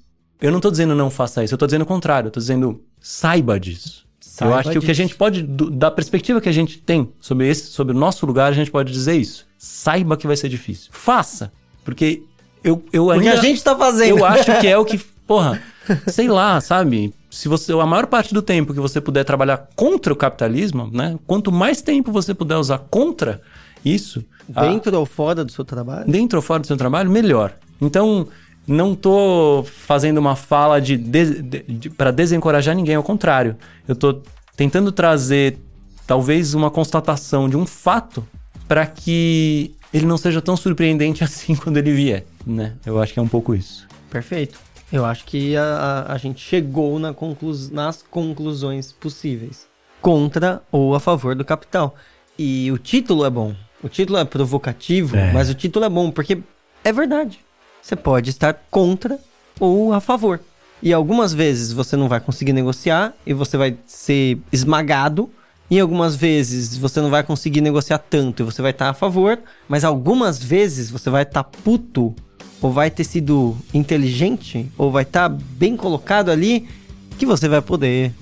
eu 0.41 0.53
não 0.53 0.61
tô 0.61 0.71
dizendo 0.71 0.95
não 0.95 1.11
faça 1.11 1.43
isso, 1.43 1.55
eu 1.55 1.59
tô 1.59 1.67
dizendo 1.67 1.83
o 1.83 1.87
contrário, 1.87 2.29
eu 2.29 2.33
tô 2.33 2.41
dizendo 2.41 2.83
saiba 3.01 3.59
disso. 3.59 4.07
Saiba 4.21 4.53
eu 4.53 4.57
acho 4.59 4.69
que 4.69 4.75
disso. 4.75 4.85
o 4.85 4.87
que 4.87 4.91
a 4.91 4.95
gente 4.95 5.15
pode, 5.17 5.43
do, 5.43 5.71
da 5.71 5.91
perspectiva 5.91 6.41
que 6.41 6.49
a 6.49 6.53
gente 6.53 6.79
tem 6.79 7.13
sobre 7.21 7.49
esse, 7.49 7.67
sobre 7.67 7.95
o 7.95 7.99
nosso 7.99 8.25
lugar, 8.25 8.53
a 8.53 8.55
gente 8.55 8.71
pode 8.71 8.93
dizer 8.93 9.17
isso. 9.17 9.47
Saiba 9.59 10.17
que 10.17 10.27
vai 10.27 10.37
ser 10.37 10.49
difícil. 10.49 10.91
Faça, 10.93 11.53
porque 11.85 12.23
eu, 12.63 12.85
eu 12.93 13.11
ainda... 13.11 13.25
Porque 13.25 13.39
a 13.39 13.43
gente 13.43 13.63
tá 13.63 13.77
fazendo. 13.77 14.19
Eu 14.19 14.25
acho 14.25 14.61
que 14.61 14.67
é 14.67 14.79
o 14.79 14.85
que, 14.85 14.99
porra, 15.27 15.61
sei 16.09 16.29
lá, 16.29 16.61
sabe? 16.61 17.15
se 17.31 17.49
você 17.49 17.73
a 17.73 17.87
maior 17.87 18.07
parte 18.07 18.33
do 18.33 18.41
tempo 18.41 18.73
que 18.73 18.81
você 18.81 19.01
puder 19.01 19.25
trabalhar 19.25 19.69
contra 19.77 20.13
o 20.13 20.17
capitalismo, 20.17 20.89
né? 20.93 21.19
Quanto 21.27 21.53
mais 21.53 21.83
tempo 21.83 22.11
você 22.11 22.33
puder 22.33 22.57
usar 22.57 22.79
contra 22.79 23.41
isso, 23.85 24.25
dentro 24.49 24.97
a, 24.97 24.99
ou 24.99 25.07
fora 25.07 25.45
do 25.45 25.53
seu 25.53 25.65
trabalho, 25.65 26.11
dentro 26.11 26.39
ou 26.39 26.43
fora 26.43 26.61
do 26.61 26.67
seu 26.67 26.77
trabalho, 26.77 27.11
melhor. 27.11 27.55
Então, 27.81 28.27
não 28.67 28.95
tô 28.95 29.65
fazendo 29.65 30.19
uma 30.19 30.35
fala 30.35 30.81
de, 30.81 30.97
de, 30.97 31.43
de, 31.43 31.63
de 31.63 31.91
para 31.91 32.11
desencorajar 32.11 32.75
ninguém, 32.75 32.95
ao 32.95 33.03
contrário. 33.03 33.57
Eu 33.87 33.95
tô 33.95 34.21
tentando 34.57 34.91
trazer 34.91 35.59
talvez 36.07 36.55
uma 36.55 36.71
constatação 36.71 37.49
de 37.49 37.57
um 37.57 37.67
fato 37.67 38.27
para 38.67 38.87
que 38.87 39.75
ele 39.93 40.07
não 40.07 40.17
seja 40.17 40.41
tão 40.41 40.57
surpreendente 40.57 41.23
assim 41.25 41.55
quando 41.55 41.77
ele 41.77 41.93
vier, 41.93 42.25
né? 42.47 42.75
Eu 42.85 43.01
acho 43.01 43.13
que 43.13 43.19
é 43.19 43.23
um 43.23 43.29
pouco 43.29 43.55
isso. 43.55 43.87
Perfeito. 44.11 44.59
Eu 44.93 45.05
acho 45.05 45.25
que 45.25 45.57
a, 45.57 45.63
a, 45.63 46.13
a 46.15 46.19
gente 46.19 46.41
chegou 46.41 46.99
na 46.99 47.13
conclus, 47.13 47.71
nas 47.71 48.03
conclusões 48.03 48.93
possíveis. 48.93 49.67
Contra 50.01 50.63
ou 50.73 50.95
a 50.95 51.01
favor 51.01 51.35
do 51.35 51.45
capital. 51.45 51.95
E 52.39 52.71
o 52.73 52.79
título 52.79 53.25
é 53.25 53.31
bom. 53.31 53.55
O 53.83 53.89
título 53.89 54.19
é 54.19 54.25
provocativo, 54.25 55.17
é. 55.17 55.33
mas 55.33 55.51
o 55.51 55.55
título 55.55 55.85
é 55.85 55.89
bom 55.89 56.11
porque 56.11 56.39
é 56.83 56.93
verdade. 56.93 57.41
Você 57.83 57.95
pode 57.95 58.31
estar 58.31 58.55
contra 58.71 59.19
ou 59.61 59.93
a 59.93 60.01
favor. 60.01 60.41
E 60.83 60.93
algumas 60.93 61.33
vezes 61.33 61.73
você 61.73 61.97
não 61.97 62.09
vai 62.09 62.21
conseguir 62.21 62.53
negociar 62.53 63.13
e 63.27 63.33
você 63.33 63.57
vai 63.57 63.77
ser 63.87 64.39
esmagado. 64.53 65.31
E 65.71 65.79
algumas 65.79 66.17
vezes 66.17 66.79
você 66.79 67.01
não 67.01 67.11
vai 67.11 67.23
conseguir 67.23 67.61
negociar 67.61 67.99
tanto 67.99 68.43
e 68.43 68.45
você 68.45 68.63
vai 68.63 68.71
estar 68.71 68.89
a 68.89 68.95
favor. 68.95 69.39
Mas 69.69 69.85
algumas 69.85 70.43
vezes 70.43 70.91
você 70.91 71.11
vai 71.11 71.25
estar 71.25 71.45
puto 71.45 72.15
ou 72.61 72.71
vai 72.71 72.91
ter 72.91 73.05
sido 73.05 73.57
inteligente 73.73 74.71
ou 74.77 74.91
vai 74.91 75.03
estar 75.03 75.29
bem 75.29 75.77
colocado 75.77 76.31
ali 76.31 76.69
que 77.17 77.27
você 77.27 77.49
vai 77.49 77.61
poder 77.63 78.13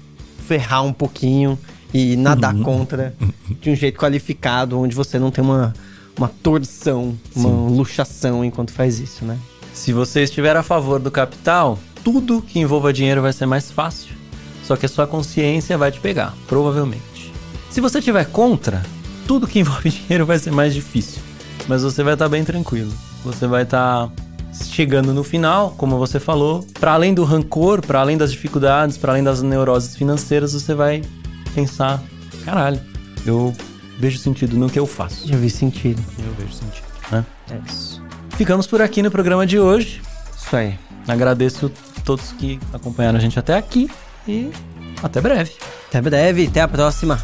ferrar 0.47 0.85
um 0.85 0.93
pouquinho 0.93 1.59
e 1.93 2.17
nadar 2.17 2.55
uhum. 2.55 2.63
contra 2.63 3.15
de 3.61 3.71
um 3.71 3.77
jeito 3.77 3.99
qualificado, 3.99 4.79
onde 4.79 4.95
você 4.95 5.19
não 5.19 5.31
tem 5.31 5.43
uma, 5.43 5.75
uma 6.17 6.29
torção, 6.29 7.17
uma 7.35 7.49
Sim. 7.49 7.77
luxação 7.77 8.45
enquanto 8.45 8.73
faz 8.73 8.99
isso, 8.99 9.25
né? 9.25 9.39
Se 9.73 9.93
você 9.93 10.23
estiver 10.23 10.57
a 10.57 10.63
favor 10.63 10.99
do 10.99 11.11
capital, 11.11 11.79
tudo 12.03 12.41
que 12.41 12.59
envolva 12.59 12.93
dinheiro 12.93 13.21
vai 13.23 13.33
ser 13.33 13.47
mais 13.47 13.71
fácil. 13.71 14.15
Só 14.65 14.75
que 14.75 14.87
a 14.87 14.89
sua 14.89 15.07
consciência 15.07 15.77
vai 15.79 15.93
te 15.93 16.01
pegar, 16.01 16.35
provavelmente. 16.49 17.33
Se 17.71 17.81
você 17.81 17.99
estiver 17.99 18.25
contra, 18.27 18.83
tudo 19.27 19.47
que 19.47 19.61
envolve 19.61 19.91
dinheiro 19.91 20.25
vai 20.25 20.39
ser 20.39 20.51
mais 20.51 20.75
difícil. 20.75 21.23
Mas 21.69 21.83
você 21.83 22.03
vai 22.03 22.15
estar 22.15 22.29
bem 22.29 22.45
tranquilo. 22.45 22.93
Você 23.25 23.47
vai 23.47 23.65
estar 23.65 24.11
chegando 24.65 25.13
no 25.13 25.23
final, 25.23 25.75
como 25.77 25.99
você 25.99 26.19
falou, 26.19 26.65
para 26.79 26.93
além 26.93 27.15
do 27.15 27.25
rancor, 27.25 27.85
para 27.85 28.01
além 28.01 28.17
das 28.17 28.33
dificuldades, 28.33 28.97
para 28.97 29.13
além 29.13 29.23
das 29.23 29.43
neuroses 29.43 29.97
financeiras, 29.97 30.53
você 30.53 30.75
vai 30.75 31.03
pensar: 31.55 32.03
caralho, 32.45 32.81
eu 33.25 33.55
vejo 33.99 34.19
sentido 34.19 34.57
no 34.57 34.69
que 34.69 34.79
eu 34.79 34.87
faço. 34.87 35.31
Eu 35.33 35.39
vi 35.39 35.51
sentido. 35.51 36.03
Eu 36.19 36.35
vejo 36.35 36.53
sentido, 36.53 36.87
né? 37.11 37.25
É 37.51 37.59
isso. 37.69 38.03
Ficamos 38.37 38.67
por 38.67 38.83
aqui 38.83 39.03
no 39.03 39.11
programa 39.11 39.47
de 39.47 39.59
hoje. 39.59 40.03
Isso 40.37 40.55
aí. 40.55 40.79
Agradeço 41.09 41.73
a 41.97 42.01
todos 42.01 42.33
que 42.33 42.59
acompanharam 42.73 43.19
a 43.19 43.21
gente 43.21 43.39
até 43.39 43.57
aqui 43.57 43.91
e 44.27 44.51
até 45.03 45.21
breve. 45.21 45.53
Até 45.89 46.01
breve, 46.01 46.47
até 46.47 46.61
a 46.61 46.69
próxima. 46.69 47.19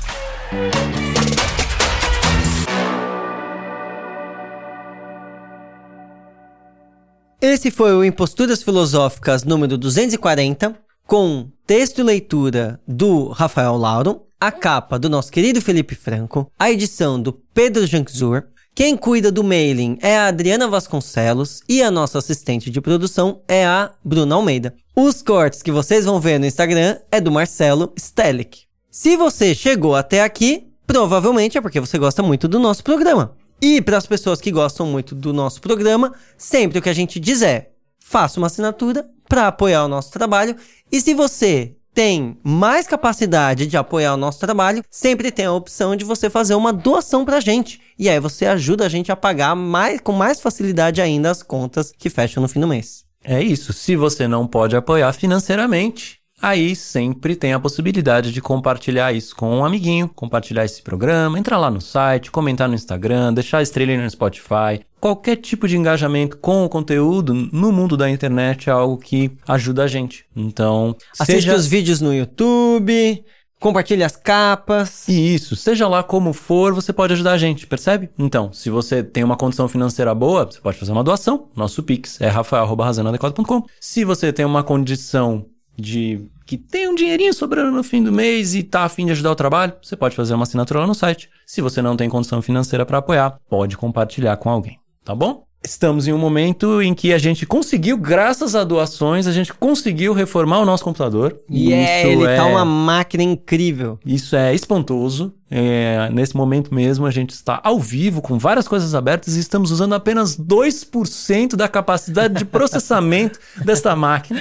Esse 7.43 7.73
foi 7.73 7.93
o 7.93 8.05
Imposturas 8.05 8.63
Filosóficas 8.63 9.43
número 9.43 9.77
240 9.77 10.77
com 11.05 11.49
texto 11.67 11.99
e 11.99 12.03
leitura 12.05 12.79
do 12.87 13.31
Rafael 13.31 13.77
Lauro, 13.77 14.23
a 14.41 14.53
capa 14.53 14.97
do 14.97 15.11
nosso 15.11 15.33
querido 15.33 15.61
Felipe 15.61 15.97
Franco, 15.97 16.49
a 16.57 16.71
edição 16.71 17.21
do 17.21 17.33
Pedro 17.33 17.85
Janczur. 17.85 18.45
Quem 18.73 18.97
cuida 18.97 19.33
do 19.33 19.43
mailing 19.43 19.99
é 20.01 20.17
a 20.17 20.29
Adriana 20.29 20.69
Vasconcelos 20.69 21.63
e 21.69 21.83
a 21.83 21.91
nossa 21.91 22.19
assistente 22.19 22.71
de 22.71 22.81
produção 22.81 23.41
é 23.49 23.67
a 23.67 23.91
Bruna 24.05 24.37
Almeida. 24.37 24.73
Os 24.95 25.21
cortes 25.21 25.63
que 25.63 25.73
vocês 25.73 26.05
vão 26.05 26.21
ver 26.21 26.39
no 26.39 26.47
Instagram 26.47 26.99
é 27.11 27.21
do 27.21 27.33
Marcelo 27.33 27.93
Stelic. 27.99 28.67
Se 28.89 29.17
você 29.17 29.53
chegou 29.53 29.97
até 29.97 30.23
aqui, 30.23 30.69
provavelmente 30.87 31.59
é 31.59 31.61
porque 31.61 31.81
você 31.81 31.99
gosta 31.99 32.23
muito 32.23 32.47
do 32.47 32.61
nosso 32.61 32.85
programa. 32.85 33.35
E 33.63 33.81
para 33.81 33.97
as 33.97 34.07
pessoas 34.09 34.41
que 34.41 34.51
gostam 34.51 34.85
muito 34.89 35.15
do 35.15 35.33
nosso 35.33 35.61
programa, 35.61 36.13
sempre 36.37 36.81
o 36.81 36.83
que 36.83 36.89
a 36.89 36.93
gente 36.93 37.21
diz 37.21 37.43
é: 37.43 37.71
faça 38.01 38.41
uma 38.41 38.49
assinatura 38.49 39.09
para 39.29 39.47
apoiar 39.47 39.85
o 39.85 39.89
nosso 39.89 40.11
trabalho. 40.11 40.57
E 40.91 41.01
se 41.01 41.15
você 41.15 41.77
tem 41.95 42.37
mais 42.43 42.89
capacidade 42.89 43.69
de 43.69 43.77
apoiar 43.77 44.15
o 44.15 44.17
nosso 44.17 44.41
trabalho, 44.41 44.83
sempre 44.91 45.31
tem 45.31 45.45
a 45.45 45.53
opção 45.53 45.95
de 45.95 46.05
você 46.05 46.29
fazer 46.29 46.57
uma 46.57 46.73
doação 46.73 47.25
pra 47.25 47.39
gente. 47.39 47.81
E 47.97 48.09
aí 48.09 48.19
você 48.19 48.47
ajuda 48.47 48.85
a 48.85 48.89
gente 48.89 49.13
a 49.13 49.17
pagar 49.17 49.55
mais, 49.55 50.01
com 50.01 50.11
mais 50.11 50.41
facilidade 50.41 51.01
ainda 51.01 51.31
as 51.31 51.41
contas 51.41 51.93
que 51.97 52.11
fecham 52.11 52.43
no 52.43 52.49
fim 52.49 52.59
do 52.59 52.67
mês. 52.67 53.05
É 53.23 53.41
isso. 53.41 53.73
Se 53.73 53.95
você 53.95 54.27
não 54.27 54.45
pode 54.45 54.75
apoiar 54.75 55.13
financeiramente, 55.13 56.19
aí 56.43 56.75
sempre 56.75 57.37
tem 57.37 57.53
a 57.53 57.61
possibilidade 57.61 58.33
de 58.33 58.41
compartilhar 58.43 59.13
isso 59.13 59.35
com 59.37 59.59
um 59.59 59.65
amiguinho, 59.65 60.09
compartilhar 60.09 60.65
esse 60.65 60.83
programa, 60.83 61.39
entrar 61.39 61.57
lá 61.57 61.71
no 61.71 61.81
site, 61.81 62.31
comentar 62.31 62.69
no 62.69 62.75
Instagram, 62.75 63.33
deixar 63.33 63.63
estrela 63.63 63.97
no 63.97 64.11
Spotify. 64.11 64.85
Qualquer 65.01 65.37
tipo 65.37 65.67
de 65.69 65.77
engajamento 65.77 66.37
com 66.37 66.65
o 66.65 66.69
conteúdo 66.69 67.33
no 67.33 67.73
mundo 67.73 67.97
da 67.97 68.11
internet 68.11 68.69
é 68.69 68.73
algo 68.73 68.99
que 68.99 69.31
ajuda 69.47 69.85
a 69.85 69.87
gente. 69.87 70.25
Então, 70.35 70.97
assiste 71.19 71.43
seja... 71.43 71.55
os 71.55 71.67
vídeos 71.67 72.01
no 72.01 72.15
YouTube, 72.15 73.25
compartilhe 73.63 74.03
as 74.03 74.17
capas. 74.17 75.09
Isso, 75.09 75.57
seja 75.57 75.89
lá 75.89 76.03
como 76.03 76.33
for, 76.33 76.75
você 76.75 76.93
pode 76.93 77.13
ajudar 77.13 77.33
a 77.33 77.39
gente, 77.39 77.67
percebe? 77.67 78.11
Então, 78.19 78.53
se 78.53 78.69
você 78.69 79.03
tem 79.03 79.23
uma 79.23 79.37
condição 79.37 79.69
financeira 79.69 80.15
boa, 80.15 80.45
você 80.45 80.61
pode 80.61 80.79
fazer 80.79 80.93
uma 80.93 81.05
doação. 81.05 81.49
Nosso 81.57 81.83
Pix 81.83 82.21
é 82.21 82.29
rafael.razanadequado.com. 82.29 83.65
Se 83.81 84.05
você 84.05 84.33
tem 84.33 84.45
uma 84.45 84.63
condição 84.63 85.47
de 85.77 86.29
que 86.47 86.57
tem 86.57 86.89
um 86.89 86.95
dinheirinho 86.95 87.33
sobrando 87.33 87.71
no 87.71 87.83
fim 87.83 88.03
do 88.03 88.13
mês 88.13 88.55
e 88.55 88.63
tá 88.63 88.85
afim 88.85 89.07
de 89.07 89.13
ajudar 89.13 89.33
o 89.33 89.37
trabalho, 89.37 89.75
você 89.83 89.97
pode 89.97 90.17
fazer 90.17 90.35
uma 90.35 90.45
assinatura 90.45 90.81
lá 90.81 90.87
no 90.87 90.95
site. 90.95 91.29
Se 91.47 91.61
você 91.61 91.83
não 91.83 91.97
tem 91.97 92.09
condição 92.09 92.43
financeira 92.43 92.85
para 92.85 92.99
apoiar, 92.99 93.39
pode 93.49 93.77
compartilhar 93.77 94.37
com 94.37 94.51
alguém, 94.51 94.79
tá 95.05 95.15
bom? 95.15 95.45
Estamos 95.65 96.09
em 96.09 96.13
um 96.13 96.19
momento 96.19 96.83
em 96.83 96.93
que 96.93 97.13
a 97.13 97.19
gente 97.19 97.47
conseguiu, 97.47 97.97
graças 97.97 98.57
a 98.57 98.65
doações, 98.65 99.29
a 99.29 99.33
gente 99.33 99.55
conseguiu 99.55 100.13
reformar 100.13 100.59
o 100.59 100.65
nosso 100.65 100.83
computador. 100.83 101.39
E 101.49 101.71
yeah, 101.71 102.09
ele 102.09 102.25
tá 102.25 102.31
é... 102.33 102.37
tá 102.37 102.47
uma 102.47 102.65
máquina 102.65 103.23
incrível. 103.23 103.97
Isso 104.05 104.35
é 104.35 104.53
espantoso. 104.53 105.33
É, 105.55 106.09
nesse 106.11 106.35
momento 106.35 106.75
mesmo, 106.75 107.05
a 107.05 107.11
gente 107.11 107.31
está 107.31 107.61
ao 107.63 107.79
vivo 107.79 108.23
com 108.23 108.39
várias 108.39 108.67
coisas 108.67 108.95
abertas 108.95 109.37
e 109.37 109.41
estamos 109.41 109.71
usando 109.71 109.95
apenas 109.95 110.35
2% 110.35 111.57
da 111.57 111.69
capacidade 111.69 112.33
de 112.37 112.45
processamento 112.47 113.39
desta 113.63 113.95
máquina. 113.95 114.41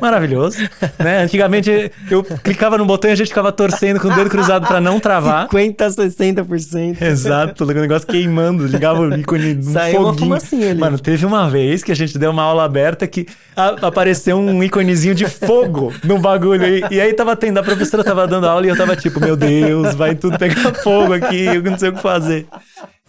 Maravilhoso. 0.00 0.58
Né? 0.98 1.22
Antigamente 1.22 1.92
eu 2.10 2.24
clicava 2.24 2.76
no 2.76 2.84
botão 2.84 3.08
e 3.08 3.12
a 3.12 3.16
gente 3.16 3.28
ficava 3.28 3.52
torcendo 3.52 4.00
com 4.00 4.08
o 4.08 4.14
dedo 4.16 4.28
cruzado 4.28 4.66
para 4.66 4.80
não 4.80 4.98
travar. 4.98 5.44
50, 5.44 5.88
60%. 5.88 7.00
Exato, 7.00 7.62
o 7.62 7.66
negócio 7.68 8.08
queimando, 8.08 8.66
ligava 8.66 9.00
o 9.00 9.14
ícone 9.14 9.54
no 9.54 9.72
Saiu 9.72 10.02
foguinho. 10.02 10.26
Uma. 10.26 10.74
Mano, 10.74 10.98
teve 10.98 11.24
uma 11.24 11.48
vez 11.48 11.84
que 11.84 11.92
a 11.92 11.96
gente 11.96 12.18
deu 12.18 12.32
uma 12.32 12.42
aula 12.42 12.64
aberta 12.64 13.06
que 13.06 13.28
a, 13.54 13.86
apareceu 13.86 14.36
um 14.36 14.60
íconezinho 14.60 15.14
de 15.14 15.26
fogo 15.26 15.92
no 16.02 16.18
bagulho. 16.18 16.66
E, 16.66 16.84
e 16.90 17.00
aí 17.00 17.12
tava 17.12 17.36
tendo, 17.36 17.58
a 17.58 17.62
professora 17.62 18.02
tava 18.02 18.26
dando 18.26 18.48
aula 18.48 18.66
e 18.66 18.70
eu 18.70 18.76
tava 18.76 18.96
tipo, 18.96 19.20
meu 19.20 19.36
Deus, 19.36 19.94
vai 19.94 20.16
tudo 20.16 20.31
pegar 20.38 20.74
fogo 20.74 21.12
aqui, 21.12 21.44
eu 21.44 21.62
não 21.62 21.78
sei 21.78 21.90
o 21.90 21.94
que 21.94 22.02
fazer. 22.02 22.46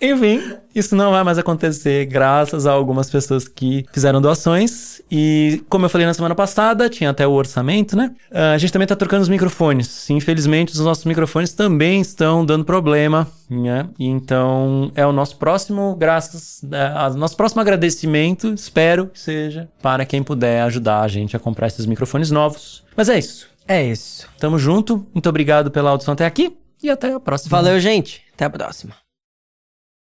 Enfim, 0.01 0.41
isso 0.75 0.97
não 0.97 1.11
vai 1.11 1.23
mais 1.23 1.37
acontecer 1.37 2.05
graças 2.07 2.67
a 2.67 2.73
algumas 2.73 3.09
pessoas 3.09 3.47
que 3.47 3.85
fizeram 3.93 4.21
doações. 4.21 5.01
E 5.09 5.63
como 5.69 5.85
eu 5.85 5.89
falei 5.89 6.05
na 6.05 6.13
semana 6.13 6.35
passada, 6.35 6.89
tinha 6.89 7.11
até 7.11 7.25
o 7.25 7.31
orçamento, 7.31 7.95
né? 7.95 8.13
Uh, 8.29 8.53
a 8.53 8.57
gente 8.57 8.73
também 8.73 8.85
tá 8.85 8.97
trocando 8.97 9.21
os 9.21 9.29
microfones. 9.29 10.09
Infelizmente, 10.09 10.73
os 10.73 10.79
nossos 10.79 11.05
microfones 11.05 11.53
também 11.53 12.01
estão 12.01 12.45
dando 12.45 12.65
problema, 12.65 13.27
né? 13.49 13.87
Então, 13.97 14.91
é 14.93 15.05
o 15.05 15.13
nosso 15.13 15.37
próximo, 15.37 15.95
graças, 15.95 16.61
uh, 16.63 17.17
nosso 17.17 17.37
próximo 17.37 17.61
agradecimento, 17.61 18.53
espero 18.53 19.07
que 19.07 19.19
seja 19.19 19.69
para 19.81 20.05
quem 20.05 20.21
puder 20.21 20.63
ajudar 20.63 21.01
a 21.01 21.07
gente 21.07 21.37
a 21.37 21.39
comprar 21.39 21.67
esses 21.67 21.85
microfones 21.85 22.29
novos. 22.29 22.83
Mas 22.97 23.07
é 23.07 23.17
isso. 23.17 23.47
É 23.65 23.81
isso. 23.81 24.27
Tamo 24.37 24.59
junto. 24.59 25.07
Muito 25.13 25.29
obrigado 25.29 25.71
pela 25.71 25.91
audição 25.91 26.13
até 26.13 26.25
aqui 26.25 26.57
e 26.83 26.89
até 26.89 27.13
a 27.13 27.19
próxima. 27.19 27.49
Valeu, 27.49 27.79
gente. 27.79 28.23
Até 28.33 28.45
a 28.45 28.49
próxima. 28.49 29.02